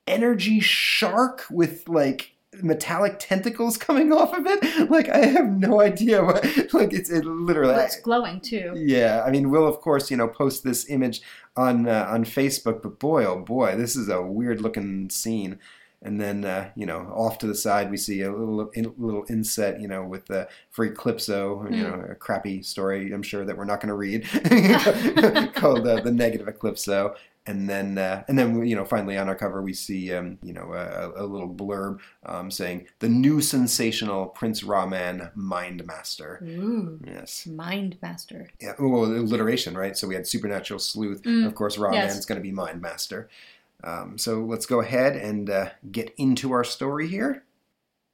energy 0.07 0.59
shark 0.59 1.45
with 1.49 1.88
like 1.88 2.33
metallic 2.61 3.16
tentacles 3.18 3.77
coming 3.79 4.12
off 4.12 4.35
of 4.35 4.45
it 4.47 4.90
like 4.90 5.09
i 5.09 5.25
have 5.25 5.47
no 5.47 5.81
idea 5.81 6.23
what 6.23 6.45
like 6.75 6.92
it's 6.92 7.09
it 7.09 7.25
literally 7.25 7.73
Well, 7.73 7.85
it's 7.85 8.01
glowing 8.01 8.40
too. 8.40 8.75
yeah, 8.77 9.23
I 9.25 9.31
mean, 9.31 9.51
we'll 9.51 9.66
of 9.66 9.81
course, 9.81 10.11
you 10.11 10.16
know, 10.16 10.29
post 10.29 10.64
this 10.64 10.88
image 10.90 11.23
on 11.57 11.88
uh, 11.88 12.07
on 12.11 12.25
Facebook. 12.25 12.83
But 12.83 12.99
boy, 12.99 13.25
oh 13.25 13.40
boy, 13.40 13.77
this 13.77 13.97
is 13.97 14.09
a 14.09 14.21
weird 14.21 14.61
looking 14.61 15.09
scene. 15.09 15.59
And 16.05 16.21
then, 16.21 16.45
uh, 16.45 16.71
you 16.75 16.85
know, 16.85 17.12
off 17.15 17.38
to 17.38 17.47
the 17.47 17.55
side, 17.55 17.88
we 17.91 17.97
see 17.97 18.23
a 18.23 18.31
little 18.33 18.69
in, 18.71 18.93
little 18.99 19.25
inset, 19.29 19.81
you 19.81 19.87
know, 19.87 20.03
with 20.05 20.29
uh, 20.31 20.47
for 20.71 20.85
Eclipso, 20.88 21.65
you 21.71 21.77
Mm. 21.77 21.83
know, 21.83 22.07
a 22.11 22.15
crappy 22.17 22.61
story. 22.62 23.12
I'm 23.12 23.23
sure 23.23 23.45
that 23.45 23.57
we're 23.57 23.65
not 23.65 23.81
going 23.81 23.88
to 23.88 23.95
read 23.95 24.25
called 25.55 25.87
uh, 25.87 26.01
the 26.01 26.11
Negative 26.12 26.47
Eclipso. 26.49 27.15
And 27.45 27.69
then, 27.69 27.99
uh, 27.99 28.23
and 28.29 28.38
then, 28.38 28.65
you 28.65 28.77
know, 28.77 28.85
finally 28.85 29.19
on 29.19 29.29
our 29.29 29.35
cover, 29.35 29.62
we 29.62 29.73
see, 29.73 30.12
um, 30.12 30.38
you 30.45 30.53
know, 30.53 30.73
a, 30.75 31.25
a 31.25 31.27
little 31.27 31.53
blurb 31.53 31.99
um, 32.25 32.53
saying 32.53 32.87
the 33.01 33.09
new 33.09 33.41
sensational 33.41 34.27
Prince 34.27 34.62
Ra-Man 34.62 35.29
Mind 35.35 35.85
Master. 35.85 36.38
Ooh. 36.45 37.01
Yes. 37.05 37.45
Mind 37.49 37.97
Master. 38.01 38.49
Yeah, 38.61 38.75
well, 38.79 39.07
alliteration, 39.07 39.77
right? 39.77 39.97
So 39.97 40.07
we 40.07 40.15
had 40.15 40.25
supernatural 40.25 40.79
sleuth. 40.79 41.23
Mm, 41.23 41.45
Of 41.45 41.57
course, 41.57 41.79
Raw 41.79 41.93
yes. 41.93 42.25
Going 42.27 42.38
to 42.38 42.43
be 42.43 42.53
Mind 42.53 42.81
Master. 42.81 43.29
Um, 43.85 44.18
so 44.18 44.40
let's 44.40 44.66
go 44.66 44.81
ahead 44.81 45.16
and 45.16 45.51
uh, 45.51 45.71
get 45.90 46.14
into 46.16 46.53
our 46.53 46.64
story 46.64 47.09
here. 47.09 47.45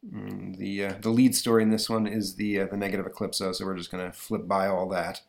Mm, 0.07 0.57
The 0.57 0.85
uh, 0.87 0.95
the 1.01 1.11
lead 1.11 1.35
story 1.35 1.63
in 1.63 1.71
this 1.71 1.91
one 1.91 2.07
is 2.07 2.37
the 2.37 2.61
uh, 2.61 2.67
the 2.67 2.77
negative 2.77 3.07
Eclipso, 3.07 3.53
so 3.55 3.65
we're 3.65 3.77
just 3.77 3.91
going 3.91 4.05
to 4.07 4.13
flip 4.17 4.47
by 4.47 4.69
all 4.69 4.89
that 4.91 5.23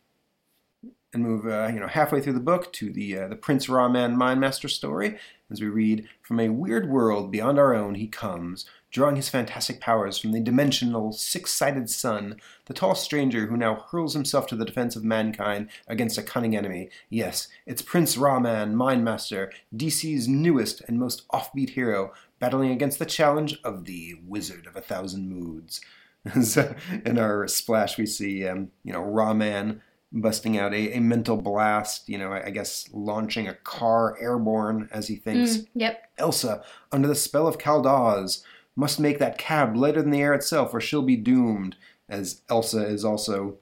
and 1.14 1.24
move 1.24 1.46
uh, 1.48 1.70
you 1.74 1.80
know 1.80 1.88
halfway 1.88 2.22
through 2.22 2.34
the 2.34 2.40
book 2.40 2.72
to 2.74 2.92
the 2.92 3.18
uh, 3.18 3.28
the 3.28 3.36
Prince 3.36 3.68
Ra-Man 3.68 4.18
Mind 4.18 4.40
Master 4.40 4.68
story 4.68 5.18
as 5.52 5.62
we 5.62 5.68
read 5.68 6.08
from 6.22 6.40
a 6.40 6.50
weird 6.50 6.90
world 6.90 7.32
beyond 7.32 7.58
our 7.58 7.74
own 7.74 7.96
he 7.96 8.08
comes 8.08 8.66
drawing 8.92 9.16
his 9.16 9.30
fantastic 9.30 9.80
powers 9.80 10.18
from 10.18 10.32
the 10.32 10.40
dimensional 10.40 11.12
six-sided 11.12 11.90
sun 11.90 12.40
the 12.66 12.74
tall 12.74 12.96
stranger 12.96 13.48
who 13.48 13.58
now 13.58 13.86
hurls 13.92 14.14
himself 14.14 14.48
to 14.48 14.56
the 14.56 14.66
defense 14.66 14.96
of 14.96 15.04
mankind 15.04 15.70
against 15.88 16.18
a 16.18 16.24
cunning 16.24 16.56
enemy 16.56 16.90
yes 17.10 17.48
it's 17.66 17.82
Prince 17.82 18.18
Ra-Man 18.18 18.76
Mind 18.76 19.04
Master 19.04 19.52
DC's 19.76 20.28
newest 20.28 20.82
and 20.82 21.00
most 21.00 21.28
offbeat 21.30 21.72
hero 21.72 22.14
battling 22.40 22.72
against 22.72 23.00
the 23.00 23.06
challenge 23.06 23.60
of 23.64 23.86
the 23.86 24.16
Wizard 24.26 24.66
of 24.68 24.76
a 24.76 24.82
Thousand 24.82 25.30
Moods 25.30 25.82
so 26.44 26.76
in 27.06 27.18
our 27.18 27.48
splash 27.48 27.98
we 27.98 28.06
see 28.06 28.48
um, 28.48 28.72
you 28.84 28.94
know 28.94 29.02
Ra-Man 29.02 29.82
busting 30.12 30.58
out 30.58 30.74
a, 30.74 30.94
a 30.94 31.00
mental 31.00 31.38
blast, 31.38 32.10
you 32.10 32.18
know, 32.18 32.32
I, 32.32 32.48
I 32.48 32.50
guess 32.50 32.90
launching 32.94 33.48
a 33.48 33.54
car 33.54 34.18
airborne 34.20 34.90
as 34.92 35.08
he 35.08 35.16
thinks. 35.16 35.58
Mm, 35.58 35.68
yep. 35.76 36.10
Elsa, 36.18 36.64
under 36.92 37.08
the 37.08 37.16
spell 37.16 37.48
of 37.48 37.58
Kaldaz, 37.58 38.44
must 38.80 39.00
make 39.00 39.20
that 39.20 39.38
cab 39.38 39.76
lighter 39.76 40.02
than 40.02 40.12
the 40.12 40.22
air 40.22 40.34
itself 40.34 40.74
or 40.74 40.80
she'll 40.80 41.02
be 41.02 41.18
doomed. 41.18 41.76
As 42.08 42.42
Elsa 42.50 42.88
is 42.88 43.04
also 43.04 43.58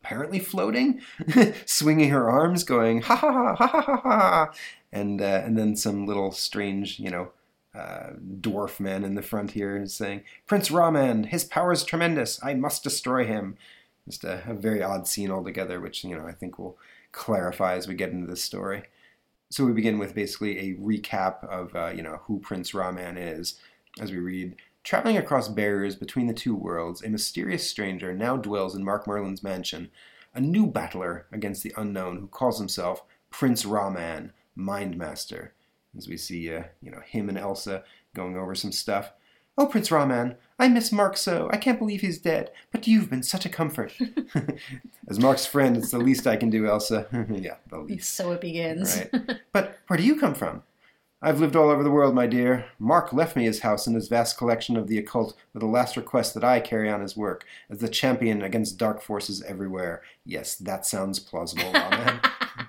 apparently 0.00 0.38
floating, 0.38 1.00
swinging 1.66 2.10
her 2.10 2.30
arms, 2.30 2.62
going 2.62 3.02
ha 3.02 3.16
ha 3.16 3.30
ha 3.32 3.54
ha 3.56 3.66
ha 3.66 3.82
ha, 3.82 4.00
ha. 4.02 4.52
and 4.92 5.20
uh, 5.20 5.42
and 5.44 5.58
then 5.58 5.76
some 5.76 6.06
little 6.06 6.30
strange, 6.30 7.00
you 7.00 7.10
know, 7.10 7.32
uh, 7.74 8.10
dwarf 8.40 8.80
man 8.80 9.04
in 9.04 9.16
the 9.16 9.22
front 9.22 9.50
here 9.50 9.84
saying, 9.86 10.22
"Prince 10.46 10.70
Ra-Man, 10.70 11.24
his 11.24 11.44
power 11.44 11.72
is 11.72 11.84
tremendous. 11.84 12.42
I 12.42 12.54
must 12.54 12.84
destroy 12.84 13.26
him." 13.26 13.56
Just 14.06 14.24
a, 14.24 14.42
a 14.48 14.54
very 14.54 14.82
odd 14.82 15.06
scene 15.06 15.30
altogether, 15.30 15.80
which 15.80 16.04
you 16.04 16.16
know 16.16 16.26
I 16.26 16.32
think 16.32 16.58
will 16.58 16.78
clarify 17.12 17.74
as 17.74 17.88
we 17.88 17.94
get 17.94 18.12
into 18.12 18.30
this 18.30 18.42
story. 18.42 18.84
So 19.50 19.66
we 19.66 19.72
begin 19.72 19.98
with 19.98 20.14
basically 20.14 20.58
a 20.58 20.74
recap 20.76 21.44
of 21.44 21.74
uh, 21.74 21.92
you 21.94 22.02
know 22.02 22.20
who 22.24 22.38
Prince 22.38 22.72
Ra-Man 22.72 23.18
is, 23.18 23.56
as 23.98 24.10
we 24.10 24.18
read. 24.18 24.56
Traveling 24.82 25.16
across 25.18 25.48
barriers 25.48 25.96
between 25.96 26.26
the 26.26 26.34
two 26.34 26.54
worlds, 26.54 27.02
a 27.02 27.08
mysterious 27.08 27.68
stranger 27.68 28.14
now 28.14 28.36
dwells 28.36 28.74
in 28.74 28.84
Mark 28.84 29.06
Merlin's 29.06 29.42
mansion, 29.42 29.90
a 30.34 30.40
new 30.40 30.66
battler 30.66 31.26
against 31.32 31.62
the 31.62 31.74
unknown 31.76 32.18
who 32.18 32.26
calls 32.28 32.58
himself 32.58 33.02
Prince 33.30 33.64
Ra-Man, 33.66 34.32
Mind 34.54 34.96
Master. 34.96 35.54
As 35.96 36.08
we 36.08 36.16
see, 36.16 36.54
uh, 36.54 36.64
you 36.80 36.90
know, 36.90 37.00
him 37.00 37.28
and 37.28 37.36
Elsa 37.36 37.84
going 38.14 38.36
over 38.36 38.54
some 38.54 38.72
stuff. 38.72 39.12
Oh, 39.58 39.66
Prince 39.66 39.90
Ra-Man, 39.90 40.36
I 40.58 40.68
miss 40.68 40.92
Mark 40.92 41.16
so. 41.16 41.50
I 41.52 41.56
can't 41.56 41.78
believe 41.78 42.00
he's 42.00 42.18
dead, 42.18 42.50
but 42.70 42.86
you've 42.86 43.10
been 43.10 43.22
such 43.22 43.44
a 43.44 43.50
comfort. 43.50 43.92
As 45.08 45.18
Mark's 45.18 45.44
friend, 45.46 45.76
it's 45.76 45.90
the 45.90 45.98
least 45.98 46.26
I 46.26 46.36
can 46.36 46.48
do, 46.48 46.66
Elsa. 46.66 47.06
yeah, 47.30 47.56
the 47.68 47.78
least. 47.78 48.14
So 48.14 48.32
it 48.32 48.40
begins. 48.40 49.02
Right. 49.12 49.40
But 49.52 49.78
where 49.88 49.96
do 49.96 50.04
you 50.04 50.16
come 50.16 50.34
from? 50.34 50.62
I've 51.22 51.38
lived 51.38 51.54
all 51.54 51.68
over 51.68 51.82
the 51.82 51.90
world, 51.90 52.14
my 52.14 52.26
dear. 52.26 52.64
Mark 52.78 53.12
left 53.12 53.36
me 53.36 53.44
his 53.44 53.60
house 53.60 53.86
and 53.86 53.94
his 53.94 54.08
vast 54.08 54.38
collection 54.38 54.74
of 54.74 54.88
the 54.88 54.96
occult 54.96 55.36
with 55.52 55.60
the 55.60 55.66
last 55.66 55.94
request 55.98 56.32
that 56.32 56.44
I 56.44 56.60
carry 56.60 56.88
on 56.88 57.02
his 57.02 57.14
work 57.14 57.44
as 57.68 57.80
the 57.80 57.90
champion 57.90 58.40
against 58.40 58.78
dark 58.78 59.02
forces 59.02 59.42
everywhere. 59.42 60.00
Yes, 60.24 60.54
that 60.54 60.86
sounds 60.86 61.18
plausible, 61.18 61.70
Ra-Man. 61.74 62.20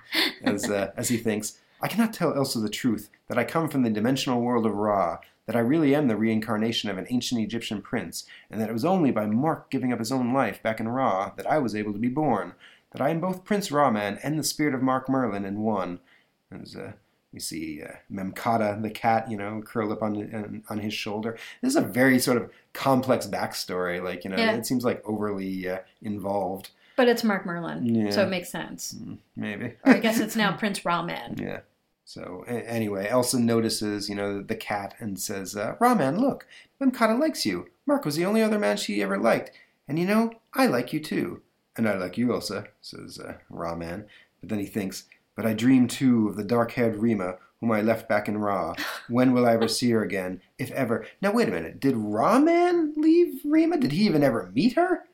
as, 0.42 0.68
uh, 0.68 0.92
as 0.98 1.08
he 1.08 1.16
thinks, 1.16 1.60
I 1.80 1.88
cannot 1.88 2.12
tell 2.12 2.34
Elsa 2.34 2.60
the 2.60 2.68
truth 2.68 3.08
that 3.28 3.38
I 3.38 3.44
come 3.44 3.70
from 3.70 3.84
the 3.84 3.90
dimensional 3.90 4.42
world 4.42 4.66
of 4.66 4.74
Ra, 4.74 5.18
that 5.46 5.56
I 5.56 5.60
really 5.60 5.94
am 5.94 6.08
the 6.08 6.16
reincarnation 6.16 6.90
of 6.90 6.98
an 6.98 7.06
ancient 7.08 7.40
Egyptian 7.40 7.80
prince, 7.80 8.26
and 8.50 8.60
that 8.60 8.68
it 8.68 8.74
was 8.74 8.84
only 8.84 9.10
by 9.10 9.24
Mark 9.24 9.70
giving 9.70 9.94
up 9.94 9.98
his 9.98 10.12
own 10.12 10.34
life 10.34 10.62
back 10.62 10.78
in 10.78 10.88
Ra 10.88 11.32
that 11.38 11.50
I 11.50 11.58
was 11.58 11.74
able 11.74 11.94
to 11.94 11.98
be 11.98 12.08
born, 12.08 12.52
that 12.90 13.00
I 13.00 13.08
am 13.08 13.20
both 13.20 13.44
Prince 13.44 13.72
Ra-Man 13.72 14.18
and 14.22 14.38
the 14.38 14.44
spirit 14.44 14.74
of 14.74 14.82
Mark 14.82 15.08
Merlin 15.08 15.46
in 15.46 15.60
one. 15.60 16.00
As 16.50 16.76
uh, 16.76 16.92
we 17.32 17.40
see 17.40 17.82
uh, 17.82 17.92
Memkata, 18.12 18.80
the 18.82 18.90
cat, 18.90 19.30
you 19.30 19.36
know, 19.36 19.62
curled 19.64 19.92
up 19.92 20.02
on, 20.02 20.16
on 20.34 20.62
on 20.68 20.78
his 20.78 20.92
shoulder. 20.94 21.38
This 21.62 21.70
is 21.70 21.76
a 21.76 21.80
very 21.82 22.18
sort 22.18 22.36
of 22.36 22.50
complex 22.72 23.26
backstory. 23.26 24.02
Like, 24.02 24.24
you 24.24 24.30
know, 24.30 24.36
Yeah. 24.36 24.52
it 24.52 24.66
seems 24.66 24.84
like 24.84 25.02
overly 25.06 25.68
uh, 25.68 25.78
involved. 26.02 26.70
But 26.96 27.08
it's 27.08 27.24
Mark 27.24 27.46
Merlin, 27.46 27.86
Yeah. 27.86 28.10
so 28.10 28.22
it 28.24 28.28
makes 28.28 28.50
sense. 28.50 28.94
Maybe. 29.34 29.74
Or 29.84 29.94
I 29.94 29.98
guess 29.98 30.20
it's 30.20 30.36
now 30.36 30.52
Prince 30.58 30.84
Ra-Man. 30.84 31.36
Yeah. 31.38 31.60
So 32.04 32.44
a- 32.46 32.68
anyway, 32.70 33.08
Elsa 33.08 33.38
notices, 33.40 34.08
you 34.10 34.14
know, 34.14 34.42
the 34.42 34.56
cat 34.56 34.94
and 34.98 35.18
says, 35.18 35.56
uh, 35.56 35.76
"Ra-Man, 35.80 36.18
look, 36.20 36.46
Memkata 36.80 37.18
likes 37.18 37.46
you. 37.46 37.68
Mark 37.86 38.04
was 38.04 38.16
the 38.16 38.26
only 38.26 38.42
other 38.42 38.58
man 38.58 38.76
she 38.76 39.02
ever 39.02 39.16
liked, 39.18 39.52
and 39.88 39.98
you 39.98 40.04
know, 40.06 40.32
I 40.52 40.66
like 40.66 40.92
you 40.92 41.00
too, 41.00 41.40
and 41.76 41.88
I 41.88 41.96
like 41.96 42.18
you, 42.18 42.30
Elsa," 42.32 42.66
says 42.82 43.18
uh, 43.18 43.34
Ra-Man. 43.48 44.04
But 44.40 44.50
then 44.50 44.58
he 44.58 44.66
thinks, 44.66 45.04
"But 45.36 45.46
I 45.46 45.54
dream 45.54 45.88
too 45.88 46.28
of 46.28 46.36
the 46.36 46.44
dark-haired 46.44 46.96
Rima, 46.96 47.36
whom 47.60 47.72
I 47.72 47.80
left 47.80 48.08
back 48.08 48.28
in 48.28 48.38
Ra. 48.38 48.74
When 49.08 49.32
will 49.32 49.46
I 49.46 49.54
ever 49.54 49.68
see 49.68 49.90
her 49.90 50.02
again, 50.02 50.40
if 50.58 50.70
ever?" 50.72 51.06
Now 51.20 51.32
wait 51.32 51.48
a 51.48 51.52
minute. 51.52 51.80
Did 51.80 51.96
Ra-Man 51.96 52.94
leave 52.96 53.40
Rima? 53.44 53.78
Did 53.78 53.92
he 53.92 54.04
even 54.06 54.22
ever 54.22 54.50
meet 54.54 54.74
her? 54.74 55.04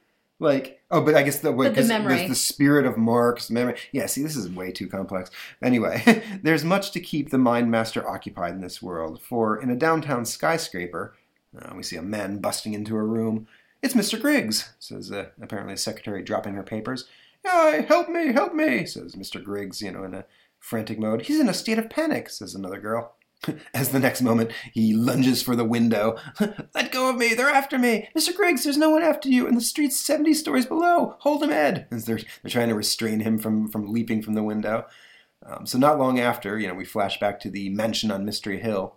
Like, 0.41 0.81
oh, 0.91 1.01
but 1.01 1.17
I 1.17 1.23
guess 1.23 1.41
the, 1.41 1.51
wait, 1.51 1.75
the 1.75 1.83
memory. 1.83 2.15
there's 2.15 2.29
the 2.29 2.35
spirit 2.37 2.87
of 2.87 2.97
Mark's 2.97 3.51
memory. 3.51 3.77
Yeah, 3.91 4.07
see, 4.07 4.23
this 4.23 4.37
is 4.37 4.49
way 4.49 4.71
too 4.71 4.87
complex. 4.87 5.31
Anyway, 5.63 6.23
there's 6.43 6.65
much 6.65 6.93
to 6.93 7.01
keep 7.01 7.31
the 7.31 7.39
Mind 7.39 7.71
Master 7.71 8.09
occupied 8.09 8.53
in 8.55 8.61
this 8.61 8.81
world, 8.81 9.21
for 9.21 9.61
in 9.61 9.69
a 9.69 9.77
downtown 9.77 10.25
skyscraper, 10.25 11.17
uh, 11.61 11.75
we 11.75 11.83
see 11.83 11.97
a 11.97 12.03
man 12.03 12.39
busting 12.39 12.73
into 12.73 12.97
a 12.97 13.03
room. 13.03 13.49
It's 13.83 13.95
Mr. 13.95 14.21
Griggs, 14.21 14.73
says 14.79 15.11
uh, 15.11 15.31
apparently 15.41 15.75
a 15.75 15.79
secretary 15.79 16.23
dropping 16.23 16.55
her 16.55 16.63
papers. 16.63 17.07
"Aye, 17.47 17.85
help 17.87 18.09
me, 18.09 18.33
help 18.33 18.55
me, 18.55 18.85
says 18.87 19.15
Mr. 19.15 19.43
Griggs, 19.43 19.81
you 19.81 19.91
know, 19.91 20.05
in 20.05 20.15
a 20.15 20.25
Frantic 20.59 20.99
mode. 20.99 21.23
He's 21.23 21.41
in 21.41 21.49
a 21.49 21.55
state 21.55 21.79
of 21.79 21.91
panic, 21.91 22.29
says 22.31 22.55
another 22.55 22.81
girl. 22.81 23.15
As 23.75 23.91
the 23.91 24.01
next 24.01 24.21
moment 24.21 24.51
he 24.73 24.93
lunges 24.93 25.43
for 25.43 25.55
the 25.55 25.65
window. 25.65 26.17
Let 26.75 26.91
go 26.93 27.09
of 27.11 27.17
me! 27.17 27.35
They're 27.35 27.49
after 27.49 27.79
me! 27.79 28.09
Mr. 28.17 28.35
Griggs, 28.35 28.65
there's 28.65 28.77
no 28.77 28.91
one 28.91 29.03
after 29.03 29.29
you, 29.29 29.47
and 29.47 29.57
the 29.57 29.63
street's 29.63 29.99
70 29.99 30.35
stories 30.35 30.67
below! 30.67 31.17
Hold 31.21 31.43
him, 31.43 31.51
Ed! 31.51 31.87
As 31.91 32.05
they're, 32.05 32.19
they're 32.43 32.51
trying 32.51 32.69
to 32.69 32.75
restrain 32.75 33.21
him 33.21 33.39
from, 33.39 33.69
from 33.69 33.93
leaping 33.93 34.23
from 34.23 34.35
the 34.35 34.43
window. 34.43 34.87
Um, 35.47 35.67
so, 35.67 35.79
not 35.79 35.99
long 35.99 36.19
after, 36.19 36.59
you 36.59 36.67
know, 36.67 36.75
we 36.75 36.85
flash 36.85 37.21
back 37.21 37.39
to 37.41 37.51
the 37.51 37.69
mansion 37.71 38.11
on 38.11 38.25
Mystery 38.25 38.59
Hill. 38.59 38.97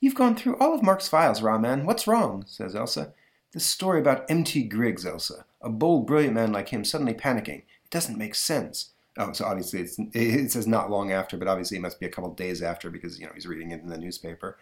You've 0.00 0.14
gone 0.14 0.34
through 0.34 0.58
all 0.58 0.74
of 0.74 0.82
Mark's 0.82 1.08
files, 1.08 1.40
Ra-Man. 1.40 1.86
What's 1.86 2.06
wrong? 2.06 2.44
says 2.46 2.74
Elsa. 2.74 3.14
This 3.52 3.64
story 3.64 4.00
about 4.00 4.28
M.T. 4.28 4.64
Griggs, 4.64 5.06
Elsa. 5.06 5.46
A 5.62 5.70
bold, 5.70 6.06
brilliant 6.06 6.34
man 6.34 6.52
like 6.52 6.68
him 6.68 6.84
suddenly 6.84 7.14
panicking. 7.14 7.62
Doesn't 7.96 8.18
make 8.18 8.34
sense. 8.34 8.90
Oh, 9.16 9.32
so 9.32 9.46
obviously 9.46 9.80
it's, 9.80 9.96
it 10.12 10.52
says 10.52 10.66
not 10.66 10.90
long 10.90 11.12
after, 11.12 11.38
but 11.38 11.48
obviously 11.48 11.78
it 11.78 11.80
must 11.80 11.98
be 11.98 12.04
a 12.04 12.10
couple 12.10 12.28
days 12.34 12.60
after 12.60 12.90
because, 12.90 13.18
you 13.18 13.24
know, 13.24 13.32
he's 13.34 13.46
reading 13.46 13.70
it 13.70 13.80
in 13.80 13.88
the 13.88 13.96
newspaper. 13.96 14.58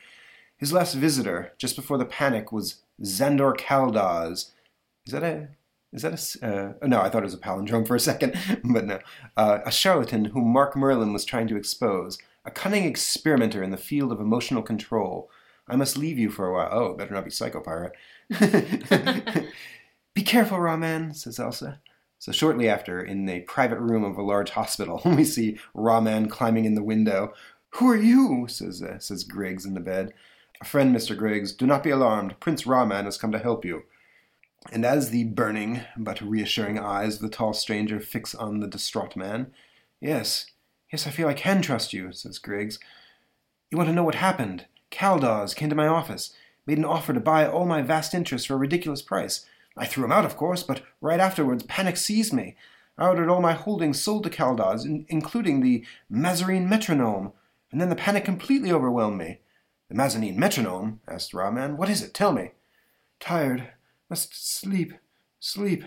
His 0.57 0.73
last 0.73 0.95
visitor, 0.95 1.53
just 1.59 1.75
before 1.75 1.99
the 1.99 2.05
panic, 2.05 2.53
was 2.53 2.77
Zandor 3.03 3.57
Kaldaz. 3.57 4.53
Is 5.05 5.13
that 5.13 5.25
a 5.25 5.49
is 5.93 6.03
that 6.03 6.39
a 6.43 6.77
uh, 6.81 6.87
no? 6.87 7.01
I 7.01 7.09
thought 7.09 7.25
it 7.25 7.25
was 7.25 7.35
a 7.35 7.39
palindrome 7.39 7.89
for 7.89 7.97
a 7.97 8.01
second, 8.01 8.39
but 8.65 8.85
no. 8.85 9.01
Uh, 9.37 9.59
a 9.67 9.73
charlatan 9.73 10.27
whom 10.27 10.53
Mark 10.53 10.77
Merlin 10.77 11.13
was 11.13 11.25
trying 11.25 11.49
to 11.49 11.57
expose, 11.57 12.19
a 12.45 12.53
cunning 12.53 12.85
experimenter 12.85 13.65
in 13.65 13.73
the 13.73 13.77
field 13.77 14.13
of 14.13 14.21
emotional 14.21 14.63
control. 14.63 15.29
I 15.67 15.75
must 15.75 15.99
leave 15.99 16.21
you 16.21 16.31
for 16.31 16.47
a 16.47 16.53
while. 16.53 16.69
Oh, 16.71 16.95
better 16.95 17.15
not 17.15 17.25
be 17.25 17.33
Psycho-Pirate. 17.33 17.95
be 20.15 20.23
careful, 20.23 20.61
Ra-Man, 20.61 21.15
says 21.15 21.41
Elsa. 21.41 21.81
So 22.25 22.33
shortly 22.33 22.71
after, 22.71 23.03
in 23.03 23.29
a 23.29 23.43
private 23.43 23.81
room 23.81 24.03
of 24.03 24.17
a 24.17 24.23
large 24.23 24.49
hospital, 24.49 25.03
we 25.05 25.25
see 25.25 25.59
Ra-Man 25.75 26.31
climbing 26.31 26.65
in 26.65 26.75
the 26.75 26.83
window. 26.83 27.35
Who 27.73 27.91
are 27.91 27.97
you? 27.99 28.47
says 28.49 28.81
uh, 28.83 28.99
says 28.99 29.25
Griggs 29.25 29.67
in 29.67 29.75
the 29.75 29.81
bed. 29.81 30.15
A 30.63 30.65
friend, 30.65 30.97
Mr. 30.97 31.15
Griggs. 31.15 31.53
Do 31.53 31.67
not 31.67 31.83
be 31.83 31.91
alarmed. 31.91 32.41
Prince 32.41 32.67
Ra-Man 32.67 33.05
has 33.05 33.19
come 33.19 33.31
to 33.33 33.39
help 33.39 33.63
you. 33.63 33.83
And 34.73 34.87
as 34.87 35.11
the 35.11 35.25
burning 35.25 35.83
but 35.99 36.23
reassuring 36.23 36.79
eyes 36.79 37.17
of 37.17 37.21
the 37.21 37.29
tall 37.29 37.53
stranger 37.53 38.01
fix 38.01 38.35
on 38.35 38.61
the 38.61 38.69
distraught 38.69 39.17
man, 39.17 39.53
yes, 40.01 40.47
yes, 40.91 41.07
I 41.07 41.11
feel 41.11 41.29
I 41.29 41.35
can 41.35 41.61
trust 41.61 41.93
you, 41.93 42.11
says 42.11 42.39
Griggs. 42.39 42.79
You 43.71 43.77
want 43.77 43.91
to 43.91 43.95
know 43.95 44.05
what 44.05 44.15
happened? 44.15 44.65
Kaldaz 44.91 45.55
came 45.55 45.69
to 45.69 45.77
my 45.77 45.89
office, 45.89 46.33
made 46.67 46.79
an 46.79 46.87
offer 46.87 47.13
to 47.13 47.21
buy 47.21 47.47
all 47.47 47.67
my 47.67 47.83
vast 47.83 48.15
interests 48.15 48.47
for 48.47 48.55
a 48.55 48.57
ridiculous 48.57 49.03
price. 49.03 49.45
I 49.77 49.87
threw 49.87 50.05
him 50.05 50.13
out, 50.13 50.25
of 50.25 50.37
course, 50.37 50.63
but 50.63 50.83
right 51.01 51.21
afterwards 51.21 51.65
panic 51.65 51.97
seized 51.97 52.33
me. 52.33 52.57
I 52.97 53.09
ordered 53.09 53.29
all 53.29 53.41
my 53.41 53.55
holdings 53.55 54.01
sold 54.01 54.23
to 54.25 54.31
Kaldaz, 54.31 54.85
in- 54.85 55.05
including 55.09 55.61
the 55.61 55.85
Mazarine 56.11 56.69
metronome, 56.69 57.33
and 57.73 57.81
then 57.81 57.89
the 57.89 57.97
panic 57.97 58.25
completely 58.25 58.71
overwhelmed 58.71 59.19
me. 59.19 59.41
The 59.89 59.97
Mazarine 59.97 60.37
metronome? 60.37 61.01
asked 61.09 61.35
Ra-Man. 61.35 61.77
What 61.77 61.89
is 61.91 62.03
it? 62.03 62.15
Tell 62.15 62.33
me. 62.33 62.53
Tired. 63.19 63.69
Must 64.09 64.35
sleep. 64.35 64.95
Sleep. 65.41 65.85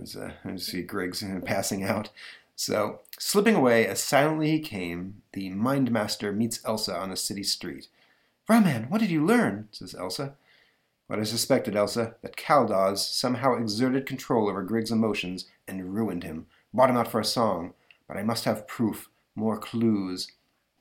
As 0.00 0.14
uh, 0.14 0.32
I 0.44 0.56
see 0.56 0.82
Griggs 0.82 1.24
passing 1.44 1.82
out. 1.82 2.10
So, 2.54 3.00
slipping 3.18 3.54
away 3.54 3.86
as 3.86 4.02
silently 4.02 4.50
he 4.50 4.60
came, 4.60 5.22
the 5.32 5.50
Mind 5.50 5.90
Master 5.90 6.32
meets 6.32 6.60
Elsa 6.64 6.96
on 6.96 7.10
a 7.10 7.16
city 7.16 7.42
street. 7.42 7.88
Ra-Man, 8.48 8.86
what 8.88 9.00
did 9.00 9.10
you 9.10 9.24
learn? 9.24 9.68
says 9.72 9.94
Elsa. 9.94 10.34
What 11.06 11.20
I 11.20 11.24
suspected, 11.24 11.76
Elsa, 11.76 12.16
that 12.22 12.36
Kaldaz 12.36 12.98
somehow 12.98 13.54
exerted 13.54 14.06
control 14.06 14.48
over 14.48 14.62
Griggs' 14.62 14.90
emotions 14.90 15.46
and 15.68 15.94
ruined 15.94 16.24
him, 16.24 16.46
bought 16.74 16.90
him 16.90 16.96
out 16.96 17.08
for 17.08 17.20
a 17.20 17.24
song. 17.24 17.74
But 18.08 18.16
I 18.16 18.22
must 18.22 18.44
have 18.44 18.66
proof, 18.66 19.08
more 19.34 19.58
clues. 19.58 20.32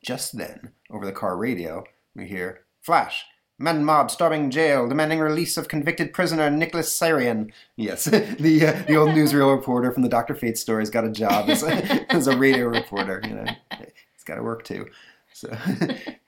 Just 0.04 0.38
then, 0.38 0.72
over 0.90 1.06
the 1.06 1.12
car 1.12 1.38
radio, 1.38 1.84
we 2.16 2.28
hear 2.28 2.66
Flash! 2.82 3.26
Man 3.58 3.86
mob 3.86 4.12
storming 4.12 4.52
jail, 4.52 4.88
demanding 4.88 5.20
release 5.20 5.56
of 5.56 5.70
convicted 5.70 6.12
prisoner 6.12 6.50
Nicholas 6.50 6.94
Syrian. 6.94 7.54
Yes, 7.78 8.04
the 8.06 8.68
uh, 8.68 8.84
the 8.86 8.98
old 8.98 9.12
newsreel 9.12 9.56
reporter 9.56 9.94
from 9.94 10.04
the 10.04 10.10
Doctor 10.10 10.36
Fate 10.36 10.58
stories 10.58 10.90
got 10.90 11.06
a 11.06 11.10
job 11.10 11.50
as 11.50 11.64
a, 11.64 12.12
as 12.14 12.28
a 12.28 12.36
radio 12.36 12.68
reporter. 12.68 13.22
You 13.24 13.36
know, 13.36 13.46
he's 13.78 14.24
got 14.26 14.36
to 14.36 14.44
work 14.44 14.66
too. 14.66 14.88
So, 15.32 15.56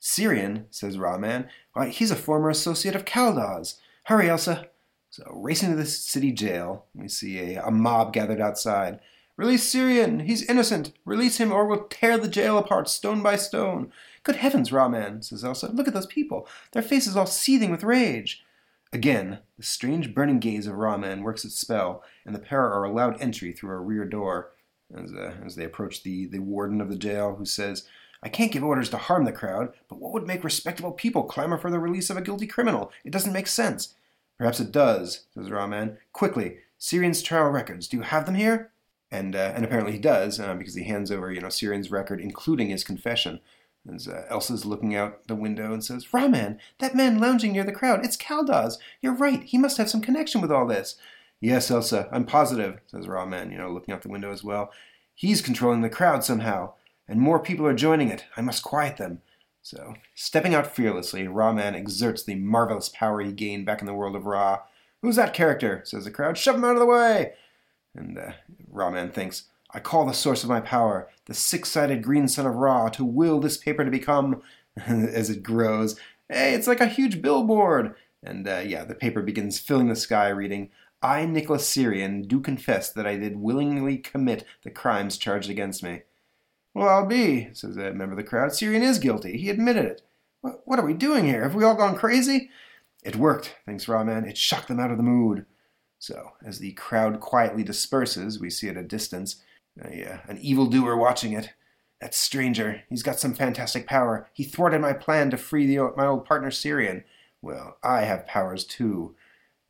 Syrian, 0.00 0.66
says 0.70 0.98
Ra-Man, 0.98 1.48
why, 1.74 1.88
he's 1.90 2.10
a 2.10 2.16
former 2.16 2.48
associate 2.48 2.96
of 2.96 3.04
Kaldaz. 3.04 3.76
Hurry, 4.04 4.28
Elsa. 4.28 4.68
So, 5.10 5.24
racing 5.34 5.70
to 5.70 5.76
the 5.76 5.84
city 5.84 6.32
jail, 6.32 6.86
we 6.94 7.08
see 7.08 7.38
a, 7.38 7.64
a 7.64 7.70
mob 7.70 8.12
gathered 8.12 8.40
outside. 8.40 9.00
Release 9.36 9.68
Syrian! 9.68 10.20
He's 10.20 10.48
innocent! 10.48 10.92
Release 11.04 11.38
him 11.38 11.52
or 11.52 11.66
we'll 11.66 11.84
tear 11.88 12.16
the 12.16 12.28
jail 12.28 12.58
apart 12.58 12.88
stone 12.88 13.22
by 13.22 13.36
stone. 13.36 13.92
Good 14.22 14.36
heavens, 14.36 14.72
Ra-Man, 14.72 15.22
says 15.22 15.44
Elsa. 15.44 15.70
Look 15.72 15.88
at 15.88 15.94
those 15.94 16.06
people. 16.06 16.48
Their 16.72 16.82
faces 16.82 17.16
all 17.16 17.26
seething 17.26 17.70
with 17.70 17.82
rage. 17.82 18.44
Again, 18.92 19.38
the 19.56 19.62
strange 19.62 20.14
burning 20.14 20.40
gaze 20.40 20.66
of 20.66 20.74
Ra-Man 20.74 21.22
works 21.22 21.44
its 21.44 21.58
spell, 21.58 22.02
and 22.24 22.34
the 22.34 22.40
pair 22.40 22.64
are 22.64 22.84
allowed 22.84 23.20
entry 23.20 23.52
through 23.52 23.70
a 23.70 23.80
rear 23.80 24.04
door. 24.04 24.52
As, 24.94 25.12
uh, 25.12 25.34
as 25.44 25.54
they 25.54 25.64
approach 25.64 26.02
the, 26.02 26.26
the 26.26 26.40
warden 26.40 26.80
of 26.80 26.88
the 26.88 26.96
jail, 26.96 27.36
who 27.36 27.44
says, 27.44 27.86
I 28.22 28.28
can't 28.28 28.52
give 28.52 28.62
orders 28.62 28.90
to 28.90 28.98
harm 28.98 29.24
the 29.24 29.32
crowd, 29.32 29.72
but 29.88 29.98
what 29.98 30.12
would 30.12 30.26
make 30.26 30.44
respectable 30.44 30.92
people 30.92 31.24
clamor 31.24 31.58
for 31.58 31.70
the 31.70 31.78
release 31.78 32.10
of 32.10 32.16
a 32.16 32.22
guilty 32.22 32.46
criminal? 32.46 32.92
It 33.04 33.12
doesn't 33.12 33.32
make 33.32 33.46
sense. 33.46 33.94
Perhaps 34.36 34.60
it 34.60 34.72
does, 34.72 35.24
says 35.34 35.50
Ra-Man. 35.50 35.98
Quickly, 36.12 36.58
Syrian's 36.78 37.22
trial 37.22 37.50
records. 37.50 37.88
Do 37.88 37.96
you 37.96 38.02
have 38.02 38.26
them 38.26 38.34
here? 38.34 38.70
And 39.10 39.34
uh, 39.34 39.52
and 39.54 39.64
apparently 39.64 39.92
he 39.92 39.98
does, 39.98 40.38
uh, 40.38 40.54
because 40.54 40.74
he 40.74 40.84
hands 40.84 41.10
over, 41.10 41.32
you 41.32 41.40
know, 41.40 41.48
Syrian's 41.48 41.90
record, 41.90 42.20
including 42.20 42.68
his 42.68 42.84
confession. 42.84 43.40
As 43.92 44.06
uh, 44.06 44.26
Elsa's 44.28 44.66
looking 44.66 44.94
out 44.94 45.26
the 45.26 45.34
window 45.34 45.72
and 45.72 45.82
says, 45.82 46.12
Ra-Man, 46.12 46.60
that 46.78 46.94
man 46.94 47.18
lounging 47.18 47.52
near 47.52 47.64
the 47.64 47.72
crowd, 47.72 48.04
it's 48.04 48.16
Kaldaz. 48.16 48.76
You're 49.00 49.14
right, 49.14 49.42
he 49.42 49.56
must 49.58 49.78
have 49.78 49.88
some 49.88 50.02
connection 50.02 50.40
with 50.42 50.52
all 50.52 50.66
this. 50.66 50.96
Yes, 51.40 51.70
Elsa, 51.70 52.08
I'm 52.12 52.26
positive, 52.26 52.80
says 52.86 53.08
Ra-Man, 53.08 53.50
you 53.50 53.56
know, 53.56 53.70
looking 53.70 53.94
out 53.94 54.02
the 54.02 54.10
window 54.10 54.30
as 54.30 54.44
well. 54.44 54.70
He's 55.14 55.40
controlling 55.40 55.80
the 55.80 55.88
crowd 55.88 56.22
somehow 56.22 56.74
and 57.10 57.20
more 57.20 57.40
people 57.40 57.66
are 57.66 57.74
joining 57.74 58.08
it. 58.08 58.24
I 58.36 58.40
must 58.40 58.62
quiet 58.62 58.96
them. 58.96 59.20
So, 59.62 59.94
stepping 60.14 60.54
out 60.54 60.74
fearlessly, 60.74 61.26
Ra-Man 61.26 61.74
exerts 61.74 62.22
the 62.22 62.36
marvelous 62.36 62.88
power 62.88 63.20
he 63.20 63.32
gained 63.32 63.66
back 63.66 63.80
in 63.80 63.86
the 63.86 63.92
world 63.92 64.14
of 64.14 64.26
Ra. 64.26 64.60
Who's 65.02 65.16
that 65.16 65.34
character? 65.34 65.82
says 65.84 66.04
the 66.04 66.12
crowd. 66.12 66.38
Shove 66.38 66.54
him 66.54 66.64
out 66.64 66.76
of 66.76 66.78
the 66.78 66.86
way! 66.86 67.32
And 67.96 68.16
uh, 68.16 68.30
Ra-Man 68.70 69.10
thinks, 69.10 69.48
I 69.72 69.80
call 69.80 70.06
the 70.06 70.14
source 70.14 70.44
of 70.44 70.48
my 70.48 70.60
power, 70.60 71.10
the 71.26 71.34
six 71.34 71.70
sided 71.70 72.02
green 72.02 72.28
sun 72.28 72.46
of 72.46 72.54
Ra, 72.54 72.88
to 72.90 73.04
will 73.04 73.40
this 73.40 73.56
paper 73.56 73.84
to 73.84 73.90
become. 73.90 74.42
As 74.86 75.28
it 75.28 75.42
grows, 75.42 75.98
hey, 76.28 76.54
it's 76.54 76.68
like 76.68 76.80
a 76.80 76.86
huge 76.86 77.20
billboard! 77.20 77.96
And 78.22 78.46
uh, 78.46 78.62
yeah, 78.64 78.84
the 78.84 78.94
paper 78.94 79.20
begins 79.20 79.58
filling 79.58 79.88
the 79.88 79.96
sky, 79.96 80.28
reading, 80.28 80.70
I, 81.02 81.24
Nicholas 81.24 81.66
Syrian, 81.66 82.22
do 82.22 82.40
confess 82.40 82.92
that 82.92 83.06
I 83.06 83.16
did 83.16 83.36
willingly 83.36 83.98
commit 83.98 84.44
the 84.62 84.70
crimes 84.70 85.18
charged 85.18 85.50
against 85.50 85.82
me. 85.82 86.02
Well, 86.74 86.88
I'll 86.88 87.06
be, 87.06 87.48
says 87.52 87.76
a 87.76 87.92
member 87.92 88.12
of 88.12 88.16
the 88.16 88.22
crowd. 88.24 88.52
Syrian 88.52 88.82
is 88.82 88.98
guilty. 88.98 89.36
He 89.38 89.50
admitted 89.50 89.84
it. 89.84 90.02
What, 90.40 90.60
what 90.64 90.78
are 90.78 90.86
we 90.86 90.94
doing 90.94 91.26
here? 91.26 91.42
Have 91.42 91.54
we 91.54 91.64
all 91.64 91.74
gone 91.74 91.96
crazy? 91.96 92.50
It 93.02 93.16
worked, 93.16 93.56
thinks 93.66 93.88
Ra-Man. 93.88 94.24
It 94.24 94.38
shocked 94.38 94.68
them 94.68 94.80
out 94.80 94.90
of 94.90 94.96
the 94.96 95.02
mood. 95.02 95.46
So, 95.98 96.32
as 96.44 96.58
the 96.58 96.72
crowd 96.72 97.20
quietly 97.20 97.62
disperses, 97.62 98.40
we 98.40 98.50
see 98.50 98.68
at 98.68 98.76
a 98.76 98.82
distance 98.82 99.42
a, 99.82 100.14
uh, 100.14 100.18
an 100.28 100.38
evildoer 100.38 100.96
watching 100.96 101.32
it. 101.32 101.50
That 102.00 102.14
stranger, 102.14 102.82
he's 102.88 103.02
got 103.02 103.20
some 103.20 103.34
fantastic 103.34 103.86
power. 103.86 104.26
He 104.32 104.44
thwarted 104.44 104.80
my 104.80 104.94
plan 104.94 105.30
to 105.30 105.36
free 105.36 105.66
the, 105.66 105.92
my 105.98 106.06
old 106.06 106.24
partner 106.24 106.50
Syrian. 106.50 107.04
Well, 107.42 107.76
I 107.82 108.02
have 108.02 108.26
powers 108.26 108.64
too. 108.64 109.16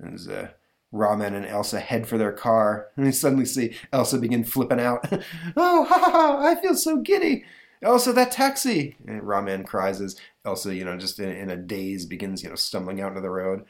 As 0.00 0.28
uh, 0.28 0.50
Ra-Man 0.92 1.34
and 1.34 1.46
Elsa 1.46 1.80
head 1.80 2.08
for 2.08 2.18
their 2.18 2.32
car, 2.32 2.88
and 2.96 3.06
we 3.06 3.12
suddenly 3.12 3.44
see 3.44 3.76
Elsa 3.92 4.18
begin 4.18 4.44
flipping 4.44 4.80
out. 4.80 5.06
oh, 5.56 5.84
ha 5.84 5.98
ha 5.98 6.10
ha! 6.10 6.38
I 6.40 6.60
feel 6.60 6.74
so 6.74 6.98
giddy. 6.98 7.44
Elsa, 7.82 8.12
that 8.12 8.32
taxi! 8.32 8.96
And 9.06 9.22
Ra-Man 9.22 9.64
cries 9.64 10.00
as 10.00 10.16
Elsa, 10.44 10.74
you 10.74 10.84
know, 10.84 10.98
just 10.98 11.18
in, 11.18 11.30
in 11.30 11.50
a 11.50 11.56
daze, 11.56 12.06
begins, 12.06 12.42
you 12.42 12.48
know, 12.48 12.56
stumbling 12.56 13.00
out 13.00 13.10
into 13.10 13.20
the 13.20 13.30
road. 13.30 13.64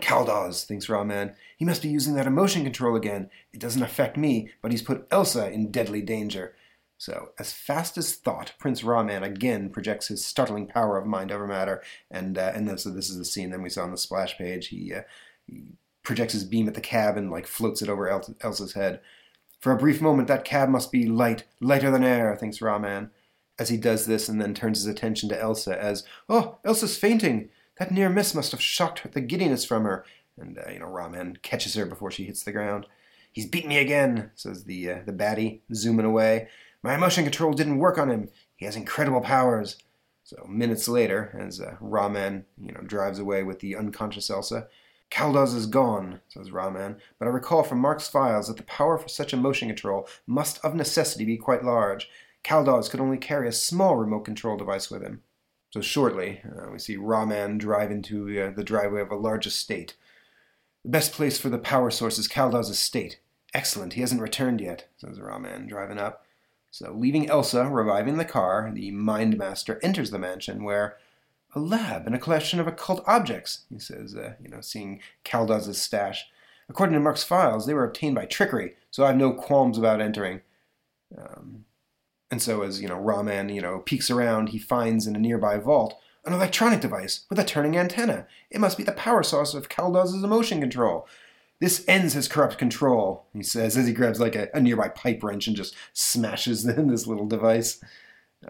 Kaldaz, 0.00 0.64
thinks 0.64 0.88
Ra-Man. 0.88 1.34
He 1.56 1.64
must 1.64 1.82
be 1.82 1.88
using 1.88 2.14
that 2.14 2.26
emotion 2.26 2.64
control 2.64 2.96
again. 2.96 3.30
It 3.52 3.60
doesn't 3.60 3.82
affect 3.82 4.16
me, 4.16 4.50
but 4.62 4.70
he's 4.70 4.82
put 4.82 5.06
Elsa 5.10 5.50
in 5.50 5.70
deadly 5.70 6.02
danger. 6.02 6.56
So, 6.96 7.30
as 7.38 7.52
fast 7.52 7.98
as 7.98 8.14
thought, 8.14 8.54
Prince 8.58 8.82
Ra-Man 8.82 9.22
again 9.22 9.68
projects 9.70 10.08
his 10.08 10.24
startling 10.24 10.66
power 10.66 10.96
of 10.96 11.06
mind 11.06 11.32
over 11.32 11.46
matter, 11.46 11.82
and 12.10 12.38
uh, 12.38 12.52
and 12.54 12.80
so 12.80 12.90
this 12.90 13.10
is 13.10 13.18
the 13.18 13.24
scene 13.24 13.50
that 13.50 13.60
we 13.60 13.68
saw 13.68 13.82
on 13.82 13.90
the 13.90 13.98
splash 13.98 14.38
page. 14.38 14.68
He, 14.68 14.94
uh, 14.94 15.02
he 15.46 15.64
projects 16.04 16.34
his 16.34 16.44
beam 16.44 16.68
at 16.68 16.74
the 16.74 16.80
cab 16.80 17.16
and 17.16 17.30
like 17.30 17.46
floats 17.46 17.82
it 17.82 17.88
over 17.88 18.08
El- 18.08 18.36
Elsa's 18.40 18.74
head. 18.74 19.00
For 19.58 19.72
a 19.72 19.78
brief 19.78 20.00
moment, 20.00 20.28
that 20.28 20.44
cab 20.44 20.68
must 20.68 20.92
be 20.92 21.06
light, 21.06 21.44
lighter 21.60 21.90
than 21.90 22.04
air, 22.04 22.36
thinks 22.36 22.60
Ra-Man. 22.60 23.10
As 23.58 23.68
he 23.68 23.76
does 23.76 24.06
this, 24.06 24.28
and 24.28 24.40
then 24.40 24.52
turns 24.52 24.78
his 24.78 24.86
attention 24.86 25.28
to 25.28 25.40
Elsa, 25.40 25.80
as 25.80 26.04
oh, 26.28 26.58
Elsa's 26.64 26.98
fainting. 26.98 27.48
That 27.78 27.92
near 27.92 28.08
miss 28.08 28.34
must 28.34 28.50
have 28.52 28.60
shocked 28.60 29.12
the 29.12 29.20
giddiness 29.20 29.64
from 29.64 29.84
her. 29.84 30.04
And 30.36 30.58
uh, 30.58 30.70
you 30.70 30.80
know, 30.80 30.86
Ra-Man 30.86 31.38
catches 31.42 31.74
her 31.74 31.86
before 31.86 32.10
she 32.10 32.24
hits 32.24 32.42
the 32.42 32.52
ground. 32.52 32.86
He's 33.32 33.46
beat 33.46 33.66
me 33.66 33.78
again, 33.78 34.32
says 34.34 34.64
the 34.64 34.90
uh, 34.90 34.98
the 35.06 35.12
baddie, 35.12 35.60
zooming 35.72 36.04
away. 36.04 36.48
My 36.82 36.94
emotion 36.94 37.24
control 37.24 37.52
didn't 37.52 37.78
work 37.78 37.96
on 37.96 38.10
him. 38.10 38.28
He 38.56 38.64
has 38.66 38.76
incredible 38.76 39.20
powers. 39.20 39.76
So 40.24 40.44
minutes 40.48 40.88
later, 40.88 41.36
as 41.38 41.60
uh, 41.60 41.76
Ra-Man, 41.80 42.44
you 42.60 42.72
know, 42.72 42.80
drives 42.80 43.18
away 43.18 43.42
with 43.42 43.60
the 43.60 43.76
unconscious 43.76 44.30
Elsa, 44.30 44.68
Kaldaz 45.14 45.54
is 45.54 45.66
gone, 45.66 46.20
says 46.28 46.50
Ra-Man, 46.50 46.96
but 47.20 47.28
I 47.28 47.30
recall 47.30 47.62
from 47.62 47.78
Mark's 47.78 48.08
files 48.08 48.48
that 48.48 48.56
the 48.56 48.64
power 48.64 48.98
for 48.98 49.06
such 49.06 49.32
a 49.32 49.36
motion 49.36 49.68
control 49.68 50.08
must 50.26 50.58
of 50.64 50.74
necessity 50.74 51.24
be 51.24 51.36
quite 51.36 51.64
large. 51.64 52.10
Kaldaz 52.42 52.90
could 52.90 52.98
only 52.98 53.16
carry 53.16 53.46
a 53.46 53.52
small 53.52 53.94
remote 53.94 54.24
control 54.24 54.56
device 54.56 54.90
with 54.90 55.02
him. 55.02 55.22
So 55.70 55.80
shortly, 55.80 56.40
uh, 56.44 56.68
we 56.72 56.80
see 56.80 56.96
Ra-Man 56.96 57.58
drive 57.58 57.92
into 57.92 58.28
uh, 58.40 58.50
the 58.50 58.64
driveway 58.64 59.02
of 59.02 59.12
a 59.12 59.16
large 59.16 59.46
estate. 59.46 59.94
The 60.82 60.90
best 60.90 61.12
place 61.12 61.38
for 61.38 61.48
the 61.48 61.58
power 61.58 61.92
source 61.92 62.18
is 62.18 62.28
Kaldaz's 62.28 62.70
estate. 62.70 63.20
Excellent, 63.54 63.92
he 63.92 64.00
hasn't 64.00 64.20
returned 64.20 64.60
yet, 64.60 64.88
says 64.96 65.20
Ra-Man, 65.20 65.68
driving 65.68 65.98
up. 65.98 66.26
So, 66.72 66.92
leaving 66.92 67.30
Elsa 67.30 67.68
reviving 67.68 68.16
the 68.16 68.24
car, 68.24 68.72
the 68.74 68.90
Mind 68.90 69.38
Master 69.38 69.78
enters 69.80 70.10
the 70.10 70.18
mansion 70.18 70.64
where 70.64 70.96
a 71.54 71.60
lab 71.60 72.06
and 72.06 72.14
a 72.14 72.18
collection 72.18 72.60
of 72.60 72.66
occult 72.66 73.02
objects, 73.06 73.64
he 73.72 73.78
says, 73.78 74.14
uh, 74.14 74.34
you 74.42 74.48
know, 74.48 74.60
seeing 74.60 75.00
Kaldaz's 75.24 75.80
stash. 75.80 76.26
According 76.68 76.94
to 76.94 77.00
Mark's 77.00 77.22
files, 77.22 77.66
they 77.66 77.74
were 77.74 77.84
obtained 77.84 78.14
by 78.14 78.24
trickery, 78.24 78.74
so 78.90 79.04
I 79.04 79.08
have 79.08 79.16
no 79.16 79.32
qualms 79.32 79.78
about 79.78 80.00
entering. 80.00 80.40
Um, 81.16 81.64
and 82.30 82.42
so, 82.42 82.62
as 82.62 82.80
you 82.80 82.88
know, 82.88 82.98
Ra-Man, 82.98 83.50
you 83.50 83.60
know, 83.60 83.80
peeks 83.80 84.10
around, 84.10 84.48
he 84.48 84.58
finds 84.58 85.06
in 85.06 85.14
a 85.14 85.20
nearby 85.20 85.58
vault 85.58 85.98
an 86.24 86.32
electronic 86.32 86.80
device 86.80 87.26
with 87.28 87.38
a 87.38 87.44
turning 87.44 87.76
antenna. 87.76 88.26
It 88.50 88.60
must 88.60 88.78
be 88.78 88.84
the 88.84 88.92
power 88.92 89.22
source 89.22 89.54
of 89.54 89.68
Kaldaz's 89.68 90.24
emotion 90.24 90.60
control. 90.60 91.06
This 91.60 91.84
ends 91.86 92.14
his 92.14 92.28
corrupt 92.28 92.58
control, 92.58 93.26
he 93.32 93.42
says 93.42 93.76
as 93.76 93.86
he 93.86 93.92
grabs 93.92 94.20
like 94.20 94.34
a, 94.34 94.48
a 94.54 94.60
nearby 94.60 94.88
pipe 94.88 95.22
wrench 95.22 95.46
and 95.46 95.56
just 95.56 95.74
smashes 95.92 96.66
in 96.66 96.88
this 96.88 97.06
little 97.06 97.26
device. 97.26 97.82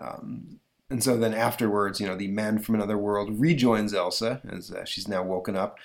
Um, 0.00 0.61
and 0.95 1.03
so 1.03 1.16
then 1.16 1.34
afterwards, 1.34 2.01
you 2.01 2.07
know, 2.07 2.14
the 2.14 2.28
man 2.28 2.61
from 2.61 2.76
another 2.76 2.97
world 2.97 3.40
rejoins 3.40 3.92
Elsa 3.92 4.40
as 4.49 4.70
uh, 4.70 4.84
she's 4.84 5.09
now 5.09 5.24
woken 5.24 5.57
up. 5.57 5.76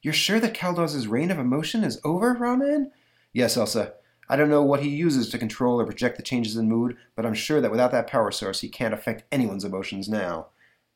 You're 0.00 0.14
sure 0.14 0.40
that 0.40 0.54
Kaldaz's 0.54 1.06
reign 1.06 1.30
of 1.30 1.38
emotion 1.38 1.84
is 1.84 2.00
over, 2.02 2.32
Ra-Man? 2.32 2.90
Yes, 3.34 3.58
Elsa. 3.58 3.92
I 4.26 4.36
don't 4.36 4.48
know 4.48 4.62
what 4.62 4.82
he 4.82 4.88
uses 4.88 5.28
to 5.28 5.38
control 5.38 5.78
or 5.78 5.84
project 5.84 6.16
the 6.16 6.22
changes 6.22 6.56
in 6.56 6.66
mood, 6.66 6.96
but 7.14 7.26
I'm 7.26 7.34
sure 7.34 7.60
that 7.60 7.70
without 7.70 7.92
that 7.92 8.06
power 8.06 8.30
source, 8.30 8.62
he 8.62 8.70
can't 8.70 8.94
affect 8.94 9.24
anyone's 9.30 9.66
emotions 9.66 10.08
now. 10.08 10.46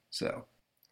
So, 0.08 0.46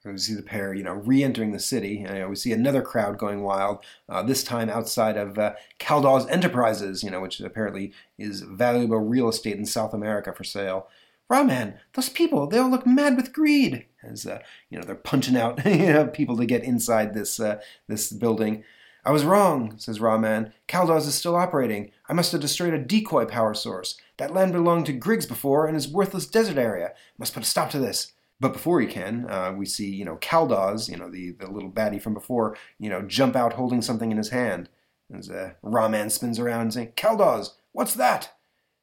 we 0.05 0.19
see 0.19 0.35
the 0.35 0.43
pair, 0.43 0.75
you 0.75 0.85
know, 0.85 0.93
re-entering 0.93 1.53
the 1.53 1.59
city. 1.59 2.05
And, 2.07 2.29
we 2.29 2.37
see 2.37 2.53
another 2.53 2.83
crowd 2.83 3.17
going 3.17 3.43
wild. 3.43 3.83
Uh, 4.07 4.23
this 4.23 4.45
time 4.45 4.69
outside 4.69 5.17
of 5.17 5.39
uh, 5.39 5.55
Enterprises, 5.81 7.03
you 7.03 7.11
know, 7.11 7.23
which 7.23 7.41
apparently 7.41 7.95
is 8.19 8.43
valuable 8.43 8.99
real 8.99 9.31
estate 9.31 9.57
in 9.57 9.65
South 9.65 9.95
America 9.95 10.35
for 10.35 10.45
sale. 10.45 10.89
Ra-Man, 11.29 11.79
those 11.95 12.09
people, 12.09 12.47
they 12.47 12.59
all 12.59 12.71
look 12.71 12.87
mad 12.87 13.17
with 13.17 13.33
greed. 13.33 13.87
As 14.03 14.27
uh, 14.27 14.41
you 14.71 14.79
know, 14.79 14.85
they're 14.85 14.95
punching 14.95 15.37
out 15.37 15.63
people 16.13 16.37
to 16.37 16.47
get 16.47 16.63
inside 16.63 17.15
this 17.15 17.41
uh, 17.41 17.61
this 17.89 18.13
building. 18.13 18.65
I 19.05 19.13
was 19.13 19.25
wrong, 19.25 19.75
says 19.79 20.01
Ra-Man. 20.01 20.53
Kaldaz 20.67 21.07
is 21.07 21.15
still 21.15 21.37
operating. 21.37 21.93
I 22.09 22.13
must 22.13 22.33
have 22.33 22.41
destroyed 22.41 22.75
a 22.75 22.79
decoy 22.79 23.25
power 23.25 23.55
source. 23.55 23.97
That 24.17 24.35
land 24.35 24.53
belonged 24.53 24.87
to 24.87 24.93
Griggs 24.93 25.27
before 25.27 25.67
and 25.67 25.77
is 25.77 25.87
worthless 25.87 26.27
desert 26.27 26.59
area. 26.59 26.93
Must 27.17 27.33
put 27.33 27.45
a 27.45 27.47
stop 27.47 27.71
to 27.71 27.79
this. 27.79 28.13
But 28.41 28.53
before 28.53 28.81
he 28.81 28.87
can, 28.89 29.31
uh, 29.31 29.53
we 29.57 29.65
see, 29.65 29.89
you 29.89 30.05
know, 30.05 30.17
Kaldaz, 30.17 30.91
you 30.91 30.97
know, 30.97 31.09
the, 31.09 31.31
the 31.31 31.49
little 31.49 31.71
baddie 31.71 32.03
from 32.03 32.15
before, 32.15 32.57
you 32.79 32.91
know, 32.91 33.03
jump 33.03 33.37
out 33.37 33.55
holding 33.55 33.81
something 33.81 34.11
in 34.11 34.19
his 34.19 34.31
hand. 34.31 34.69
As 35.15 35.31
uh, 35.31 35.53
Ra-Man 35.63 36.11
spins 36.11 36.41
around 36.41 36.63
and 36.63 36.75
saying, 36.75 36.93
Kaldaz, 36.97 37.51
what's 37.73 37.95
that? 37.95 38.33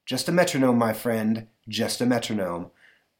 Just 0.06 0.30
a 0.30 0.32
metronome, 0.32 0.78
my 0.78 0.94
friend, 0.94 1.48
just 1.68 2.02
a 2.02 2.06
metronome. 2.06 2.72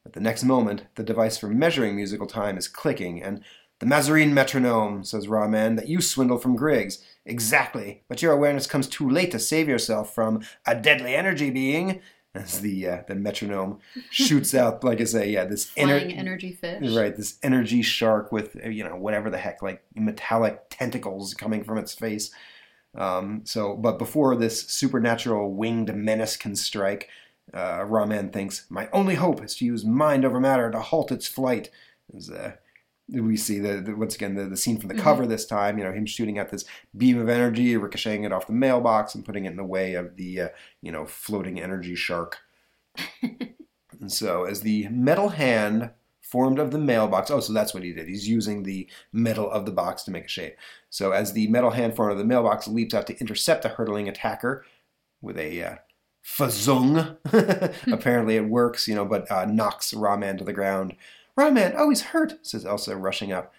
At 0.06 0.12
the 0.12 0.20
next 0.20 0.44
moment, 0.44 0.84
the 0.96 1.02
device 1.02 1.38
for 1.38 1.48
measuring 1.48 1.96
musical 1.96 2.26
time 2.26 2.58
is 2.58 2.68
clicking, 2.68 3.22
and 3.22 3.42
the 3.80 3.86
Mazarine 3.86 4.32
metronome, 4.32 5.04
says 5.04 5.28
Ra-Man, 5.28 5.76
that 5.76 5.88
you 5.88 6.00
swindle 6.00 6.38
from 6.38 6.56
Griggs. 6.56 7.04
Exactly, 7.26 8.02
but 8.08 8.22
your 8.22 8.32
awareness 8.32 8.66
comes 8.66 8.86
too 8.86 9.08
late 9.08 9.30
to 9.32 9.38
save 9.38 9.68
yourself 9.68 10.14
from 10.14 10.42
a 10.66 10.74
deadly 10.74 11.14
energy 11.14 11.50
being. 11.50 12.00
As 12.34 12.60
the 12.62 12.88
uh, 12.88 13.02
the 13.06 13.14
metronome 13.14 13.78
shoots 14.10 14.54
out, 14.54 14.82
like 14.82 15.00
I 15.00 15.04
say, 15.04 15.30
yeah, 15.30 15.44
this 15.44 15.70
ener- 15.76 16.16
energy 16.16 16.52
fish. 16.52 16.92
Right, 16.92 17.16
this 17.16 17.38
energy 17.44 17.80
shark 17.80 18.32
with 18.32 18.56
you 18.64 18.82
know 18.82 18.96
whatever 18.96 19.30
the 19.30 19.38
heck, 19.38 19.62
like 19.62 19.84
metallic 19.94 20.62
tentacles 20.68 21.32
coming 21.32 21.62
from 21.62 21.78
its 21.78 21.94
face. 21.94 22.32
Um, 22.96 23.42
so, 23.44 23.76
but 23.76 23.98
before 23.98 24.36
this 24.36 24.62
supernatural 24.68 25.52
winged 25.52 25.94
menace 25.94 26.36
can 26.36 26.56
strike, 26.56 27.08
uh, 27.52 27.84
Ra-Man 27.84 28.30
thinks, 28.30 28.66
"My 28.70 28.88
only 28.92 29.16
hope 29.16 29.42
is 29.42 29.56
to 29.56 29.64
use 29.64 29.84
mind 29.84 30.24
over 30.24 30.40
matter 30.40 30.70
to 30.70 30.80
halt 30.80 31.12
its 31.12 31.26
flight." 31.26 31.70
As, 32.14 32.30
uh, 32.30 32.52
we 33.08 33.36
see 33.36 33.58
the, 33.58 33.80
the 33.80 33.94
once 33.94 34.14
again 34.14 34.34
the, 34.34 34.44
the 34.44 34.56
scene 34.56 34.78
from 34.78 34.88
the 34.88 35.02
cover 35.02 35.26
this 35.26 35.44
time, 35.44 35.78
you 35.78 35.84
know, 35.84 35.92
him 35.92 36.06
shooting 36.06 36.38
at 36.38 36.50
this 36.50 36.64
beam 36.96 37.20
of 37.20 37.28
energy, 37.28 37.76
ricocheting 37.76 38.24
it 38.24 38.32
off 38.32 38.46
the 38.46 38.52
mailbox, 38.52 39.14
and 39.14 39.24
putting 39.24 39.44
it 39.44 39.50
in 39.50 39.56
the 39.56 39.64
way 39.64 39.94
of 39.94 40.16
the 40.16 40.40
uh, 40.40 40.48
you 40.80 40.90
know 40.90 41.04
floating 41.04 41.60
energy 41.60 41.94
shark. 41.94 42.38
and 43.22 44.12
so, 44.12 44.44
as 44.44 44.62
the 44.62 44.88
metal 44.88 45.30
hand 45.30 45.90
formed 46.22 46.58
of 46.58 46.70
the 46.70 46.78
mailbox, 46.78 47.30
oh, 47.30 47.40
so 47.40 47.52
that's 47.52 47.74
what 47.74 47.82
he 47.82 47.92
did. 47.92 48.08
He's 48.08 48.28
using 48.28 48.62
the 48.62 48.88
metal 49.12 49.50
of 49.50 49.66
the 49.66 49.72
box 49.72 50.02
to 50.04 50.10
make 50.10 50.24
a 50.24 50.28
shape. 50.28 50.56
So, 50.88 51.12
as 51.12 51.32
the 51.32 51.46
metal 51.48 51.70
hand 51.70 51.94
formed 51.94 52.12
of 52.12 52.18
the 52.18 52.24
mailbox 52.24 52.66
leaps 52.66 52.94
out 52.94 53.06
to 53.08 53.18
intercept 53.18 53.62
the 53.62 53.68
hurtling 53.68 54.08
attacker 54.08 54.64
with 55.20 55.38
a 55.38 55.62
uh, 55.62 55.74
fazung, 56.24 57.16
apparently 57.92 58.36
it 58.36 58.48
works, 58.48 58.88
you 58.88 58.94
know, 58.94 59.04
but 59.04 59.30
uh, 59.30 59.44
knocks 59.44 59.92
Ra-Man 59.92 60.38
to 60.38 60.44
the 60.44 60.52
ground. 60.52 60.96
Ra-Man, 61.36 61.74
oh, 61.76 61.90
he's 61.90 62.02
hurt, 62.02 62.44
says 62.46 62.64
Elsa, 62.64 62.96
rushing 62.96 63.32
up. 63.32 63.52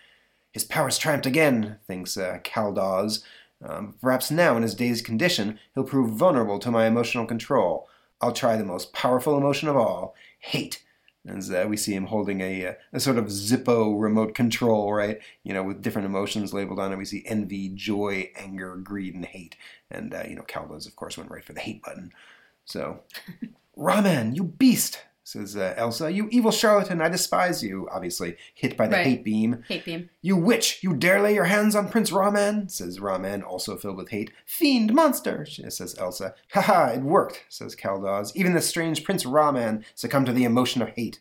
His 0.52 0.64
powers 0.64 0.98
triumphed 0.98 1.26
again, 1.26 1.78
thinks 1.86 2.18
uh, 2.18 2.40
Kaldaz. 2.44 3.24
Um, 3.64 3.96
perhaps 4.02 4.32
now, 4.32 4.56
in 4.58 4.64
his 4.64 4.76
dazed 4.76 5.06
condition, 5.06 5.60
he'll 5.74 5.84
prove 5.84 6.12
vulnerable 6.12 6.60
to 6.60 6.72
my 6.72 6.88
emotional 6.88 7.26
control. 7.26 7.90
I'll 8.22 8.32
try 8.32 8.56
the 8.56 8.64
most 8.64 8.94
powerful 8.94 9.38
emotion 9.38 9.68
of 9.68 9.76
all 9.76 10.16
hate. 10.40 10.82
As 11.28 11.52
uh, 11.52 11.66
we 11.68 11.76
see 11.76 11.94
him 11.96 12.06
holding 12.06 12.42
a, 12.42 12.68
uh, 12.68 12.74
a 12.94 13.00
sort 13.00 13.18
of 13.18 13.26
Zippo 13.26 14.00
remote 14.00 14.36
control, 14.36 14.94
right? 14.94 15.20
You 15.44 15.54
know, 15.54 15.64
with 15.64 15.82
different 15.82 16.06
emotions 16.06 16.54
labeled 16.54 16.80
on 16.80 16.94
it. 16.94 16.98
We 16.98 17.06
see 17.06 17.24
envy, 17.26 17.70
joy, 17.70 18.30
anger, 18.36 18.76
greed, 18.76 19.16
and 19.16 19.26
hate. 19.26 19.56
And, 19.90 20.14
uh, 20.14 20.24
you 20.28 20.36
know, 20.36 20.44
Kaldaz, 20.44 20.88
of 20.88 20.96
course, 20.96 21.18
went 21.18 21.32
right 21.32 21.44
for 21.44 21.54
the 21.54 21.60
hate 21.60 21.82
button. 21.82 22.14
So, 22.66 23.02
Ra-Man, 23.76 24.36
you 24.36 24.44
beast, 24.44 25.00
says 25.24 25.56
uh, 25.56 25.74
Elsa. 25.78 26.12
You 26.12 26.28
evil 26.32 26.52
charlatan, 26.52 27.02
I 27.02 27.10
despise 27.10 27.64
you. 27.64 27.88
Obviously, 27.92 28.38
hit 28.54 28.76
by 28.78 28.88
the 28.88 28.96
Right. 28.96 29.06
hate 29.06 29.24
beam. 29.24 29.64
Hate 29.68 29.86
beam. 29.86 30.10
You 30.22 30.38
witch, 30.38 30.80
you 30.82 30.94
dare 30.96 31.22
lay 31.22 31.34
your 31.34 31.46
hands 31.46 31.76
on 31.76 31.90
Prince 31.90 32.12
Ra-Man, 32.12 32.70
says 32.70 33.00
Ra-Man, 33.00 33.42
also 33.44 33.76
filled 33.78 33.98
with 33.98 34.10
hate. 34.10 34.32
Fiend, 34.46 34.94
monster, 34.94 35.46
says 35.46 35.96
Elsa. 36.00 36.34
Ha 36.54 36.62
ha, 36.62 36.86
it 36.88 37.02
worked, 37.02 37.46
says 37.50 37.76
Kaldaz. 37.76 38.32
Even 38.36 38.54
the 38.54 38.62
strange 38.62 39.04
Prince 39.04 39.26
Ra-Man 39.26 39.86
succumbed 39.94 40.26
to 40.28 40.34
the 40.34 40.44
emotion 40.44 40.82
of 40.82 40.90
hate. 40.90 41.20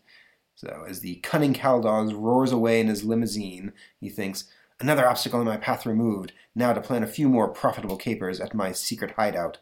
So, 0.55 0.85
as 0.89 1.01
the 1.01 1.17
cunning 1.17 1.53
Kaldaz 1.55 2.13
roars 2.15 2.53
away 2.53 2.81
in 2.81 2.89
his 2.89 3.05
limousine, 3.05 3.73
he 4.01 4.09
thinks, 4.09 4.45
Another 4.81 5.07
obstacle 5.09 5.41
in 5.41 5.47
my 5.47 5.57
path 5.57 5.87
removed, 5.87 6.33
now 6.55 6.73
to 6.73 6.81
plan 6.81 7.03
a 7.03 7.07
few 7.07 7.29
more 7.29 7.49
profitable 7.49 7.97
capers 7.97 8.41
at 8.41 8.55
my 8.55 8.73
secret 8.73 9.13
hideout. 9.13 9.59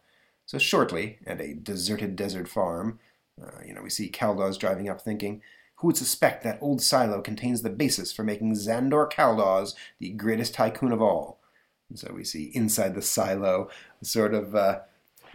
So, 0.52 0.58
shortly, 0.58 1.16
at 1.26 1.40
a 1.40 1.54
deserted 1.54 2.14
desert 2.14 2.46
farm, 2.46 2.98
uh, 3.42 3.62
you 3.66 3.72
know, 3.72 3.80
we 3.80 3.88
see 3.88 4.10
Kaldaz 4.10 4.58
driving 4.58 4.86
up 4.86 5.00
thinking, 5.00 5.40
who 5.76 5.86
would 5.86 5.96
suspect 5.96 6.44
that 6.44 6.58
old 6.60 6.82
silo 6.82 7.22
contains 7.22 7.62
the 7.62 7.70
basis 7.70 8.12
for 8.12 8.22
making 8.22 8.52
Xandor 8.52 9.10
Kaldaz 9.10 9.74
the 9.98 10.10
greatest 10.10 10.52
tycoon 10.52 10.92
of 10.92 11.00
all? 11.00 11.40
And 11.88 11.98
so 11.98 12.12
we 12.12 12.22
see 12.22 12.52
inside 12.52 12.94
the 12.94 13.00
silo 13.00 13.70
sort 14.02 14.34
of 14.34 14.54
uh, 14.54 14.80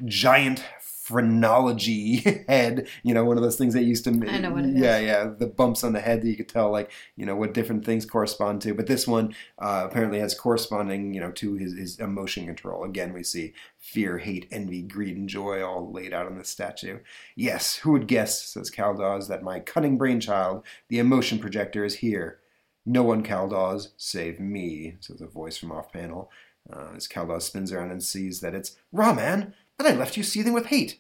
giant 0.05 0.63
phrenology 1.07 2.17
head, 2.49 2.85
you 3.01 3.13
know, 3.13 3.23
one 3.23 3.37
of 3.37 3.43
those 3.43 3.55
things 3.55 3.73
that 3.73 3.83
used 3.83 4.03
to 4.03 4.09
I 4.09 4.39
know 4.39 4.51
what 4.51 4.65
it 4.65 4.75
yeah, 4.75 4.97
is. 4.97 5.05
yeah, 5.05 5.31
the 5.39 5.47
bumps 5.47 5.85
on 5.85 5.93
the 5.93 6.01
head 6.01 6.21
that 6.21 6.27
you 6.27 6.35
could 6.35 6.49
tell 6.49 6.69
like, 6.69 6.91
you 7.15 7.25
know, 7.25 7.33
what 7.33 7.53
different 7.53 7.85
things 7.85 8.05
correspond 8.05 8.61
to. 8.63 8.73
But 8.73 8.87
this 8.87 9.07
one 9.07 9.33
uh, 9.57 9.87
apparently 9.89 10.19
has 10.19 10.37
corresponding, 10.37 11.13
you 11.13 11.21
know, 11.21 11.31
to 11.31 11.53
his, 11.53 11.77
his 11.77 11.97
emotion 11.99 12.45
control. 12.45 12.83
Again, 12.83 13.13
we 13.13 13.23
see 13.23 13.53
fear, 13.79 14.17
hate, 14.17 14.49
envy, 14.51 14.81
greed, 14.81 15.15
and 15.15 15.29
joy 15.29 15.63
all 15.63 15.93
laid 15.93 16.13
out 16.13 16.25
on 16.25 16.37
the 16.37 16.43
statue. 16.43 16.99
Yes, 17.37 17.77
who 17.77 17.93
would 17.93 18.07
guess, 18.07 18.43
says 18.43 18.69
Kaldaz, 18.69 19.29
that 19.29 19.43
my 19.43 19.61
cunning 19.61 19.97
brainchild, 19.97 20.65
the 20.89 20.99
emotion 20.99 21.39
projector, 21.39 21.85
is 21.85 21.95
here. 21.95 22.39
No 22.85 23.03
one, 23.03 23.23
Kaldaz, 23.23 23.89
save 23.95 24.41
me, 24.41 24.97
says 24.99 25.21
a 25.21 25.27
voice 25.27 25.55
from 25.55 25.71
off 25.71 25.93
panel. 25.93 26.29
Uh, 26.69 26.89
as 26.97 27.07
Kaldaz 27.07 27.43
spins 27.43 27.71
around 27.71 27.91
and 27.91 28.03
sees 28.03 28.41
that 28.41 28.53
it's 28.53 28.75
Ra-Man, 28.91 29.53
but 29.78 29.88
I 29.88 29.93
left 29.93 30.17
you 30.17 30.23
seething 30.23 30.53
with 30.53 30.67
hate. 30.67 30.99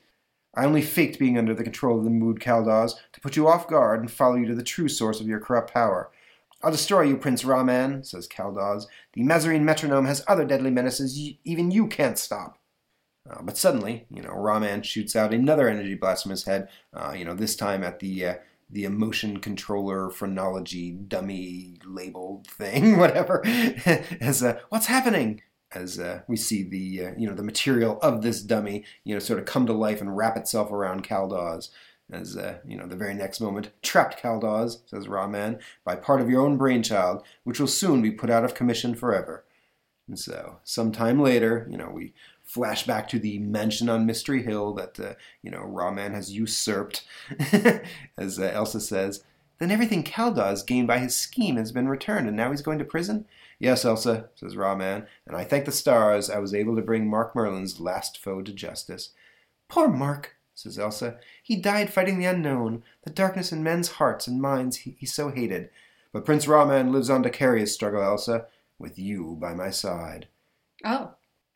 I 0.55 0.65
only 0.65 0.81
faked 0.81 1.19
being 1.19 1.37
under 1.37 1.53
the 1.53 1.63
control 1.63 1.97
of 1.99 2.03
the 2.03 2.09
mood, 2.09 2.39
Kaldaz, 2.39 2.93
to 3.13 3.21
put 3.21 3.35
you 3.35 3.47
off 3.47 3.67
guard 3.67 3.99
and 3.99 4.09
follow 4.09 4.35
you 4.35 4.45
to 4.47 4.55
the 4.55 4.63
true 4.63 4.87
source 4.89 5.19
of 5.21 5.27
your 5.27 5.39
corrupt 5.39 5.71
power. 5.73 6.09
I'll 6.63 6.71
destroy 6.71 7.01
you, 7.03 7.17
Prince 7.17 7.45
Ra-Man, 7.45 8.03
says 8.03 8.27
Kaldaz. 8.27 8.85
The 9.13 9.21
Mazarine 9.21 9.63
metronome 9.63 10.05
has 10.05 10.23
other 10.27 10.45
deadly 10.45 10.71
menaces 10.71 11.15
y- 11.15 11.37
even 11.43 11.69
you 11.69 11.87
can't 11.87 12.17
stop. 12.17 12.57
Uh, 13.29 13.41
but 13.43 13.57
suddenly, 13.57 14.05
you 14.09 14.23
know, 14.23 14.31
Ra-Man 14.31 14.81
shoots 14.81 15.15
out 15.15 15.33
another 15.33 15.67
energy 15.69 15.95
blast 15.95 16.23
from 16.23 16.31
his 16.31 16.45
head. 16.45 16.69
Uh, 16.93 17.13
you 17.15 17.25
know, 17.25 17.35
this 17.35 17.55
time 17.55 17.83
at 17.83 17.99
the 17.99 18.25
uh, 18.25 18.35
the 18.69 18.85
emotion 18.85 19.39
controller 19.39 20.09
phrenology 20.09 20.91
dummy 20.91 21.77
label 21.85 22.43
thing, 22.47 22.97
whatever. 22.99 23.45
As 24.19 24.41
uh, 24.43 24.59
what's 24.69 24.87
happening? 24.87 25.41
As 25.73 25.99
uh, 25.99 26.21
we 26.27 26.37
see 26.37 26.63
the 26.63 27.07
uh, 27.07 27.11
you 27.17 27.27
know 27.27 27.35
the 27.35 27.43
material 27.43 27.99
of 28.01 28.21
this 28.21 28.41
dummy, 28.41 28.85
you 29.03 29.13
know, 29.13 29.19
sort 29.19 29.39
of 29.39 29.45
come 29.45 29.65
to 29.65 29.73
life 29.73 29.99
and 29.99 30.15
wrap 30.15 30.37
itself 30.37 30.71
around 30.71 31.07
Kaldaz. 31.07 31.69
As 32.09 32.37
uh, 32.37 32.59
you 32.65 32.77
know, 32.77 32.87
the 32.87 32.95
very 32.95 33.13
next 33.13 33.41
moment, 33.41 33.71
trapped 33.81 34.21
Kaldaz, 34.21 34.79
says 34.85 35.09
Ra-Man 35.09 35.59
by 35.83 35.97
part 35.97 36.21
of 36.21 36.29
your 36.29 36.41
own 36.41 36.57
brainchild, 36.57 37.21
which 37.43 37.59
will 37.59 37.67
soon 37.67 38.01
be 38.01 38.11
put 38.11 38.29
out 38.29 38.45
of 38.45 38.53
commission 38.53 38.95
forever. 38.95 39.43
And 40.07 40.17
so, 40.17 40.59
sometime 40.63 41.21
later, 41.21 41.67
you 41.69 41.77
know, 41.77 41.91
we 41.93 42.13
flash 42.43 42.85
back 42.85 43.09
to 43.09 43.19
the 43.19 43.39
mansion 43.39 43.89
on 43.89 44.05
Mystery 44.05 44.41
Hill 44.41 44.73
that, 44.75 44.97
uh, 44.99 45.13
you 45.43 45.51
know, 45.51 45.59
Ra-Man 45.59 46.13
has 46.13 46.31
usurped. 46.31 47.03
As 48.17 48.39
uh, 48.39 48.51
Elsa 48.53 48.79
says, 48.79 49.23
then 49.59 49.69
everything 49.69 50.03
Kaldaz 50.03 50.65
gained 50.65 50.87
by 50.87 50.99
his 50.99 51.15
scheme 51.15 51.57
has 51.57 51.73
been 51.73 51.89
returned, 51.89 52.27
and 52.27 52.37
now 52.37 52.51
he's 52.51 52.61
going 52.61 52.79
to 52.79 52.85
prison? 52.85 53.25
Yes, 53.59 53.85
Elsa, 53.85 54.29
says 54.35 54.55
Ra-Man, 54.55 55.07
and 55.25 55.35
I 55.35 55.43
thank 55.43 55.65
the 55.65 55.71
stars 55.71 56.29
I 56.29 56.37
was 56.37 56.53
able 56.53 56.75
to 56.75 56.81
bring 56.81 57.09
Mark 57.09 57.35
Merlin's 57.35 57.79
last 57.79 58.17
foe 58.17 58.41
to 58.41 58.53
justice. 58.53 59.09
Poor 59.67 59.87
Mark, 59.87 60.35
says 60.53 60.77
Elsa. 60.77 61.17
He 61.41 61.55
died 61.55 61.91
fighting 61.91 62.19
the 62.19 62.25
unknown, 62.25 62.83
the 63.03 63.09
darkness 63.09 63.51
in 63.51 63.63
men's 63.63 63.93
hearts 63.93 64.27
and 64.27 64.41
minds 64.41 64.77
he, 64.77 64.95
he 64.99 65.05
so 65.05 65.29
hated. 65.29 65.69
But 66.13 66.25
Prince 66.25 66.47
Ra-Man 66.47 66.91
lives 66.91 67.09
on 67.09 67.23
to 67.23 67.29
carry 67.29 67.59
his 67.59 67.73
struggle, 67.73 68.01
Elsa, 68.01 68.45
with 68.77 68.99
you 68.99 69.37
by 69.39 69.53
my 69.53 69.71
side. 69.71 70.27
Oh. 70.85 71.11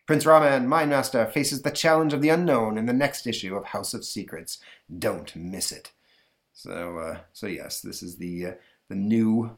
Prince 0.07 0.25
Ra-Man, 0.25 0.67
Mind 0.67 0.89
Master, 0.89 1.25
faces 1.27 1.61
the 1.61 1.71
challenge 1.71 2.13
of 2.13 2.21
the 2.21 2.29
unknown 2.29 2.77
in 2.77 2.85
the 2.85 2.93
next 2.93 3.27
issue 3.27 3.55
of 3.55 3.65
House 3.65 3.93
of 3.93 4.03
Secrets. 4.03 4.59
Don't 4.99 5.35
miss 5.35 5.71
it. 5.71 5.91
So, 6.53 6.97
uh, 6.97 7.19
so 7.31 7.47
yes, 7.47 7.81
this 7.81 8.03
is 8.03 8.17
the 8.17 8.45
uh, 8.45 8.51
the 8.89 8.95
new 8.95 9.57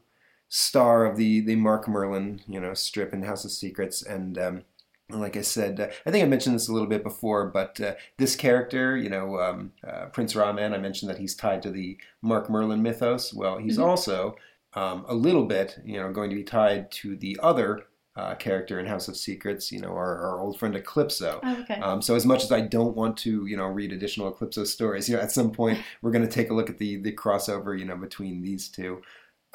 star 0.56 1.04
of 1.04 1.16
the 1.16 1.40
the 1.40 1.56
Mark 1.56 1.88
Merlin, 1.88 2.40
you 2.46 2.60
know, 2.60 2.74
strip 2.74 3.12
in 3.12 3.22
House 3.24 3.44
of 3.44 3.50
Secrets, 3.50 4.02
and 4.02 4.38
um, 4.38 4.62
like 5.10 5.36
I 5.36 5.42
said, 5.42 5.80
uh, 5.80 5.88
I 6.06 6.10
think 6.12 6.24
I 6.24 6.28
mentioned 6.28 6.54
this 6.54 6.68
a 6.68 6.72
little 6.72 6.86
bit 6.88 7.02
before, 7.02 7.46
but 7.50 7.80
uh, 7.80 7.94
this 8.18 8.36
character, 8.36 8.96
you 8.96 9.10
know, 9.10 9.40
um, 9.40 9.72
uh, 9.86 10.06
Prince 10.06 10.36
Ra-Man, 10.36 10.72
I 10.72 10.78
mentioned 10.78 11.10
that 11.10 11.18
he's 11.18 11.34
tied 11.34 11.60
to 11.62 11.70
the 11.72 11.98
Mark 12.22 12.48
Merlin 12.48 12.82
mythos. 12.82 13.34
Well, 13.34 13.58
he's 13.58 13.78
Mhm. 13.78 13.84
also 13.86 14.36
um, 14.76 15.04
a 15.08 15.14
little 15.14 15.44
bit, 15.44 15.78
you 15.84 16.00
know, 16.00 16.12
going 16.12 16.30
to 16.30 16.36
be 16.36 16.42
tied 16.44 16.90
to 16.90 17.16
the 17.16 17.38
other 17.42 17.84
uh, 18.16 18.34
character 18.36 18.78
in 18.80 18.86
House 18.86 19.08
of 19.08 19.16
Secrets, 19.16 19.72
you 19.72 19.80
know, 19.80 19.88
our, 19.90 20.18
our 20.26 20.40
old 20.40 20.56
friend 20.58 20.74
Eclipso. 20.76 21.40
Oh, 21.42 21.60
okay. 21.62 21.80
Um, 21.80 22.00
so 22.00 22.14
as 22.14 22.24
much 22.24 22.44
as 22.44 22.52
I 22.52 22.60
don't 22.60 22.94
want 22.96 23.16
to, 23.18 23.44
you 23.46 23.56
know, 23.56 23.66
read 23.66 23.92
additional 23.92 24.32
Eclipso 24.32 24.64
stories, 24.66 25.08
you 25.08 25.16
know, 25.16 25.22
at 25.22 25.32
some 25.32 25.50
point 25.50 25.80
we're 26.00 26.12
going 26.12 26.26
to 26.26 26.30
take 26.32 26.50
a 26.50 26.54
look 26.54 26.70
at 26.70 26.78
the 26.78 26.96
the 26.96 27.12
crossover, 27.12 27.76
you 27.78 27.84
know, 27.84 27.96
between 27.96 28.40
these 28.42 28.68
two. 28.68 29.02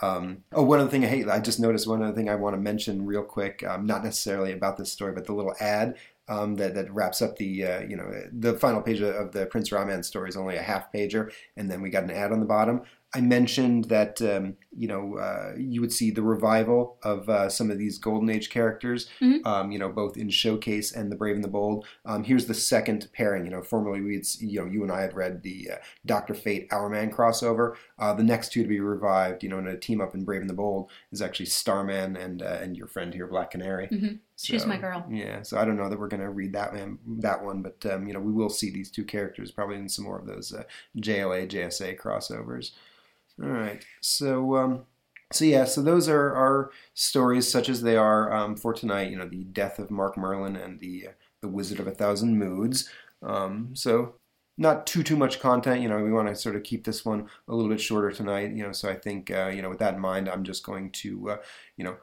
Um, 0.02 0.44
oh, 0.54 0.64
one 0.64 0.80
other 0.80 0.90
thing 0.90 1.04
I 1.04 1.10
hate, 1.10 1.28
I 1.28 1.40
just 1.40 1.60
noticed 1.60 1.88
one 1.88 2.02
other 2.02 2.16
thing 2.16 2.30
I 2.30 2.36
want 2.36 2.56
to 2.56 2.62
mention 2.62 3.06
real 3.06 3.24
quick, 3.24 3.64
um, 3.68 3.86
not 3.86 4.04
necessarily 4.04 4.54
about 4.54 4.78
this 4.78 4.92
story, 4.92 5.12
but 5.14 5.26
the 5.26 5.34
little 5.34 5.56
ad 5.60 5.98
um, 6.30 6.56
that, 6.56 6.76
that 6.76 6.94
wraps 6.94 7.22
up 7.22 7.36
the, 7.38 7.66
uh, 7.66 7.80
you 7.82 7.98
know, 7.98 8.10
the 8.32 8.54
final 8.54 8.82
page 8.82 9.02
of 9.02 9.32
the 9.32 9.46
Prince 9.48 9.72
Ra-Man 9.72 10.04
story 10.04 10.30
is 10.30 10.38
only 10.38 10.56
a 10.56 10.62
half 10.62 10.92
pager, 10.94 11.32
and 11.58 11.70
then 11.70 11.82
we 11.82 11.90
got 11.90 12.04
an 12.04 12.12
ad 12.12 12.32
on 12.32 12.40
the 12.40 12.46
bottom. 12.46 12.82
I 13.14 13.22
mentioned 13.22 13.86
that, 13.86 14.22
um, 14.22 14.56
you 14.72 14.88
know, 14.88 15.18
uh, 15.18 15.54
you 15.58 15.82
would 15.82 15.92
see 15.92 16.12
the 16.12 16.22
revival 16.22 16.98
of 17.04 17.28
uh, 17.28 17.50
some 17.50 17.72
of 17.72 17.78
these 17.80 17.98
Golden 17.98 18.30
Age 18.30 18.50
characters, 18.50 19.10
Mhm. 19.22 19.46
um, 19.46 19.72
you 19.72 19.80
know, 19.80 19.90
both 19.90 20.16
in 20.16 20.30
Showcase 20.30 20.92
and 20.92 21.12
The 21.12 21.16
Brave 21.16 21.36
and 21.36 21.44
the 21.44 21.48
Bold. 21.50 21.86
Um, 22.06 22.24
here's 22.24 22.46
the 22.46 22.54
second 22.54 23.10
pairing. 23.14 23.46
You 23.46 23.52
know, 23.52 23.62
formerly 23.64 24.02
we 24.02 24.14
had, 24.14 24.22
s- 24.22 24.42
you 24.42 24.60
know, 24.60 24.66
you 24.68 24.84
and 24.84 24.92
I 24.92 25.02
had 25.02 25.16
read 25.16 25.42
the 25.44 25.72
uh, 25.74 25.76
Doctor 26.06 26.34
Fate 26.34 26.70
Hourman 26.72 27.12
crossover. 27.12 27.76
Uh, 27.98 28.14
the 28.14 28.24
next 28.24 28.52
two 28.54 28.62
to 28.64 28.70
be 28.70 28.80
revived, 28.80 29.44
you 29.44 29.50
know, 29.50 29.58
in 29.60 29.68
a 29.68 29.78
team 29.78 30.02
up 30.02 30.14
in 30.14 30.24
Brave 30.24 30.42
and 30.42 30.50
the 30.50 30.54
Bold 30.54 30.90
is 31.12 31.22
actually 31.22 31.48
Starman 31.48 32.16
and 32.16 32.42
uh, 32.42 32.60
and 32.62 32.78
your 32.78 32.88
friend 32.88 33.14
here, 33.14 33.28
Black 33.28 33.52
Canary. 33.52 33.88
Mhm. 33.88 34.20
She's 34.38 34.66
my 34.66 34.78
girl. 34.78 35.06
Yeah, 35.10 35.42
so 35.42 35.58
I 35.58 35.66
don't 35.66 35.76
know 35.76 35.90
that 35.90 36.00
we're 36.00 36.08
going 36.08 36.22
to 36.22 36.30
read 36.30 36.54
that 36.54 36.74
man, 36.74 36.98
that 37.18 37.44
one, 37.44 37.62
but 37.62 37.86
um, 37.92 38.08
you 38.08 38.14
know, 38.14 38.22
we 38.22 38.32
will 38.32 38.50
see 38.50 38.70
these 38.70 38.90
two 38.90 39.04
characters 39.04 39.52
probably 39.52 39.76
in 39.76 39.90
some 39.90 40.06
more 40.06 40.18
of 40.18 40.28
those 40.28 40.54
uh, 40.54 40.64
JLA 40.98 41.46
JSA 41.50 41.98
crossovers. 42.00 42.72
All 43.42 43.50
right, 43.50 43.86
so 44.02 44.58
um, 44.58 44.86
so 45.32 45.46
yeah, 45.46 45.64
so 45.66 45.82
those 45.82 46.10
are 46.10 46.34
our 46.36 46.72
stories, 46.94 47.50
such 47.50 47.70
as 47.70 47.82
they 47.82 47.96
are 47.96 48.34
um, 48.34 48.56
for 48.58 48.74
tonight. 48.74 49.12
You 49.12 49.18
know, 49.18 49.28
the 49.28 49.46
death 49.46 49.80
of 49.80 49.92
Mark 49.92 50.18
Merlin 50.18 50.56
and 50.56 50.80
the 50.80 51.10
the 51.42 51.48
Wizard 51.48 51.80
of 51.80 51.88
a 51.88 51.92
Thousand 51.92 52.38
Moods. 52.38 52.90
Um, 53.22 53.76
so 53.76 54.16
not 54.58 54.86
too 54.88 55.04
too 55.04 55.16
much 55.16 55.40
content. 55.40 55.82
You 55.82 55.88
know, 55.90 56.04
we 56.04 56.12
want 56.12 56.28
to 56.28 56.36
sort 56.36 56.58
of 56.58 56.64
keep 56.64 56.84
this 56.84 57.06
one 57.06 57.30
a 57.48 57.56
little 57.56 57.70
bit 57.72 57.80
shorter 57.80 58.12
tonight. 58.12 58.52
You 58.52 58.64
know, 58.64 58.74
so 58.74 58.90
I 58.90 58.96
think 58.96 59.32
uh, 59.32 59.48
you 59.48 59.62
know 59.62 59.70
with 59.70 59.80
that 59.80 59.96
in 59.96 60.02
mind, 60.02 60.28
I'm 60.30 60.44
just 60.44 60.66
going 60.66 60.92
to 60.92 61.30
uh, 61.32 61.38
you 61.78 61.86
know 61.86 61.96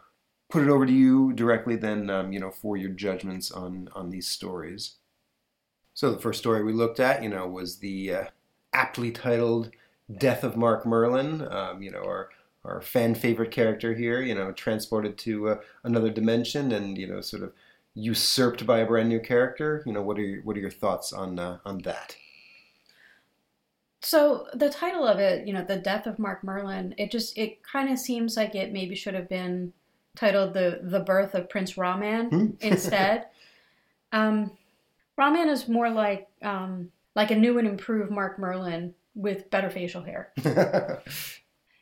put 0.51 0.63
it 0.63 0.69
over 0.71 0.87
to 0.87 0.93
you 0.93 1.33
directly 1.33 1.77
then 1.77 2.09
um, 2.11 2.33
you 2.33 2.41
know 2.41 2.51
for 2.51 2.77
your 2.77 2.91
judgments 2.91 3.51
on 3.51 3.89
on 3.95 4.11
these 4.11 4.29
stories 4.29 4.97
so 5.95 6.11
the 6.11 6.19
first 6.19 6.39
story 6.39 6.63
we 6.63 6.73
looked 6.73 7.01
at 7.01 7.23
you 7.23 7.29
know 7.29 7.47
was 7.49 7.79
the 7.79 8.15
uh, 8.15 8.25
aptly 8.73 9.11
titled 9.11 9.71
death 10.19 10.45
of 10.45 10.57
mark 10.57 10.87
merlin 10.87 11.43
um, 11.51 11.83
you 11.83 11.91
know 11.91 12.03
our 12.05 12.31
our 12.65 12.81
fan 12.81 13.15
favorite 13.15 13.51
character 13.51 13.95
here 13.95 14.21
you 14.23 14.35
know 14.35 14.53
transported 14.53 15.19
to 15.19 15.49
uh, 15.49 15.61
another 15.85 16.11
dimension 16.11 16.73
and 16.73 16.97
you 16.99 17.07
know 17.07 17.21
sort 17.21 17.43
of 17.43 17.53
usurped 17.95 18.67
by 18.67 18.79
a 18.81 18.87
brand 18.87 19.09
new 19.09 19.21
character 19.21 19.83
you 19.87 19.93
know 19.93 20.03
what 20.03 20.19
are 20.19 20.23
your, 20.23 20.43
what 20.43 20.57
are 20.57 20.61
your 20.61 20.71
thoughts 20.71 21.13
on 21.13 21.39
uh, 21.39 21.59
on 21.65 21.79
that 21.79 22.17
So 24.01 24.47
the 24.55 24.71
title 24.71 25.07
of 25.07 25.19
it, 25.19 25.47
you 25.47 25.53
know, 25.53 25.65
the 25.65 25.77
death 25.79 26.07
of 26.07 26.19
Mark 26.19 26.45
Merlin, 26.45 26.95
it 26.99 27.11
just 27.11 27.37
it 27.37 27.63
kind 27.63 27.91
of 27.91 27.99
seems 27.99 28.37
like 28.37 28.55
it 28.55 28.73
maybe 28.73 28.95
should 28.95 29.15
have 29.15 29.29
been 29.29 29.73
titled 30.15 30.55
the 30.55 30.81
the 30.83 31.01
birth 31.01 31.35
of 31.35 31.49
Prince 31.49 31.77
Ra-Man 31.77 32.31
Hmm? 32.31 32.51
instead. 32.61 33.27
um, 34.13 34.57
Ra-Man 35.17 35.49
is 35.49 35.69
more 35.69 35.91
like 35.91 36.29
um, 36.43 36.93
like 37.15 37.31
a 37.31 37.37
new 37.37 37.59
and 37.59 37.69
improved 37.69 38.11
Mark 38.11 38.39
Merlin 38.39 38.95
with 39.17 39.51
better 39.51 39.71
facial 39.71 40.03
hair. 40.03 40.33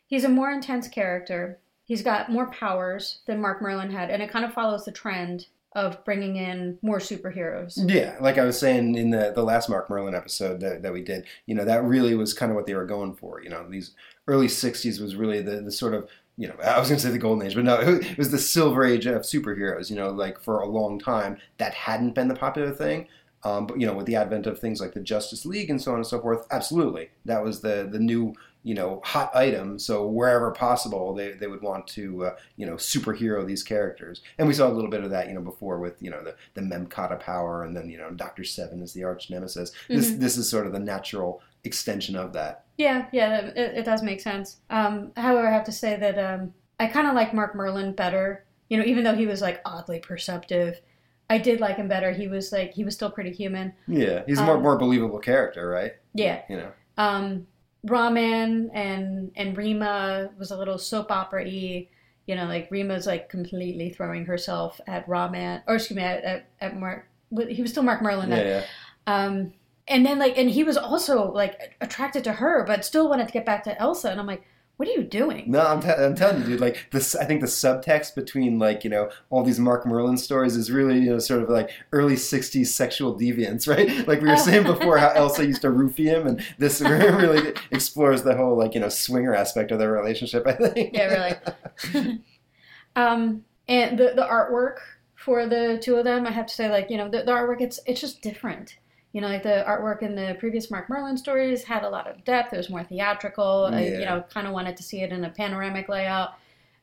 He's 0.07 0.24
a 0.24 0.28
more 0.28 0.51
intense 0.51 0.89
character. 0.89 1.59
He's 1.82 2.03
got 2.03 2.30
more 2.30 2.51
powers 2.51 3.18
than 3.26 3.43
Mark 3.43 3.61
Merlin 3.61 3.91
had, 3.91 4.11
and 4.11 4.22
it 4.22 4.30
kind 4.30 4.45
of 4.45 4.55
follows 4.55 4.85
the 4.85 4.93
trend 4.93 5.49
of 5.74 6.05
bringing 6.05 6.37
in 6.37 6.78
more 6.82 6.99
superheroes. 6.99 7.74
Yeah, 7.76 8.16
like 8.20 8.39
I 8.39 8.45
was 8.45 8.59
saying 8.59 8.95
in 8.95 9.11
the, 9.11 9.32
the 9.35 9.43
last 9.43 9.68
Mark 9.68 9.91
Merlin 9.91 10.14
episode 10.14 10.61
that, 10.61 10.82
that 10.82 10.93
we 10.93 11.03
did, 11.03 11.26
you 11.47 11.55
know, 11.55 11.64
that 11.64 11.82
really 11.82 12.14
was 12.14 12.32
kind 12.32 12.51
of 12.51 12.57
what 12.57 12.66
they 12.66 12.74
were 12.74 12.87
going 12.87 13.14
for. 13.14 13.43
You 13.43 13.51
know, 13.51 13.66
these 13.68 13.91
early 14.28 14.47
60s 14.47 15.01
was 15.01 15.16
really 15.16 15.43
the, 15.43 15.61
the 15.62 15.72
sort 15.72 15.95
of, 15.95 16.09
you 16.37 16.47
know, 16.47 16.55
I 16.64 16.78
was 16.78 16.89
going 16.89 17.01
to 17.01 17.05
say 17.05 17.11
the 17.11 17.18
golden 17.18 17.45
age, 17.45 17.57
but 17.57 17.64
no, 17.64 17.80
it 17.80 18.16
was 18.16 18.30
the 18.30 18.39
silver 18.39 18.85
age 18.85 19.07
of 19.07 19.22
superheroes, 19.22 19.91
you 19.91 19.97
know, 19.97 20.11
like 20.11 20.41
for 20.41 20.61
a 20.61 20.68
long 20.68 21.01
time 21.01 21.39
that 21.59 21.74
hadn't 21.74 22.14
been 22.14 22.28
the 22.28 22.37
popular 22.37 22.70
thing. 22.70 23.09
Um, 23.45 23.66
but, 23.66 23.78
you 23.78 23.86
know, 23.86 23.95
with 23.95 24.07
the 24.07 24.16
advent 24.16 24.47
of 24.47 24.59
things 24.59 24.80
like 24.80 24.95
the 24.95 25.01
Justice 25.01 25.45
League 25.45 25.68
and 25.68 25.80
so 25.80 25.92
on 25.92 25.99
and 25.99 26.07
so 26.07 26.20
forth, 26.20 26.47
absolutely. 26.51 27.11
That 27.26 27.45
was 27.45 27.61
the, 27.61 27.86
the 27.90 27.99
new, 27.99 28.34
you 28.62 28.74
know, 28.74 29.03
hot 29.05 29.36
item. 29.36 29.78
So 29.78 30.07
wherever 30.07 30.51
possible, 30.51 31.14
they, 31.14 31.32
they 31.32 31.47
would 31.47 31.61
want 31.61 31.86
to, 31.88 32.24
uh, 32.24 32.36
you 32.57 32.64
know, 32.64 32.76
superhero 32.76 33.47
these 33.47 33.62
characters. 33.62 34.22
And 34.38 34.49
we 34.49 34.55
saw 34.55 34.66
a 34.68 34.72
little 34.72 34.90
bit 34.90 35.05
of 35.05 35.11
that, 35.11 35.28
you 35.28 35.34
know, 35.34 35.42
before 35.42 35.78
with, 35.78 36.01
you 36.01 36.11
know, 36.11 36.24
the, 36.24 36.34
the 36.55 36.62
Memkata 36.62 37.20
power 37.20 37.64
and 37.64 37.76
then, 37.76 37.90
you 37.90 37.99
know, 37.99 38.11
Doctor 38.11 38.45
Seven 38.45 38.80
is 38.80 38.95
the 38.95 39.05
arch 39.05 39.28
nemesis. 39.28 39.72
This, 39.88 40.12
this 40.12 40.38
is 40.38 40.49
sort 40.49 40.66
of 40.66 40.72
the 40.72 40.78
natural 40.78 41.42
extension 41.64 42.16
of 42.16 42.32
that. 42.32 42.64
Yeah, 42.78 43.07
yeah, 43.12 43.40
it, 43.40 43.78
it 43.78 43.84
does 43.84 44.03
make 44.03 44.22
sense. 44.22 44.57
Um, 44.70 45.12
however, 45.16 45.47
I 45.47 45.53
have 45.53 45.64
to 45.64 45.72
say 45.72 45.97
that 45.97 46.18
um, 46.18 46.55
I 46.80 46.86
kind 46.86 47.07
of 47.07 47.14
like 47.14 47.34
Mark 47.34 47.55
Merlin 47.55 47.92
better. 47.92 48.45
You 48.70 48.78
know, 48.78 48.84
even 48.84 49.05
though 49.05 49.14
he 49.14 49.26
was 49.26 49.42
like 49.42 49.61
oddly 49.66 50.01
perceptive, 50.01 50.80
I 51.31 51.39
did 51.39 51.61
like 51.61 51.77
him 51.77 51.89
better. 51.89 52.12
He 52.12 52.29
was 52.29 52.53
like 52.53 52.72
he 52.75 52.85
was 52.85 52.95
still 52.95 53.11
pretty 53.11 53.33
human. 53.33 53.72
Yeah. 53.89 54.22
He's 54.27 54.39
a 54.39 54.45
more, 54.45 54.57
Um, 54.57 54.62
more 54.62 54.79
believable 54.79 55.18
character, 55.18 55.68
right? 55.68 55.93
Yeah. 56.14 56.43
You 56.49 56.57
know. 56.57 56.72
Um, 56.99 57.47
Ra-Man 57.85 58.70
and 58.72 59.33
and 59.37 59.57
Rima 59.57 60.31
was 60.39 60.51
a 60.51 60.57
little 60.59 60.79
soap 60.79 61.11
opera 61.11 61.45
y. 61.45 61.89
You 62.27 62.37
know, 62.37 62.47
like 62.47 62.70
Rima's 62.70 63.07
like 63.07 63.29
completely 63.29 63.91
throwing 63.91 64.25
herself 64.25 64.81
at 64.87 65.07
Ra-Man, 65.07 65.62
or 65.66 65.75
excuse 65.75 65.97
me, 65.97 66.03
at, 66.03 66.25
at, 66.25 66.49
at 66.61 66.79
Mark. 66.79 67.07
He 67.49 67.61
was 67.61 67.70
still 67.70 67.83
Mark 67.83 68.01
Merlin. 68.01 68.31
Yeah, 68.31 68.37
then. 68.37 68.47
yeah. 68.47 68.66
Um, 69.07 69.53
and 69.89 70.07
then 70.07 70.18
like, 70.18 70.39
and 70.39 70.49
he 70.49 70.64
was 70.64 70.79
also 70.79 71.31
like 71.31 71.77
attracted 71.83 72.25
to 72.25 72.33
her, 72.33 72.64
but 72.66 72.83
still 72.85 73.11
wanted 73.11 73.27
to 73.27 73.33
get 73.33 73.45
back 73.45 73.64
to 73.64 73.79
Elsa. 73.79 74.11
And 74.11 74.18
I'm 74.18 74.27
like, 74.27 74.43
what 74.77 74.89
are 74.89 74.93
you 74.93 75.05
doing? 75.05 75.45
No, 75.47 75.61
I'm, 75.61 75.81
t- 75.81 75.89
I'm 75.89 76.16
telling 76.16 76.43
you, 76.43 76.47
dude. 76.47 76.61
Like 76.61 76.89
this, 76.91 77.14
I 77.14 77.25
think 77.25 77.41
the 77.41 77.47
subtext 77.47 78.16
between 78.16 78.59
like 78.59 78.83
you 78.83 78.91
know 78.91 79.09
all 79.31 79.45
these 79.45 79.61
Mark 79.61 79.87
Merlin 79.87 80.16
stories 80.16 80.57
is 80.57 80.70
really 80.70 80.99
you 80.99 81.11
know 81.11 81.18
sort 81.20 81.43
of 81.43 81.49
like 81.49 81.70
early 81.93 82.16
'60s 82.16 82.66
sexual 82.66 83.16
deviance, 83.16 83.68
right? 83.77 84.07
Like 84.09 84.20
we 84.20 84.29
were 84.29 84.37
saying 84.37 84.64
before, 84.64 84.99
how 84.99 85.11
Elsa 85.11 85.47
used 85.47 85.62
to 85.62 85.68
roofie 85.68 86.07
him, 86.07 86.27
and 86.27 86.45
this 86.59 86.81
really 86.83 87.55
explores 87.70 88.22
the 88.22 88.37
whole 88.37 88.59
like 88.59 88.75
you 88.75 88.81
know 88.81 88.89
swinger 88.89 89.35
aspect 89.35 89.70
of 89.70 89.79
their 89.79 89.93
relationship. 89.93 90.45
I 90.47 90.55
think. 90.55 90.91
Yeah, 90.93 91.37
really. 91.93 92.20
um, 92.97 93.45
and 93.68 93.99
the 93.99 94.12
the 94.16 94.27
artwork 94.27 94.79
for 95.14 95.47
the 95.47 95.79
two 95.81 95.95
of 95.95 96.05
them. 96.05 96.27
I 96.27 96.33
have 96.33 96.47
to 96.47 96.55
say, 96.55 96.68
like 96.68 96.91
you 96.91 96.97
know, 96.97 97.09
the, 97.09 97.18
the 97.18 97.31
artwork 97.33 97.61
it's 97.61 97.79
it's 97.87 98.01
just 98.01 98.22
different. 98.22 98.77
You 99.15 99.21
know, 99.21 99.29
like 99.29 99.45
the 99.45 99.65
artwork 99.67 100.03
in 100.03 100.17
the 100.17 100.37
previous 100.41 100.73
Mark 100.73 100.91
Merlin 100.91 101.17
stories 101.17 101.62
had 101.62 101.85
a 101.85 101.89
lot 101.89 102.09
of 102.09 102.25
depth. 102.25 102.53
It 102.53 102.57
was 102.57 102.69
more 102.69 102.83
theatrical. 102.83 103.71
I, 103.73 103.83
you 104.01 104.05
know, 104.05 104.25
kind 104.29 104.49
of 104.49 104.53
wanted 104.53 104.77
to 104.77 104.83
see 104.83 105.03
it 105.03 105.12
in 105.12 105.25
a 105.25 105.31
panoramic 105.31 105.89
layout. 105.89 106.31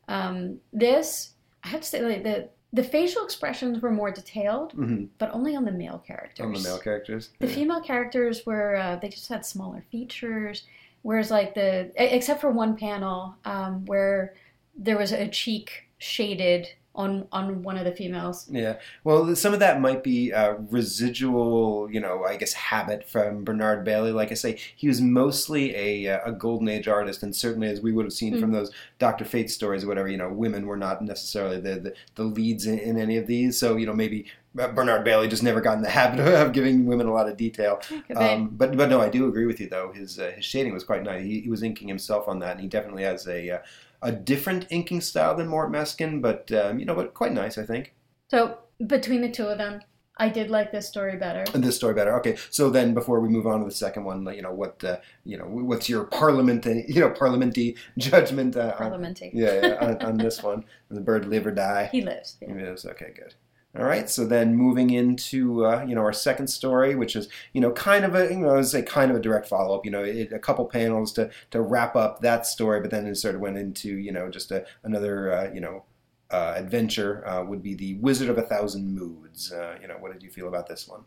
Um, 0.08 0.58
this, 0.72 1.34
I 1.66 1.68
have 1.68 1.82
to 1.82 1.88
say, 1.88 2.02
like 2.02 2.24
the 2.24 2.48
the 2.72 2.84
facial 2.84 3.26
expressions 3.26 3.82
were 3.82 3.92
more 3.92 4.12
detailed, 4.12 4.72
hmm 4.72 5.06
but 5.18 5.30
only 5.34 5.58
on 5.58 5.66
the 5.66 5.74
male 5.74 6.02
characters. 6.08 6.46
On 6.46 6.54
the 6.54 6.60
male 6.62 6.80
characters. 6.80 7.32
The 7.40 7.48
Yeah. 7.48 7.54
female 7.54 7.82
characters 7.82 8.46
were 8.46 8.78
uh, 8.78 8.96
they 8.96 9.10
just 9.10 9.28
had 9.28 9.46
smaller 9.46 9.84
features, 9.92 10.64
whereas 11.02 11.32
like 11.32 11.54
the 11.54 11.92
except 11.98 12.40
for 12.40 12.50
one 12.50 12.78
panel 12.78 13.36
um, 13.44 13.86
where 13.88 14.36
there 14.78 14.98
was 14.98 15.12
a 15.12 15.28
cheek 15.28 15.90
shaded 15.98 16.70
on 16.94 17.28
on 17.32 17.64
one 17.64 17.78
of 17.78 17.86
the 17.86 17.92
females. 17.92 18.48
Yeah. 18.50 18.78
Well, 19.04 19.36
some 19.36 19.54
of 19.54 19.60
that 19.60 19.80
might 19.80 20.04
be 20.04 20.34
uh, 20.34 20.56
residual, 20.70 21.90
you 21.92 22.00
know, 22.00 22.26
I 22.26 22.36
guess 22.36 22.54
habit 22.54 23.08
from 23.08 23.44
Bernard 23.44 23.86
Bailey. 23.86 24.12
Like 24.12 24.32
I 24.32 24.36
say, 24.36 24.60
he 24.76 24.88
was 24.88 25.00
mostly 25.00 25.76
a, 25.76 26.16
uh, 26.16 26.20
a 26.26 26.32
golden 26.32 26.68
age 26.68 26.88
artist, 26.88 27.24
and 27.24 27.36
certainly, 27.36 27.70
as 27.70 27.82
we 27.82 27.92
would 27.92 28.06
have 28.06 28.14
seen 28.14 28.40
from 28.40 28.52
those 28.52 28.72
Doctor 29.00 29.24
Fate 29.24 29.50
stories 29.50 29.84
or 29.84 29.88
whatever, 29.88 30.10
you 30.10 30.18
know, 30.18 30.30
women 30.30 30.68
were 30.68 30.78
not 30.78 31.02
necessarily 31.02 31.60
the 31.60 31.80
the, 31.80 31.94
the 32.16 32.24
leads 32.24 32.66
in, 32.66 32.78
in 32.80 32.98
any 32.98 33.18
of 33.18 33.28
these. 33.28 33.58
So, 33.58 33.78
you 33.78 33.86
know, 33.86 33.94
maybe 33.94 34.26
uh, 34.60 34.68
Bernard 34.68 35.06
Bailey 35.06 35.30
just 35.30 35.44
never 35.44 35.62
got 35.62 35.78
in 35.78 35.84
the 35.84 35.90
habit 36.02 36.20
of 36.20 36.52
giving 36.52 36.86
women 36.86 37.08
a 37.08 37.14
lot 37.14 37.30
of 37.30 37.38
detail. 37.38 37.82
Um, 38.16 38.50
but 38.50 38.76
but 38.76 38.90
no, 38.90 39.00
I 39.00 39.10
do 39.10 39.28
agree 39.28 39.46
with 39.46 39.62
you 39.62 39.70
though. 39.70 39.94
His 39.94 40.20
uh, 40.20 40.34
his 40.36 40.46
shading 40.46 40.74
was 40.74 40.84
quite 40.84 41.04
nice. 41.04 41.24
He, 41.24 41.42
he 41.42 41.50
was 41.50 41.64
inking 41.64 41.88
himself 41.88 42.28
on 42.28 42.40
that, 42.40 42.52
and 42.52 42.62
he 42.62 42.68
definitely 42.68 43.04
has 43.04 43.28
a 43.28 43.56
uh, 43.56 43.60
a 44.02 44.12
different 44.12 44.68
inking 44.70 45.02
style 45.02 45.36
than 45.36 45.48
Mort 45.48 45.72
Meskin, 45.72 46.22
but 46.22 46.52
um, 46.52 46.80
you 46.80 46.86
know, 46.86 46.96
but 46.96 47.14
quite 47.14 47.34
nice, 47.34 47.58
I 47.58 47.66
think. 47.66 47.94
so 48.30 48.58
between 48.88 49.22
the 49.22 49.30
two 49.30 49.46
of 49.46 49.58
them, 49.58 49.82
I 50.18 50.30
did 50.30 50.50
like 50.50 50.72
this 50.72 50.88
story 50.88 51.18
better. 51.18 51.44
This 51.58 51.76
story 51.76 51.94
better. 51.94 52.16
Okay, 52.20 52.38
so 52.50 52.70
then 52.70 52.94
before 52.94 53.20
we 53.22 53.30
move 53.30 53.48
on 53.48 53.60
to 53.60 53.66
the 53.66 53.72
second 53.72 54.04
one, 54.04 54.28
you 54.36 54.42
know 54.42 54.54
what 54.54 54.84
uh, 54.84 54.98
you 55.24 55.38
know 55.38 55.46
what's 55.46 55.90
your 55.90 56.04
parliament 56.04 56.66
you 56.66 57.00
know 57.00 57.10
parliamenty 57.10 57.76
judgment 57.98 58.56
uh, 58.56 58.76
on, 58.80 59.16
yeah, 59.34 59.66
yeah 59.66 59.78
on, 59.82 60.02
on 60.10 60.18
this 60.18 60.44
one? 60.44 60.66
The 60.90 61.02
bird 61.02 61.26
live 61.28 61.48
or 61.48 61.52
die. 61.52 61.90
He 61.92 62.02
lives. 62.02 62.38
yeah. 62.42 62.54
Yes. 62.56 62.86
Okay. 62.86 63.14
Good. 63.16 63.36
All 63.78 63.86
right. 63.86 64.10
So 64.10 64.26
then 64.26 64.56
moving 64.56 64.90
into 64.90 65.66
uh, 65.66 65.86
you 65.88 65.96
know 65.96 66.02
our 66.02 66.14
second 66.14 66.48
story, 66.48 66.96
which 66.96 67.16
is 67.16 67.30
you 67.54 67.62
know 67.62 67.72
kind 67.72 68.04
of 68.04 68.16
a 68.16 68.30
you 68.30 68.40
know 68.40 68.50
I 68.50 68.56
would 68.56 68.68
say 68.68 68.82
kind 68.82 69.12
of 69.12 69.18
a 69.18 69.22
direct 69.22 69.48
follow 69.48 69.78
up. 69.78 69.86
You 69.86 69.92
know, 69.92 70.04
it, 70.04 70.34
a 70.34 70.40
couple 70.40 70.66
panels 70.66 71.14
to 71.14 71.30
to 71.52 71.62
wrap 71.62 71.96
up 71.96 72.22
that 72.22 72.46
story, 72.46 72.82
but 72.82 72.92
then 72.92 73.08
it 73.08 73.16
sort 73.16 73.36
of 73.36 73.42
went 73.42 73.58
into 73.58 73.98
you 73.98 74.12
know 74.12 74.30
just 74.30 74.52
a, 74.52 74.66
another 74.84 75.34
uh, 75.34 75.52
you 75.54 75.62
know. 75.62 75.84
Uh, 76.30 76.54
adventure 76.56 77.28
uh, 77.28 77.44
would 77.44 77.62
be 77.62 77.74
the 77.74 77.96
Wizard 77.96 78.30
of 78.30 78.38
a 78.38 78.42
Thousand 78.42 78.96
Moods. 78.96 79.52
Uh, 79.52 79.76
you 79.82 79.88
know, 79.90 79.96
what 80.00 80.14
did 80.14 80.24
you 80.24 80.30
feel 80.30 80.48
about 80.48 80.66
this 80.66 80.88
one? 80.88 81.02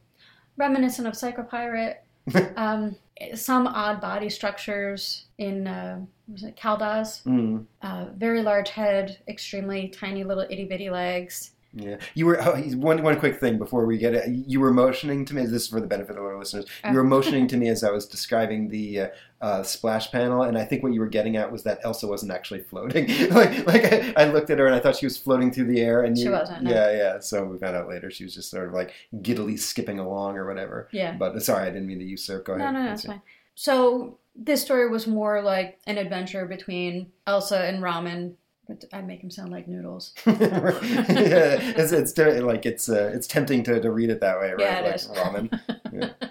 Reminiscent 0.59 1.09
of 1.09 1.17
Psycho-Pirate. 1.17 2.05
um, 2.57 2.95
some 3.35 3.67
odd 3.67 4.01
body 4.01 4.29
structures 4.29 5.25
in 5.39 5.67
uh, 5.67 6.01
was 6.29 6.43
it 6.43 6.57
Kaldaz. 6.57 7.23
Mm. 7.25 7.65
Uh, 7.83 8.07
very 8.17 8.43
large 8.43 8.71
head, 8.71 9.19
extremely 9.29 9.89
tiny 9.89 10.25
little 10.25 10.47
itty 10.49 10.65
bitty 10.65 10.91
legs. 10.91 11.53
Yeah, 11.77 11.97
you 12.15 12.27
were 12.27 12.41
oh, 12.41 12.57
one 12.77 13.03
one 13.03 13.19
quick 13.19 13.41
thing 13.41 13.59
before 13.59 13.85
we 13.85 13.99
get 13.99 14.15
it. 14.15 14.29
You 14.29 14.61
were 14.61 14.73
motioning 14.73 15.25
to 15.25 15.35
me. 15.35 15.43
This 15.43 15.63
is 15.63 15.69
for 15.69 15.81
the 15.81 15.87
benefit 15.89 16.17
of 16.17 16.23
our 16.23 16.39
listeners. 16.39 16.67
You 16.89 16.95
were 16.95 17.03
motioning 17.05 17.49
to 17.49 17.57
me 17.57 17.69
as 17.75 17.83
I 17.83 17.91
was 17.91 18.07
describing 18.07 18.69
the 18.69 19.01
uh, 19.01 19.09
uh, 19.41 19.63
splash 19.65 20.13
panel, 20.13 20.43
and 20.43 20.57
I 20.57 20.65
think 20.65 20.85
what 20.85 20.93
you 20.93 21.01
were 21.01 21.09
getting 21.09 21.37
at 21.37 21.51
was 21.51 21.65
that 21.65 21.81
Elsa 21.83 22.07
wasn't 22.07 22.31
actually 22.31 22.61
floating. 22.61 23.09
like, 23.31 23.67
like 23.67 23.93
I, 23.93 24.15
I 24.17 24.25
looked 24.27 24.51
at 24.51 24.59
her 24.61 24.67
and 24.67 24.75
I 24.75 24.79
thought 24.79 24.95
she 24.95 25.07
was 25.07 25.17
floating 25.17 25.51
through 25.51 25.67
the 25.67 25.81
air, 25.81 26.03
and 26.03 26.17
She 26.17 26.29
wasn't, 26.29 26.63
no. 26.63 26.71
Yeah, 26.71 26.93
yeah. 26.93 27.19
So 27.19 27.45
we 27.45 27.59
found 27.59 27.75
out 27.77 27.89
later 27.89 28.09
she 28.11 28.23
was 28.23 28.35
just 28.35 28.51
sort 28.51 28.69
of 28.69 28.73
like 28.75 28.93
giddily 29.21 29.59
skipping 29.59 29.99
along 29.99 30.37
or 30.37 30.47
whatever. 30.47 30.89
Yeah. 30.93 31.17
But 31.17 31.43
sorry, 31.43 31.65
I 31.67 31.71
didn't 31.71 31.89
mean 31.89 31.99
to 31.99 32.05
usurp. 32.05 32.45
Go 32.45 32.57
No, 32.57 32.65
ahead. 32.65 32.75
no, 32.75 32.85
no, 32.85 32.93
it's 32.93 33.05
fine. 33.05 33.21
So 33.57 34.19
this 34.37 34.63
story 34.63 34.89
was 34.89 35.07
more 35.07 35.43
like 35.43 35.81
an 35.87 35.99
adventure 35.99 36.47
between 36.47 37.11
Elsa 37.27 37.59
and 37.65 37.83
Ramen. 37.83 38.35
But 38.67 38.85
I 38.93 39.03
make 39.03 39.23
him 39.23 39.31
sound 39.31 39.53
like 39.53 39.69
noodles. 39.69 40.15
yeah, 40.27 41.59
it's, 41.61 41.93
it's 41.93 42.17
like 42.19 42.65
it's 42.65 42.89
uh, 42.89 43.13
it's 43.15 43.27
tempting 43.27 43.63
to, 43.65 43.81
to 43.81 43.91
read 43.91 44.11
it 44.11 44.21
that 44.21 44.39
way, 44.41 44.51
right? 44.53 44.61
Yeah, 44.61 44.79
it 44.79 44.85
like 44.85 44.95
is. 44.95 45.09
ramen. 45.09 45.61
Yeah. 45.93 46.11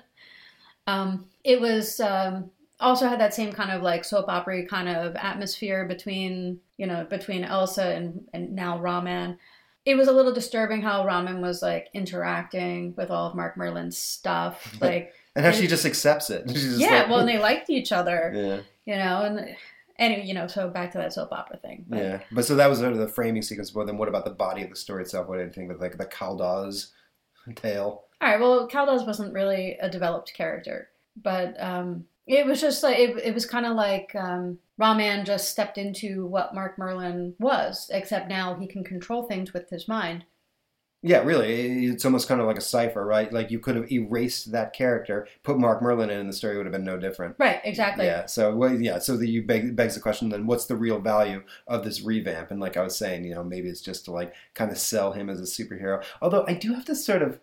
Um, 0.86 1.28
it 1.46 1.62
was 1.62 2.02
um, 2.02 2.52
also 2.80 3.08
had 3.08 3.20
that 3.20 3.34
same 3.34 3.54
kind 3.54 3.72
of 3.72 3.82
like 3.82 4.04
soap 4.04 4.26
opera 4.28 4.66
kind 4.66 4.90
of 4.90 5.16
atmosphere 5.16 5.86
between 5.86 6.60
you 6.78 6.86
know 6.86 7.06
between 7.10 7.44
Elsa 7.44 7.96
and 7.96 8.28
and 8.34 8.54
now 8.54 8.78
Ramen. 8.78 9.38
It 9.86 9.96
was 9.96 10.08
a 10.08 10.14
little 10.14 10.34
disturbing 10.34 10.82
how 10.82 11.06
Ramen 11.06 11.42
was 11.42 11.62
like 11.62 11.90
interacting 11.94 12.94
with 12.96 13.12
all 13.12 13.28
of 13.28 13.36
Mark 13.36 13.58
Merlin's 13.58 13.98
stuff. 13.98 14.78
Like, 14.82 15.14
And 15.36 15.46
how 15.46 15.52
she 15.52 15.68
just 15.68 15.86
accepts 15.86 16.30
it. 16.30 16.44
Yeah, 16.48 17.02
like- 17.02 17.10
well, 17.10 17.20
and 17.20 17.28
they 17.28 17.38
liked 17.38 17.70
each 17.70 17.92
other, 17.92 18.32
yeah. 18.34 18.60
you 18.86 18.98
know, 18.98 19.24
and 19.24 19.56
anyway, 19.98 20.26
you 20.26 20.34
know, 20.34 20.48
so 20.48 20.70
back 20.70 20.92
to 20.92 20.98
that 20.98 21.14
soap 21.14 21.32
opera 21.32 21.58
thing. 21.58 21.86
But 21.88 22.00
Yeah, 22.00 22.20
but 22.32 22.46
so 22.46 22.56
that 22.56 22.70
was 22.70 22.80
sort 22.80 22.94
of 22.94 23.00
the 23.00 23.08
framing 23.08 23.42
sequence. 23.42 23.72
But 23.72 23.86
then, 23.86 23.98
what 23.98 24.10
about 24.10 24.26
the 24.26 24.32
body 24.32 24.64
of 24.64 24.70
the 24.70 24.76
story 24.76 25.04
itself? 25.04 25.28
What 25.28 25.38
did 25.38 25.48
you 25.48 25.54
think 25.54 25.72
of 25.72 25.80
like 25.80 25.98
the 25.98 26.06
Kaldaz 26.06 26.92
tale? 27.56 28.06
All 28.22 28.30
right. 28.30 28.40
Well, 28.40 28.68
Kaldaz 28.68 29.06
wasn't 29.06 29.34
really 29.34 29.78
a 29.82 29.90
developed 29.90 30.34
character, 30.34 30.90
but 31.22 31.62
um, 31.62 32.06
it 32.26 32.46
was 32.46 32.62
just 32.62 32.84
like 32.84 32.98
it, 32.98 33.18
it 33.18 33.34
was 33.34 33.46
kind 33.46 33.66
of 33.66 33.76
like 33.76 34.16
um, 34.16 34.58
Ra-Man 34.78 35.26
just 35.26 35.50
stepped 35.50 35.78
into 35.78 36.26
what 36.26 36.56
Mark 36.56 36.78
Merlin 36.78 37.36
was, 37.40 37.90
except 37.94 38.30
now 38.30 38.56
he 38.56 38.68
can 38.68 38.84
control 38.84 39.24
things 39.24 39.54
with 39.54 39.70
his 39.70 39.88
mind. 39.88 40.26
Yeah, 41.06 41.20
really, 41.24 41.88
it's 41.88 42.06
almost 42.06 42.30
kind 42.30 42.40
of 42.40 42.48
like 42.48 42.58
a 42.58 42.62
cipher, 42.62 43.06
right? 43.06 43.32
Like 43.32 43.52
you 43.52 43.60
could 43.60 43.76
have 43.76 43.92
erased 43.92 44.54
that 44.54 44.72
character, 44.72 45.28
put 45.44 45.60
Mark 45.60 45.82
Merlin 45.82 46.10
in, 46.10 46.18
and 46.18 46.30
the 46.30 46.34
story 46.34 46.56
would 46.56 46.66
have 46.66 46.72
been 46.72 46.86
no 46.86 46.98
different. 46.98 47.36
Right. 47.38 47.60
Exactly. 47.66 48.06
Yeah. 48.06 48.26
So 48.26 48.56
well, 48.56 48.74
yeah. 48.74 49.00
So 49.00 49.18
the, 49.18 49.28
you 49.28 49.44
beg, 49.44 49.76
begs 49.76 49.96
the 49.96 50.00
question 50.00 50.30
then: 50.30 50.48
What's 50.48 50.66
the 50.66 50.78
real 50.78 51.00
value 51.00 51.44
of 51.68 51.84
this 51.84 52.02
revamp? 52.02 52.52
And 52.52 52.62
like 52.62 52.78
I 52.78 52.84
was 52.84 52.98
saying, 52.98 53.26
you 53.26 53.36
know, 53.36 53.44
maybe 53.44 53.68
it's 53.68 53.82
just 53.82 54.06
to 54.06 54.12
like 54.12 54.34
kind 54.54 54.72
of 54.72 54.78
sell 54.78 55.12
him 55.12 55.30
as 55.30 55.42
a 55.42 55.44
superhero. 55.44 56.02
Although 56.22 56.46
I 56.48 56.54
do 56.54 56.74
have 56.74 56.86
to 56.86 56.96
sort 56.96 57.22
of 57.22 57.42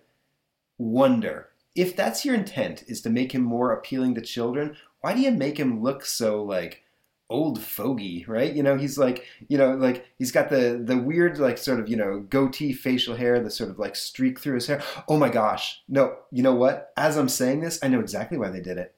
wonder 0.78 1.50
if 1.74 1.94
that's 1.94 2.24
your 2.24 2.34
intent 2.34 2.84
is 2.88 3.02
to 3.02 3.10
make 3.10 3.32
him 3.32 3.42
more 3.42 3.72
appealing 3.72 4.14
to 4.14 4.22
children. 4.22 4.74
Why 5.02 5.12
do 5.12 5.20
you 5.20 5.30
make 5.30 5.58
him 5.58 5.82
look 5.82 6.06
so 6.06 6.42
like 6.42 6.82
old 7.30 7.62
fogey, 7.62 8.24
right? 8.28 8.52
You 8.52 8.62
know, 8.62 8.76
he's 8.76 8.98
like, 8.98 9.24
you 9.48 9.56
know, 9.56 9.74
like 9.74 10.06
he's 10.18 10.32
got 10.32 10.50
the 10.50 10.82
the 10.84 10.98
weird 10.98 11.38
like 11.38 11.56
sort 11.56 11.80
of 11.80 11.88
you 11.88 11.96
know 11.96 12.20
goatee 12.28 12.72
facial 12.72 13.16
hair, 13.16 13.40
the 13.40 13.50
sort 13.50 13.70
of 13.70 13.78
like 13.78 13.96
streak 13.96 14.38
through 14.38 14.56
his 14.56 14.66
hair. 14.66 14.82
Oh 15.08 15.16
my 15.16 15.30
gosh, 15.30 15.82
no! 15.88 16.16
You 16.30 16.42
know 16.42 16.54
what? 16.54 16.92
As 16.96 17.16
I'm 17.16 17.28
saying 17.28 17.60
this, 17.60 17.78
I 17.82 17.88
know 17.88 18.00
exactly 18.00 18.36
why 18.36 18.50
they 18.50 18.60
did 18.60 18.76
it. 18.76 18.94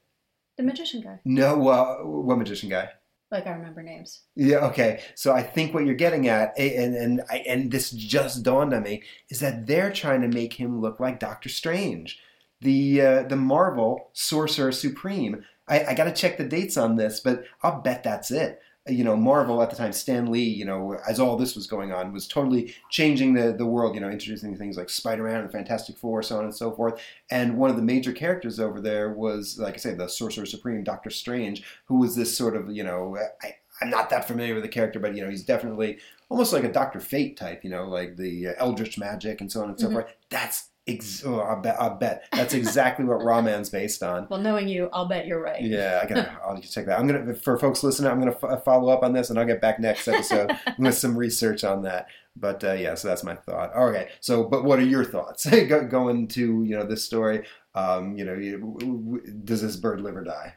The 0.56 0.64
magician 0.64 1.02
guy. 1.02 1.20
No, 1.24 1.68
uh, 1.68 1.96
what 1.98 2.38
magician 2.38 2.68
guy? 2.68 2.90
Like 3.30 3.46
I 3.46 3.52
remember 3.52 3.82
names. 3.82 4.20
Yeah. 4.36 4.58
Okay. 4.66 5.02
So 5.14 5.32
I 5.32 5.42
think 5.42 5.72
what 5.72 5.86
you're 5.86 5.94
getting 5.94 6.28
at, 6.28 6.58
and 6.58 6.94
and 6.94 7.22
I, 7.30 7.38
and 7.48 7.70
this 7.70 7.90
just 7.90 8.42
dawned 8.42 8.74
on 8.74 8.82
me, 8.82 9.02
is 9.30 9.40
that 9.40 9.66
they're 9.66 9.90
trying 9.92 10.20
to 10.20 10.28
make 10.28 10.52
him 10.52 10.82
look 10.82 11.00
like 11.00 11.18
Doctor 11.18 11.48
Strange, 11.48 12.20
the 12.60 13.00
uh, 13.00 13.22
the 13.22 13.36
Marvel 13.36 14.10
Sorcerer 14.12 14.72
Supreme. 14.72 15.44
I, 15.72 15.90
I 15.90 15.94
got 15.94 16.04
to 16.04 16.12
check 16.12 16.36
the 16.38 16.44
dates 16.44 16.76
on 16.76 16.96
this, 16.96 17.20
but 17.20 17.44
I'll 17.62 17.80
bet 17.80 18.02
that's 18.02 18.30
it. 18.30 18.60
You 18.88 19.04
know, 19.04 19.16
Marvel 19.16 19.62
at 19.62 19.70
the 19.70 19.76
time, 19.76 19.92
Stan 19.92 20.30
Lee, 20.32 20.42
you 20.42 20.64
know, 20.64 20.98
as 21.08 21.20
all 21.20 21.36
this 21.36 21.54
was 21.54 21.68
going 21.68 21.92
on, 21.92 22.12
was 22.12 22.26
totally 22.26 22.74
changing 22.90 23.32
the, 23.34 23.52
the 23.52 23.64
world, 23.64 23.94
you 23.94 24.00
know, 24.00 24.10
introducing 24.10 24.56
things 24.56 24.76
like 24.76 24.90
Spider 24.90 25.22
Man 25.22 25.36
and 25.36 25.48
the 25.48 25.52
Fantastic 25.52 25.96
Four, 25.96 26.20
so 26.24 26.36
on 26.38 26.44
and 26.44 26.54
so 26.54 26.72
forth. 26.72 27.00
And 27.30 27.56
one 27.58 27.70
of 27.70 27.76
the 27.76 27.82
major 27.82 28.12
characters 28.12 28.58
over 28.58 28.80
there 28.80 29.12
was, 29.12 29.56
like 29.56 29.74
I 29.74 29.76
say, 29.76 29.94
the 29.94 30.08
Sorcerer 30.08 30.46
Supreme, 30.46 30.82
Doctor 30.82 31.10
Strange, 31.10 31.62
who 31.86 31.98
was 32.00 32.16
this 32.16 32.36
sort 32.36 32.56
of, 32.56 32.72
you 32.72 32.82
know, 32.82 33.16
I, 33.40 33.54
I'm 33.80 33.88
not 33.88 34.10
that 34.10 34.26
familiar 34.26 34.54
with 34.54 34.64
the 34.64 34.68
character, 34.68 34.98
but 34.98 35.14
you 35.14 35.22
know, 35.22 35.30
he's 35.30 35.44
definitely 35.44 35.98
almost 36.28 36.52
like 36.52 36.64
a 36.64 36.72
Doctor 36.72 36.98
Fate 36.98 37.36
type, 37.36 37.62
you 37.62 37.70
know, 37.70 37.84
like 37.88 38.16
the 38.16 38.48
Eldritch 38.58 38.98
magic 38.98 39.40
and 39.40 39.50
so 39.50 39.62
on 39.62 39.70
and 39.70 39.78
so 39.80 39.88
Mhm. 39.88 39.92
forth. 39.92 40.06
That's 40.28 40.70
ex- 40.86 41.24
oh, 41.24 41.40
I 41.40 41.60
bet, 41.60 41.80
I 41.80 41.88
bet 41.90 42.24
that's 42.32 42.54
exactly 42.54 43.04
what 43.04 43.22
Ra-Man's 43.24 43.70
based 43.70 44.02
on. 44.02 44.26
Well, 44.30 44.40
knowing 44.40 44.68
you, 44.68 44.88
I'll 44.92 45.06
bet 45.06 45.26
you're 45.26 45.40
right. 45.40 45.62
Yeah, 45.62 46.00
I 46.02 46.06
gotta. 46.06 46.38
I'll 46.44 46.60
check 46.60 46.86
that. 46.86 46.98
I'm 46.98 47.06
gonna 47.06 47.34
for 47.34 47.58
folks 47.58 47.82
listening. 47.82 48.10
I'm 48.10 48.18
gonna 48.18 48.36
f- 48.42 48.64
follow 48.64 48.92
up 48.92 49.02
on 49.02 49.12
this, 49.12 49.30
and 49.30 49.38
I'll 49.38 49.46
get 49.46 49.60
back 49.60 49.78
next 49.80 50.08
episode 50.08 50.50
with 50.78 50.96
some 50.96 51.16
research 51.16 51.64
on 51.64 51.82
that. 51.82 52.06
But 52.36 52.64
uh, 52.64 52.72
yeah, 52.72 52.94
so 52.94 53.08
that's 53.08 53.24
my 53.24 53.34
thought. 53.34 53.74
Okay, 53.76 54.08
so 54.20 54.44
but 54.44 54.64
what 54.64 54.78
are 54.78 54.84
your 54.84 55.04
thoughts 55.04 55.46
Go, 55.68 55.86
going 55.86 56.28
to 56.28 56.64
you 56.64 56.76
know 56.76 56.84
this 56.84 57.04
story? 57.04 57.46
Um, 57.74 58.16
you 58.16 58.24
know, 58.24 58.34
you, 58.34 58.58
w- 58.58 59.02
w- 59.02 59.32
does 59.44 59.62
this 59.62 59.76
bird 59.76 60.00
live 60.00 60.16
or 60.16 60.24
die? 60.24 60.54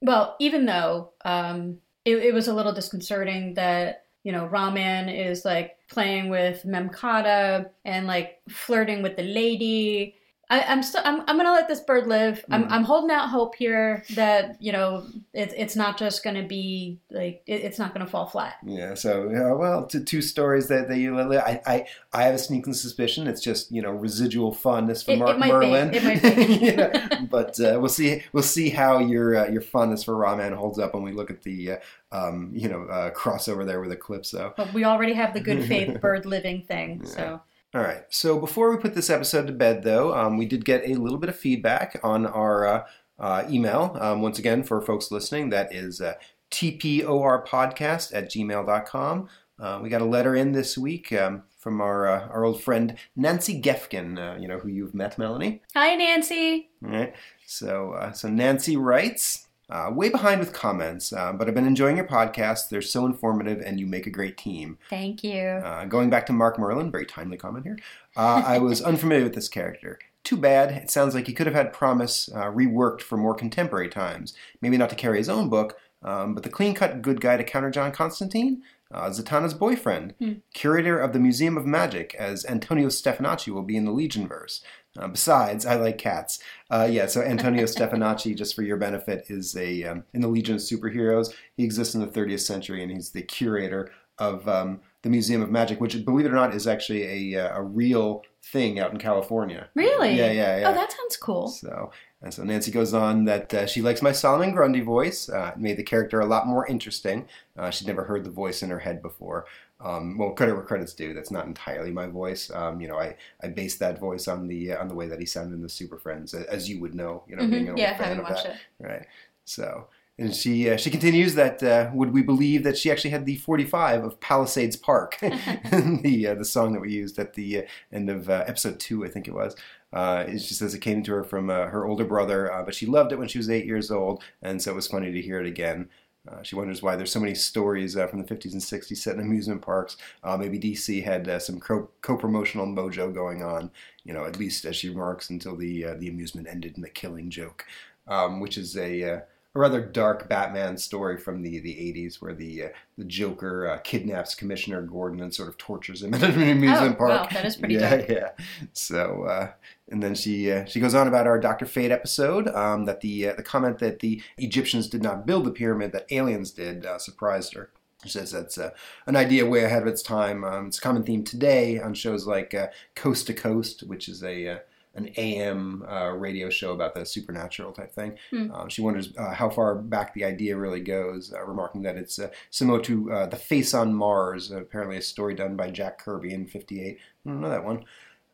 Well, 0.00 0.36
even 0.38 0.66
though 0.66 1.12
um, 1.24 1.78
it, 2.04 2.16
it 2.16 2.34
was 2.34 2.48
a 2.48 2.54
little 2.54 2.72
disconcerting 2.72 3.54
that 3.54 4.04
you 4.22 4.32
know 4.32 4.46
Ra-Man 4.46 5.08
is 5.08 5.44
like 5.44 5.77
playing 5.88 6.28
with 6.28 6.64
Memkata 6.64 7.70
and 7.84 8.06
like 8.06 8.40
flirting 8.48 9.02
with 9.02 9.16
the 9.16 9.22
lady. 9.22 10.14
I, 10.50 10.62
I'm 10.62 10.82
still. 10.82 11.02
I'm, 11.04 11.20
I'm 11.28 11.36
gonna 11.36 11.52
let 11.52 11.68
this 11.68 11.80
bird 11.80 12.06
live. 12.06 12.42
I'm, 12.50 12.64
Mm. 12.64 12.70
I'm 12.70 12.84
holding 12.84 13.10
out 13.10 13.28
hope 13.28 13.54
here 13.54 14.02
that 14.14 14.56
you 14.62 14.72
know 14.72 15.04
it's 15.34 15.52
it's 15.56 15.76
not 15.76 15.98
just 15.98 16.24
gonna 16.24 16.42
be 16.46 16.98
like 17.10 17.42
it, 17.46 17.64
it's 17.64 17.78
not 17.78 17.92
gonna 17.92 18.06
fall 18.06 18.24
flat. 18.26 18.54
Yeah, 18.64 18.94
so 18.94 19.28
yeah, 19.30 19.52
well, 19.52 19.86
t- 19.86 20.02
two 20.02 20.22
stories 20.22 20.68
that, 20.68 20.88
that 20.88 20.96
you 20.98 21.14
live. 21.14 21.32
I, 21.32 21.60
I 21.66 21.86
I 22.14 22.22
have 22.22 22.34
a 22.34 22.38
sneaking 22.38 22.72
suspicion 22.72 23.26
it's 23.26 23.42
just 23.42 23.70
you 23.70 23.82
know 23.82 23.90
residual 23.90 24.52
fondness 24.54 25.02
for 25.02 25.10
It- 25.10 25.14
it 25.16 25.18
Mark 25.18 25.38
be. 25.42 25.48
Merlin. 25.48 25.94
It 25.94 26.02
might 26.04 26.22
be. 26.36 26.44
You 26.66 26.76
know, 26.76 26.92
but 27.30 27.60
uh, 27.60 27.76
we'll 27.78 27.88
see 27.90 28.22
we'll 28.32 28.42
see 28.42 28.70
how 28.70 29.00
your 29.00 29.36
uh, 29.36 29.48
your 29.48 29.60
fondness 29.60 30.02
for 30.02 30.16
Ra-Man 30.16 30.52
holds 30.54 30.78
up 30.78 30.94
when 30.94 31.02
we 31.02 31.12
look 31.12 31.30
at 31.30 31.42
the 31.42 31.72
uh, 31.72 31.76
um, 32.10 32.52
you 32.54 32.70
know 32.70 32.84
uh, 32.84 33.10
crossover 33.10 33.66
there 33.66 33.82
with 33.82 33.90
Eclipso. 33.92 34.54
But 34.56 34.72
we 34.72 34.84
already 34.84 35.12
have 35.12 35.34
the 35.34 35.40
good 35.40 35.66
faith 35.66 36.00
bird 36.00 36.24
living 36.24 36.62
thing. 36.62 37.04
So 37.04 37.42
All 37.78 37.84
right. 37.84 38.02
So 38.08 38.40
before 38.40 38.72
we 38.72 38.82
put 38.82 38.96
this 38.96 39.08
episode 39.08 39.46
to 39.46 39.52
bed, 39.52 39.84
though, 39.84 40.12
um, 40.12 40.36
we 40.36 40.46
did 40.46 40.64
get 40.64 40.82
a 40.84 40.94
little 40.94 41.16
bit 41.16 41.30
of 41.30 41.38
feedback 41.38 42.00
on 42.02 42.26
our 42.26 42.66
uh, 42.66 42.84
uh, 43.20 43.44
email. 43.48 43.96
Um, 44.00 44.20
once 44.20 44.36
again, 44.36 44.64
for 44.64 44.80
folks 44.80 45.12
listening, 45.12 45.50
that 45.50 45.72
is 45.72 46.00
uh, 46.00 46.14
tporpodcast 46.50 48.12
at 48.12 48.32
gmail.com. 48.32 49.28
Uh, 49.60 49.78
we 49.80 49.90
got 49.90 50.02
a 50.02 50.06
letter 50.06 50.34
in 50.34 50.50
this 50.50 50.76
week 50.76 51.12
um, 51.12 51.44
from 51.56 51.80
our 51.80 52.08
uh, 52.08 52.26
our 52.26 52.44
old 52.44 52.60
friend 52.60 52.96
Nancy 53.14 53.62
Gefkin, 53.62 54.18
uh, 54.18 54.40
you 54.40 54.48
know, 54.48 54.58
who 54.58 54.68
you've 54.68 54.94
met, 54.94 55.16
Melanie. 55.16 55.62
hi 55.72 55.94
Nancy. 55.94 56.70
All 56.84 56.90
right. 56.90 57.14
So, 57.46 57.92
uh, 57.92 58.10
so 58.10 58.28
Nancy 58.28 58.76
writes, 58.76 59.46
uh, 59.70 59.90
way 59.92 60.08
behind 60.08 60.40
with 60.40 60.52
comments, 60.52 61.12
uh, 61.12 61.32
but 61.32 61.46
I've 61.48 61.54
been 61.54 61.66
enjoying 61.66 61.96
your 61.96 62.06
podcast. 62.06 62.68
They're 62.70 62.80
so 62.82 63.04
informative, 63.06 63.60
and 63.60 63.78
you 63.78 63.86
make 63.86 64.06
a 64.06 64.10
great 64.10 64.36
team. 64.38 64.78
Thank 64.90 65.22
you. 65.22 65.42
Uh, 65.42 65.84
going 65.84 66.08
back 66.10 66.26
to 66.26 66.32
Mark 66.32 66.58
Merlin, 66.58 66.90
very 66.90 67.06
timely 67.06 67.36
comment 67.36 67.64
here. 67.66 67.78
Uh, 68.16 68.42
I 68.46 68.58
was 68.58 68.80
unfamiliar 68.82 69.24
with 69.24 69.34
this 69.34 69.48
character. 69.48 69.98
Too 70.24 70.36
bad. 70.36 70.70
It 70.72 70.90
sounds 70.90 71.14
like 71.14 71.26
he 71.26 71.32
could 71.32 71.46
have 71.46 71.54
had 71.54 71.72
Promise 71.72 72.28
uh, 72.34 72.46
reworked 72.46 73.00
for 73.02 73.16
more 73.16 73.34
contemporary 73.34 73.88
times. 73.88 74.34
Maybe 74.60 74.76
not 74.76 74.90
to 74.90 74.96
carry 74.96 75.18
his 75.18 75.28
own 75.28 75.48
book, 75.48 75.78
um, 76.02 76.34
but 76.34 76.42
the 76.42 76.50
clean 76.50 76.74
cut 76.74 77.02
good 77.02 77.20
guy 77.20 77.36
to 77.36 77.44
counter 77.44 77.70
John 77.70 77.92
Constantine? 77.92 78.62
Uh, 78.90 79.10
Zatanna's 79.10 79.52
boyfriend, 79.52 80.14
Hmm. 80.18 80.32
curator 80.54 80.98
of 80.98 81.12
the 81.12 81.18
Museum 81.18 81.58
of 81.58 81.66
Magic, 81.66 82.14
as 82.14 82.46
Antonio 82.46 82.88
Stefanacci 82.88 83.52
will 83.52 83.62
be 83.62 83.76
in 83.76 83.84
the 83.84 83.90
Legion 83.92 84.26
verse. 84.26 84.62
Uh, 84.98 85.08
besides, 85.08 85.64
I 85.64 85.76
like 85.76 85.98
cats. 85.98 86.40
Uh, 86.70 86.88
yeah, 86.90 87.06
so 87.06 87.22
Antonio 87.22 87.64
Stefanacci, 87.66 88.36
just 88.36 88.54
for 88.54 88.62
your 88.62 88.76
benefit, 88.76 89.26
is 89.28 89.56
a 89.56 89.84
um, 89.84 90.04
in 90.12 90.20
the 90.20 90.28
Legion 90.28 90.56
of 90.56 90.60
Superheroes. 90.60 91.32
He 91.56 91.64
exists 91.64 91.94
in 91.94 92.00
the 92.00 92.06
30th 92.06 92.40
century, 92.40 92.82
and 92.82 92.90
he's 92.90 93.10
the 93.10 93.22
curator 93.22 93.90
of 94.18 94.48
um, 94.48 94.80
the 95.02 95.10
Museum 95.10 95.42
of 95.42 95.50
Magic, 95.50 95.80
which, 95.80 96.04
believe 96.04 96.26
it 96.26 96.32
or 96.32 96.34
not, 96.34 96.54
is 96.54 96.66
actually 96.66 97.34
a, 97.34 97.46
uh, 97.46 97.58
a 97.58 97.62
real 97.62 98.24
thing 98.42 98.80
out 98.80 98.92
in 98.92 98.98
California. 98.98 99.68
Really? 99.74 100.16
Yeah, 100.16 100.32
yeah, 100.32 100.58
yeah. 100.58 100.70
Oh, 100.70 100.74
that 100.74 100.92
sounds 100.92 101.16
cool. 101.16 101.48
So, 101.48 101.92
and 102.22 102.32
so 102.34 102.42
Nancy 102.42 102.70
goes 102.70 102.94
on 102.94 103.24
that 103.26 103.54
uh, 103.54 103.66
she 103.66 103.82
likes 103.82 104.02
my 104.02 104.12
Solomon 104.12 104.52
Grundy 104.52 104.80
voice. 104.80 105.28
Uh, 105.28 105.52
it 105.54 105.60
made 105.60 105.76
the 105.76 105.84
character 105.84 106.20
a 106.20 106.26
lot 106.26 106.46
more 106.46 106.66
interesting. 106.66 107.28
Uh, 107.56 107.70
she'd 107.70 107.86
never 107.86 108.04
heard 108.04 108.24
the 108.24 108.30
voice 108.30 108.62
in 108.62 108.70
her 108.70 108.80
head 108.80 109.02
before. 109.02 109.46
Um, 109.80 110.18
well, 110.18 110.30
credit 110.32 110.54
where 110.54 110.64
credit's 110.64 110.92
due. 110.94 111.14
That's 111.14 111.30
not 111.30 111.46
entirely 111.46 111.92
my 111.92 112.06
voice. 112.06 112.50
Um, 112.50 112.80
you 112.80 112.88
know, 112.88 112.98
I, 112.98 113.16
I 113.42 113.48
based 113.48 113.78
that 113.78 114.00
voice 114.00 114.26
on 114.26 114.48
the 114.48 114.72
uh, 114.72 114.80
on 114.80 114.88
the 114.88 114.94
way 114.94 115.06
that 115.08 115.20
he 115.20 115.26
sounded 115.26 115.54
in 115.54 115.62
the 115.62 115.68
Super 115.68 115.98
Friends, 115.98 116.34
as 116.34 116.68
you 116.68 116.80
would 116.80 116.94
know. 116.94 117.22
You 117.28 117.36
know, 117.36 117.44
being 117.44 117.68
an 117.68 117.74
Mhm. 117.74 117.76
old 117.76 117.78
Yeah, 117.78 117.96
fan 117.96 118.18
of 118.18 118.24
watched 118.24 118.44
that. 118.44 118.46
it. 118.46 118.56
Right. 118.80 119.06
So, 119.44 119.86
and 120.18 120.34
she 120.34 120.68
uh, 120.68 120.76
she 120.76 120.90
continues 120.90 121.34
that 121.36 121.62
uh, 121.62 121.90
would 121.94 122.12
we 122.12 122.22
believe 122.22 122.64
that 122.64 122.76
she 122.76 122.90
actually 122.90 123.10
had 123.10 123.24
the 123.24 123.36
45 123.36 124.04
of 124.04 124.20
Palisades 124.20 124.76
Park, 124.76 125.16
the 125.20 126.26
uh, 126.30 126.34
the 126.34 126.44
song 126.44 126.72
that 126.72 126.80
we 126.80 126.92
used 126.92 127.18
at 127.18 127.34
the 127.34 127.58
uh, 127.58 127.62
end 127.92 128.10
of 128.10 128.28
uh, 128.28 128.44
episode 128.46 128.80
two, 128.80 129.04
I 129.04 129.08
think 129.08 129.28
it 129.28 129.34
was. 129.34 129.54
Uh, 129.92 130.24
it 130.28 130.40
says 130.40 130.74
it 130.74 130.80
came 130.80 131.02
to 131.04 131.12
her 131.12 131.24
from 131.24 131.48
uh, 131.48 131.66
her 131.66 131.86
older 131.86 132.04
brother, 132.04 132.52
uh, 132.52 132.62
but 132.62 132.74
she 132.74 132.84
loved 132.86 133.12
it 133.12 133.18
when 133.18 133.28
she 133.28 133.38
was 133.38 133.48
eight 133.48 133.64
years 133.64 133.90
old, 133.90 134.22
and 134.42 134.60
so 134.60 134.72
it 134.72 134.74
was 134.74 134.86
funny 134.88 135.12
to 135.12 135.22
hear 135.22 135.40
it 135.40 135.46
again. 135.46 135.88
Uh, 136.30 136.42
she 136.42 136.56
wonders 136.56 136.82
why 136.82 136.96
there's 136.96 137.12
so 137.12 137.20
many 137.20 137.34
stories 137.34 137.96
uh, 137.96 138.06
from 138.06 138.22
the 138.22 138.34
50s 138.34 138.52
and 138.52 138.60
60s 138.60 138.96
set 138.96 139.14
in 139.14 139.20
amusement 139.20 139.62
parks. 139.62 139.96
Uh, 140.22 140.36
maybe 140.36 140.58
DC 140.58 141.02
had 141.02 141.28
uh, 141.28 141.38
some 141.38 141.58
co- 141.60 141.88
co-promotional 142.02 142.66
mojo 142.66 143.12
going 143.12 143.42
on, 143.42 143.70
you 144.04 144.12
know, 144.12 144.24
at 144.24 144.38
least 144.38 144.64
as 144.64 144.76
she 144.76 144.88
remarks, 144.88 145.30
until 145.30 145.56
the 145.56 145.84
uh, 145.84 145.94
the 145.94 146.08
amusement 146.08 146.46
ended 146.48 146.76
in 146.76 146.82
the 146.82 146.90
killing 146.90 147.30
joke, 147.30 147.64
um, 148.06 148.40
which 148.40 148.58
is 148.58 148.76
a, 148.76 149.02
uh, 149.02 149.20
a 149.58 149.60
rather 149.60 149.80
dark 149.84 150.28
Batman 150.28 150.76
story 150.78 151.16
from 151.16 151.42
the, 151.42 151.58
the 151.58 151.74
80s, 151.74 152.22
where 152.22 152.34
the 152.34 152.64
uh, 152.64 152.68
the 152.96 153.04
Joker 153.04 153.68
uh, 153.68 153.78
kidnaps 153.78 154.34
Commissioner 154.34 154.82
Gordon 154.82 155.20
and 155.20 155.34
sort 155.34 155.48
of 155.48 155.58
tortures 155.58 156.02
him 156.02 156.14
in 156.14 156.22
an 156.22 156.40
amusement 156.50 156.94
Oh, 156.94 156.98
park. 156.98 157.10
wow, 157.10 157.28
that 157.32 157.44
is 157.44 157.56
pretty 157.56 157.74
yeah, 157.74 157.96
dark. 157.96 158.08
Yeah, 158.08 158.30
So, 158.72 159.24
uh, 159.24 159.50
and 159.90 160.02
then 160.02 160.14
she 160.14 160.50
uh, 160.50 160.64
she 160.64 160.80
goes 160.80 160.94
on 160.94 161.08
about 161.08 161.26
our 161.26 161.38
Doctor 161.38 161.66
Fate 161.66 161.90
episode 161.90 162.48
um, 162.48 162.84
that 162.84 163.00
the 163.00 163.28
uh, 163.28 163.34
the 163.34 163.42
comment 163.42 163.78
that 163.80 163.98
the 164.00 164.22
Egyptians 164.36 164.88
did 164.88 165.02
not 165.02 165.26
build 165.26 165.44
the 165.44 165.50
pyramid 165.50 165.92
that 165.92 166.06
aliens 166.10 166.50
did 166.52 166.86
uh, 166.86 166.98
surprised 166.98 167.54
her. 167.54 167.70
She 168.04 168.10
says 168.10 168.30
that's 168.30 168.58
uh, 168.58 168.70
an 169.06 169.16
idea 169.16 169.44
way 169.44 169.64
ahead 169.64 169.82
of 169.82 169.88
its 169.88 170.02
time. 170.02 170.44
Um, 170.44 170.68
it's 170.68 170.78
a 170.78 170.80
common 170.80 171.02
theme 171.02 171.24
today 171.24 171.80
on 171.80 171.94
shows 171.94 172.26
like 172.28 172.54
uh, 172.54 172.68
Coast 172.94 173.26
to 173.26 173.34
Coast, 173.34 173.82
which 173.82 174.08
is 174.08 174.22
a 174.22 174.48
uh, 174.48 174.58
an 174.98 175.10
AM 175.16 175.82
uh, 175.88 176.10
radio 176.10 176.50
show 176.50 176.72
about 176.72 176.94
the 176.94 177.06
supernatural 177.06 177.72
type 177.72 177.92
thing. 177.94 178.18
Uh, 178.52 178.68
she 178.68 178.82
wonders 178.82 179.12
uh, 179.16 179.32
how 179.32 179.48
far 179.48 179.74
back 179.76 180.12
the 180.14 180.24
idea 180.24 180.56
really 180.56 180.80
goes, 180.80 181.32
uh, 181.32 181.42
remarking 181.44 181.82
that 181.82 181.96
it's 181.96 182.18
uh, 182.18 182.28
similar 182.50 182.80
to 182.82 183.10
uh, 183.12 183.26
The 183.26 183.36
Face 183.36 183.72
on 183.74 183.94
Mars, 183.94 184.50
apparently 184.50 184.96
a 184.98 185.02
story 185.02 185.34
done 185.34 185.56
by 185.56 185.70
Jack 185.70 185.98
Kirby 185.98 186.34
in 186.34 186.46
'58. 186.46 186.98
I 186.98 187.28
don't 187.28 187.40
know 187.40 187.48
that 187.50 187.64
one. 187.64 187.84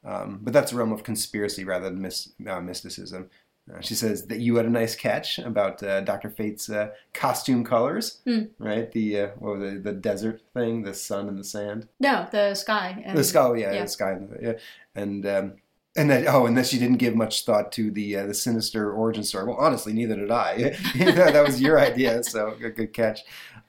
Um, 0.05 0.41
but 0.43 0.53
that's 0.53 0.73
a 0.73 0.77
realm 0.77 0.93
of 0.93 1.03
conspiracy 1.03 1.65
rather 1.65 1.89
than 1.89 2.03
mis- 2.03 2.33
uh, 2.47 2.61
mysticism. 2.61 3.31
Uh, 3.75 3.81
she 3.81 3.95
says 3.95 4.27
that 4.27 4.41
you 4.41 4.57
had 4.57 4.67
a 4.67 4.71
nice 4.71 4.95
catch 4.95 5.39
about 5.39 5.83
uh, 5.83 6.03
Dr. 6.03 6.29
Fate's 6.29 6.69
uh, 6.69 6.89
costume 7.15 7.65
colors, 7.65 8.21
Hmm. 8.27 8.43
right? 8.59 8.93
The 8.93 9.21
uh, 9.21 9.29
what 9.39 9.57
was 9.59 9.73
it, 9.73 9.85
the 9.85 9.95
desert 9.95 10.43
thing, 10.53 10.83
the 10.83 10.93
sun 10.93 11.29
and 11.29 11.39
the 11.39 11.45
sand, 11.45 11.89
No, 11.99 12.29
the 12.31 12.53
sky. 12.55 13.03
And, 13.03 13.17
the 13.17 13.25
sky, 13.25 13.55
yeah, 13.55 13.73
yeah. 13.73 13.83
the 13.85 13.89
sky, 13.89 14.11
and 14.13 14.39
yeah, 14.43 14.53
and 14.95 15.25
um, 15.27 15.53
and 15.97 16.11
that 16.11 16.27
oh, 16.27 16.47
and 16.47 16.57
that 16.57 16.67
she 16.67 16.79
didn't 16.79 16.97
give 16.99 17.15
much 17.15 17.45
thought 17.45 17.71
to 17.73 17.91
the 17.91 18.17
uh, 18.17 18.27
the 18.27 18.35
sinister 18.35 18.93
origin 18.93 19.23
story. 19.23 19.47
Well, 19.47 19.57
honestly, 19.57 19.93
neither 19.93 20.17
did 20.17 20.31
I. 20.31 20.77
that 20.97 21.45
was 21.47 21.61
your 21.61 21.79
idea, 21.79 22.23
so 22.25 22.57
good, 22.59 22.77
good 22.77 22.93
catch. 22.93 23.21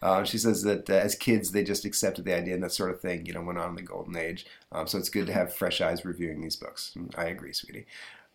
Uh, 0.01 0.23
she 0.23 0.38
says 0.38 0.61
that 0.63 0.89
uh, 0.89 0.93
as 0.93 1.15
kids, 1.15 1.51
they 1.51 1.63
just 1.63 1.86
accepted 1.86 2.26
the 2.26 2.36
idea 2.36 2.53
and 2.53 2.63
that 2.63 2.71
sort 2.71 2.91
of 2.91 2.99
thing, 2.99 3.26
you 3.26 3.34
know, 3.34 3.41
went 3.41 3.57
on 3.57 3.69
in 3.69 3.76
the 3.76 3.82
golden 3.82 4.15
age. 4.15 4.45
Um, 4.71 4.88
so 4.88 4.97
it's 4.97 5.09
good 5.09 5.26
to 5.28 5.34
have 5.34 5.53
fresh 5.53 5.82
eyes 5.82 6.05
reviewing 6.05 6.41
these 6.41 6.55
books. 6.55 6.95
I 7.15 7.26
agree, 7.26 7.53
sweetie. 7.53 7.88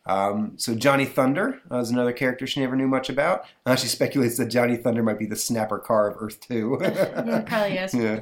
Um, 0.06 0.54
so 0.56 0.74
Johnny 0.74 1.04
Thunder 1.04 1.60
uh, 1.70 1.78
is 1.78 1.90
another 1.90 2.12
character 2.12 2.46
she 2.46 2.60
never 2.60 2.74
knew 2.74 2.88
much 2.88 3.10
about. 3.10 3.44
Uh, 3.66 3.76
she 3.76 3.86
speculates 3.86 4.38
that 4.38 4.46
Johnny 4.46 4.76
Thunder 4.76 5.02
might 5.02 5.18
be 5.18 5.26
the 5.26 5.36
Snapper 5.36 5.78
Carr 5.78 6.10
of 6.10 6.16
Earth 6.20 6.40
2. 6.48 6.78
Yeah, 6.90 7.42
probably 7.42 7.78
is. 7.78 7.94
yeah. 7.94 8.20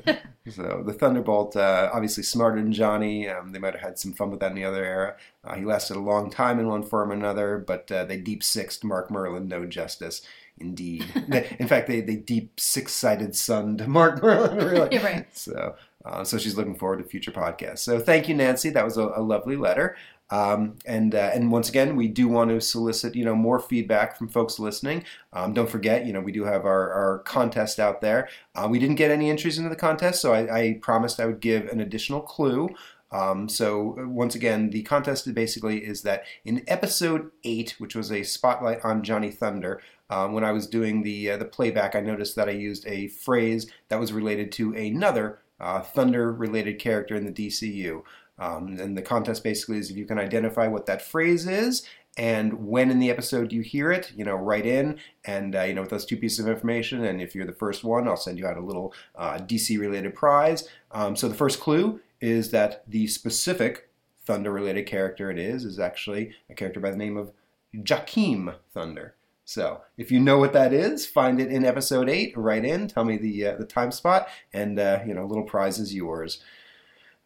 So 0.50 0.82
the 0.84 0.92
Thunderbolt, 0.92 1.56
uh, 1.56 1.90
obviously 1.92 2.22
smarter 2.22 2.60
than 2.60 2.72
Johnny. 2.72 3.28
Um, 3.28 3.52
they 3.52 3.58
might 3.58 3.74
have 3.74 3.82
had 3.82 3.98
some 3.98 4.12
fun 4.12 4.30
with 4.30 4.40
that 4.40 4.50
in 4.50 4.56
the 4.56 4.64
other 4.64 4.84
era. 4.84 5.16
Uh, 5.44 5.54
he 5.54 5.64
lasted 5.64 5.96
a 5.96 6.00
long 6.00 6.30
time 6.30 6.58
in 6.58 6.68
one 6.68 6.82
form 6.82 7.10
or 7.10 7.14
another, 7.14 7.58
but 7.58 7.90
uh, 7.92 8.04
they 8.04 8.18
deep 8.18 8.42
sixed 8.42 8.84
Mark 8.84 9.10
Merlin 9.10 9.48
no 9.48 9.64
justice. 9.64 10.22
Indeed. 10.60 11.04
In 11.58 11.68
fact, 11.68 11.86
they, 11.86 12.00
they 12.00 12.16
deep 12.16 12.58
six 12.58 12.92
sided 12.92 13.36
sunned 13.36 13.86
Mark 13.86 14.22
Merlin, 14.22 14.56
really. 14.58 14.98
Right. 14.98 15.26
So, 15.36 15.76
uh, 16.04 16.24
so 16.24 16.38
she's 16.38 16.56
looking 16.56 16.76
forward 16.76 16.98
to 16.98 17.04
future 17.04 17.30
podcasts. 17.30 17.78
So 17.78 18.00
thank 18.00 18.28
you, 18.28 18.34
Nancy. 18.34 18.70
That 18.70 18.84
was 18.84 18.96
a, 18.96 19.12
a 19.14 19.22
lovely 19.22 19.56
letter. 19.56 19.96
Um, 20.30 20.76
and 20.84 21.14
uh, 21.14 21.30
and 21.34 21.50
once 21.50 21.68
again, 21.68 21.96
we 21.96 22.08
do 22.08 22.28
want 22.28 22.50
to 22.50 22.60
solicit 22.60 23.14
you 23.14 23.24
know 23.24 23.34
more 23.34 23.58
feedback 23.58 24.16
from 24.16 24.28
folks 24.28 24.58
listening. 24.58 25.04
Um, 25.32 25.54
don't 25.54 25.70
forget, 25.70 26.06
you 26.06 26.12
know, 26.12 26.20
we 26.20 26.32
do 26.32 26.44
have 26.44 26.64
our, 26.64 26.92
our 26.92 27.18
contest 27.20 27.78
out 27.78 28.00
there. 28.00 28.28
Uh, 28.54 28.68
we 28.70 28.78
didn't 28.78 28.96
get 28.96 29.10
any 29.10 29.30
entries 29.30 29.58
into 29.58 29.70
the 29.70 29.76
contest, 29.76 30.20
so 30.20 30.32
I, 30.32 30.58
I 30.58 30.78
promised 30.82 31.20
I 31.20 31.26
would 31.26 31.40
give 31.40 31.66
an 31.68 31.80
additional 31.80 32.20
clue. 32.20 32.68
Um, 33.10 33.48
so 33.48 33.96
uh, 33.98 34.06
once 34.06 34.34
again, 34.34 34.70
the 34.70 34.82
contest 34.82 35.32
basically 35.34 35.84
is 35.84 36.02
that 36.02 36.24
in 36.44 36.62
episode 36.68 37.30
eight, 37.44 37.74
which 37.78 37.94
was 37.94 38.12
a 38.12 38.22
spotlight 38.22 38.84
on 38.84 39.02
Johnny 39.02 39.30
Thunder, 39.30 39.80
um, 40.10 40.32
when 40.32 40.44
I 40.44 40.52
was 40.52 40.66
doing 40.66 41.02
the 41.02 41.32
uh, 41.32 41.36
the 41.36 41.44
playback, 41.44 41.94
I 41.94 42.00
noticed 42.00 42.36
that 42.36 42.48
I 42.48 42.52
used 42.52 42.86
a 42.86 43.08
phrase 43.08 43.70
that 43.88 44.00
was 44.00 44.12
related 44.12 44.52
to 44.52 44.74
another 44.74 45.40
uh, 45.60 45.80
Thunder-related 45.80 46.78
character 46.78 47.14
in 47.14 47.24
the 47.24 47.32
DCU. 47.32 48.02
Um, 48.38 48.78
and 48.78 48.96
the 48.96 49.02
contest 49.02 49.42
basically 49.42 49.78
is 49.78 49.90
if 49.90 49.96
you 49.96 50.06
can 50.06 50.18
identify 50.18 50.68
what 50.68 50.86
that 50.86 51.02
phrase 51.02 51.46
is 51.46 51.86
and 52.18 52.66
when 52.66 52.90
in 52.90 52.98
the 52.98 53.10
episode 53.10 53.52
you 53.52 53.62
hear 53.62 53.92
it, 53.92 54.12
you 54.16 54.24
know, 54.24 54.34
write 54.34 54.66
in 54.66 54.98
and, 55.24 55.54
uh, 55.54 55.62
you 55.62 55.72
know, 55.72 55.82
with 55.82 55.90
those 55.90 56.04
two 56.04 56.16
pieces 56.16 56.40
of 56.40 56.48
information. 56.48 57.04
And 57.04 57.22
if 57.22 57.34
you're 57.34 57.46
the 57.46 57.52
first 57.52 57.84
one, 57.84 58.08
I'll 58.08 58.16
send 58.16 58.38
you 58.38 58.46
out 58.46 58.56
a 58.56 58.64
little 58.64 58.92
uh, 59.14 59.38
DC 59.38 59.78
related 59.78 60.16
prize. 60.16 60.68
Um, 60.90 61.14
so 61.14 61.28
the 61.28 61.36
first 61.36 61.60
clue 61.60 62.00
is 62.20 62.50
that 62.50 62.82
the 62.88 63.06
specific 63.06 63.88
Thunder 64.24 64.52
related 64.52 64.86
character 64.86 65.30
it 65.30 65.38
is 65.38 65.64
is 65.64 65.78
actually 65.78 66.32
a 66.50 66.54
character 66.54 66.80
by 66.80 66.90
the 66.90 66.96
name 66.96 67.16
of 67.16 67.32
Jakeem 67.74 68.56
Thunder. 68.74 69.14
So 69.44 69.80
if 69.96 70.10
you 70.10 70.20
know 70.20 70.36
what 70.36 70.52
that 70.52 70.74
is, 70.74 71.06
find 71.06 71.40
it 71.40 71.50
in 71.50 71.64
episode 71.64 72.10
eight. 72.10 72.36
Write 72.36 72.66
in, 72.66 72.88
tell 72.88 73.04
me 73.04 73.16
the 73.16 73.46
uh, 73.46 73.56
the 73.56 73.64
time 73.64 73.90
spot, 73.90 74.28
and 74.52 74.78
uh, 74.78 75.00
you 75.06 75.14
know, 75.14 75.24
little 75.24 75.44
prize 75.44 75.78
is 75.78 75.94
yours. 75.94 76.42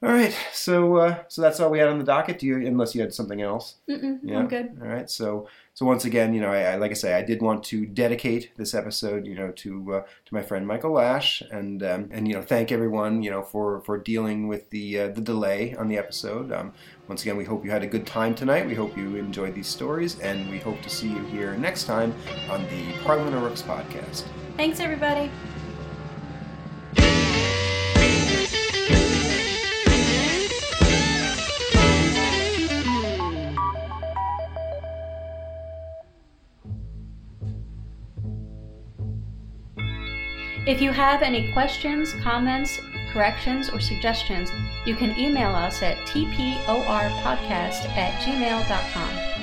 All 0.03 0.11
right, 0.11 0.37
so 0.53 0.97
uh, 0.97 1.23
so 1.29 1.41
that's 1.43 1.61
all 1.61 1.71
we 1.71 1.79
had 1.79 1.87
on 1.87 1.99
the 1.99 2.05
docket. 2.05 2.41
Do 2.41 2.47
you, 2.47 2.57
unless 2.67 2.93
you 2.93 3.01
had 3.01 3.15
something 3.15 3.41
else? 3.41 3.77
Mm-mm, 3.89 4.19
Yeah. 4.25 4.39
I'm 4.39 4.49
good. 4.49 4.77
All 4.83 4.89
right, 4.89 5.09
so 5.09 5.47
so 5.75 5.87
once 5.87 6.05
again, 6.05 6.35
you 6.35 6.41
know, 6.41 6.51
I, 6.51 6.73
I 6.73 6.77
like 6.77 6.91
I 6.91 6.95
say, 6.95 7.15
I 7.15 7.23
did 7.23 7.41
want 7.41 7.63
to 7.67 7.87
dedicate 7.87 8.51
this 8.57 8.75
episode, 8.75 9.29
you 9.29 9.37
know, 9.37 9.53
to 9.53 9.95
uh, 9.95 10.01
to 10.01 10.35
my 10.35 10.43
friend 10.43 10.67
Michael 10.67 10.91
Lash, 10.91 11.41
and 11.53 11.85
um, 11.85 12.09
and 12.11 12.27
you 12.27 12.35
know, 12.35 12.43
thank 12.43 12.73
everyone, 12.73 13.23
you 13.23 13.31
know, 13.31 13.43
for 13.43 13.81
for 13.83 13.97
dealing 13.97 14.49
with 14.49 14.71
the 14.71 14.99
uh, 14.99 15.09
the 15.09 15.21
delay 15.21 15.77
on 15.77 15.87
the 15.87 15.99
episode. 15.99 16.51
Um, 16.51 16.73
once 17.07 17.23
again, 17.23 17.37
we 17.37 17.45
hope 17.45 17.65
you 17.65 17.71
had 17.71 17.85
a 17.85 17.87
good 17.87 18.05
time 18.05 18.35
tonight. 18.35 18.67
We 18.67 18.75
hope 18.75 18.97
you 18.97 19.15
enjoyed 19.15 19.55
these 19.55 19.69
stories, 19.69 20.19
and 20.19 20.51
we 20.51 20.59
hope 20.59 20.83
to 20.83 20.91
see 20.91 21.11
you 21.11 21.23
here 21.27 21.55
next 21.57 21.85
time 21.85 22.13
on 22.51 22.65
the 22.65 22.93
Parliament 23.05 23.37
of 23.37 23.43
Rooks 23.45 23.63
podcast. 23.63 24.25
Thanks, 24.57 24.81
everybody. 24.81 25.31
If 40.73 40.81
you 40.81 40.91
have 40.91 41.20
any 41.20 41.53
questions, 41.53 42.14
comments, 42.14 42.81
corrections, 43.12 43.68
or 43.68 43.79
suggestions, 43.79 44.51
you 44.87 44.97
can 44.97 45.14
email 45.18 45.55
us 45.55 45.83
at 45.83 45.99
tporpodcast 46.07 47.91
at 47.95 48.18
gmail.com. 48.23 49.41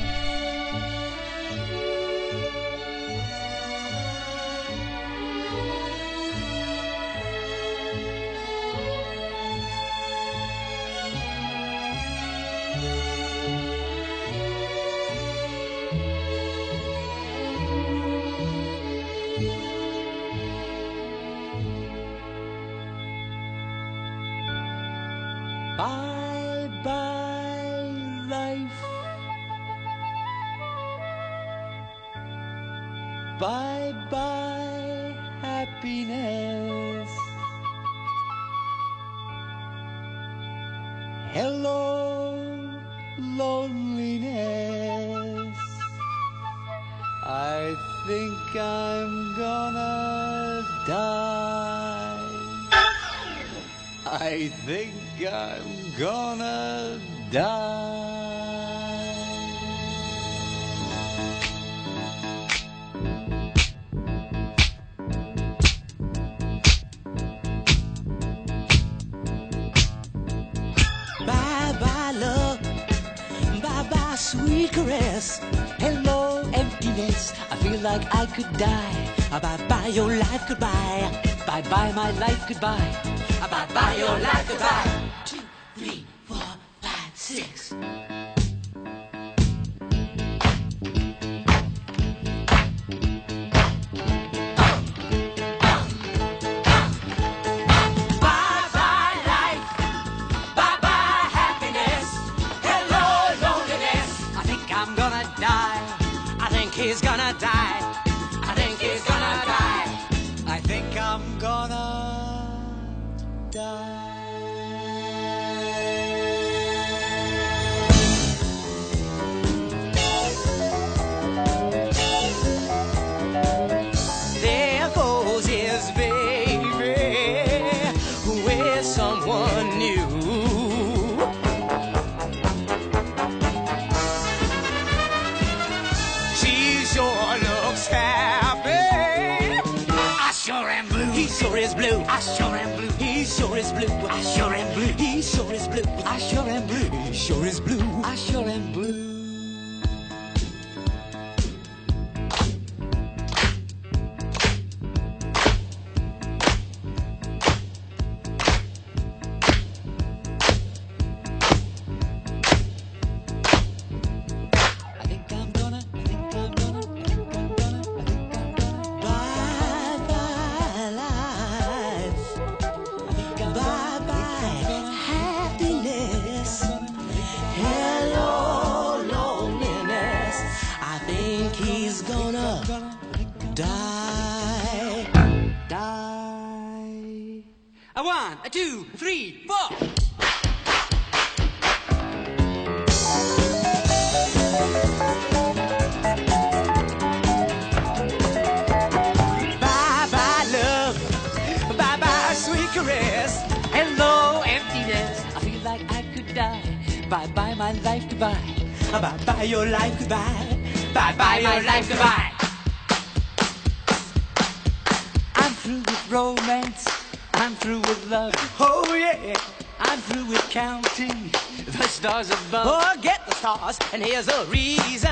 Forget 222.96 223.22
the 223.28 223.36
stars, 223.36 223.78
and 223.94 224.04
here's 224.04 224.26
the 224.26 224.48
reason 224.50 225.12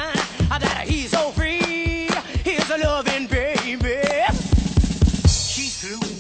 that 0.50 0.86
he's 0.88 1.12
so 1.12 1.30
free. 1.30 2.10
Here's 2.44 2.70
a 2.72 2.78
loving 2.78 3.28
baby. 3.28 4.02
She's 5.28 5.80
through 5.80 6.17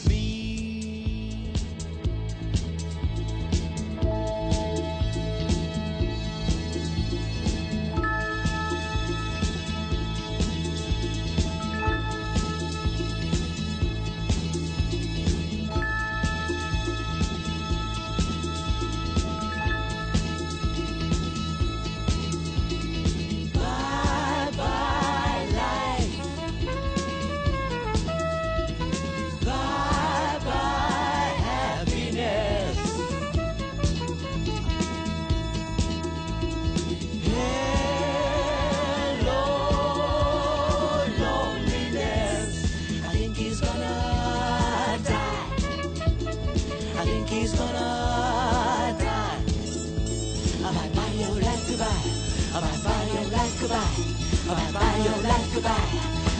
goodbye. 55.57 55.89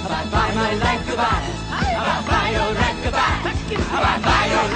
Bye 0.08 0.30
bye, 0.30 0.54
my 0.54 0.74
life 0.76 1.08
goodbye. 1.08 1.42
Bye 1.70 2.24
bye, 2.28 2.50
your 2.52 2.72
life 2.74 3.04
goodbye. 3.04 3.54
Bye 3.90 4.22
bye, 4.22 4.46
your 4.52 4.67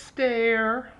stare. 0.00 0.92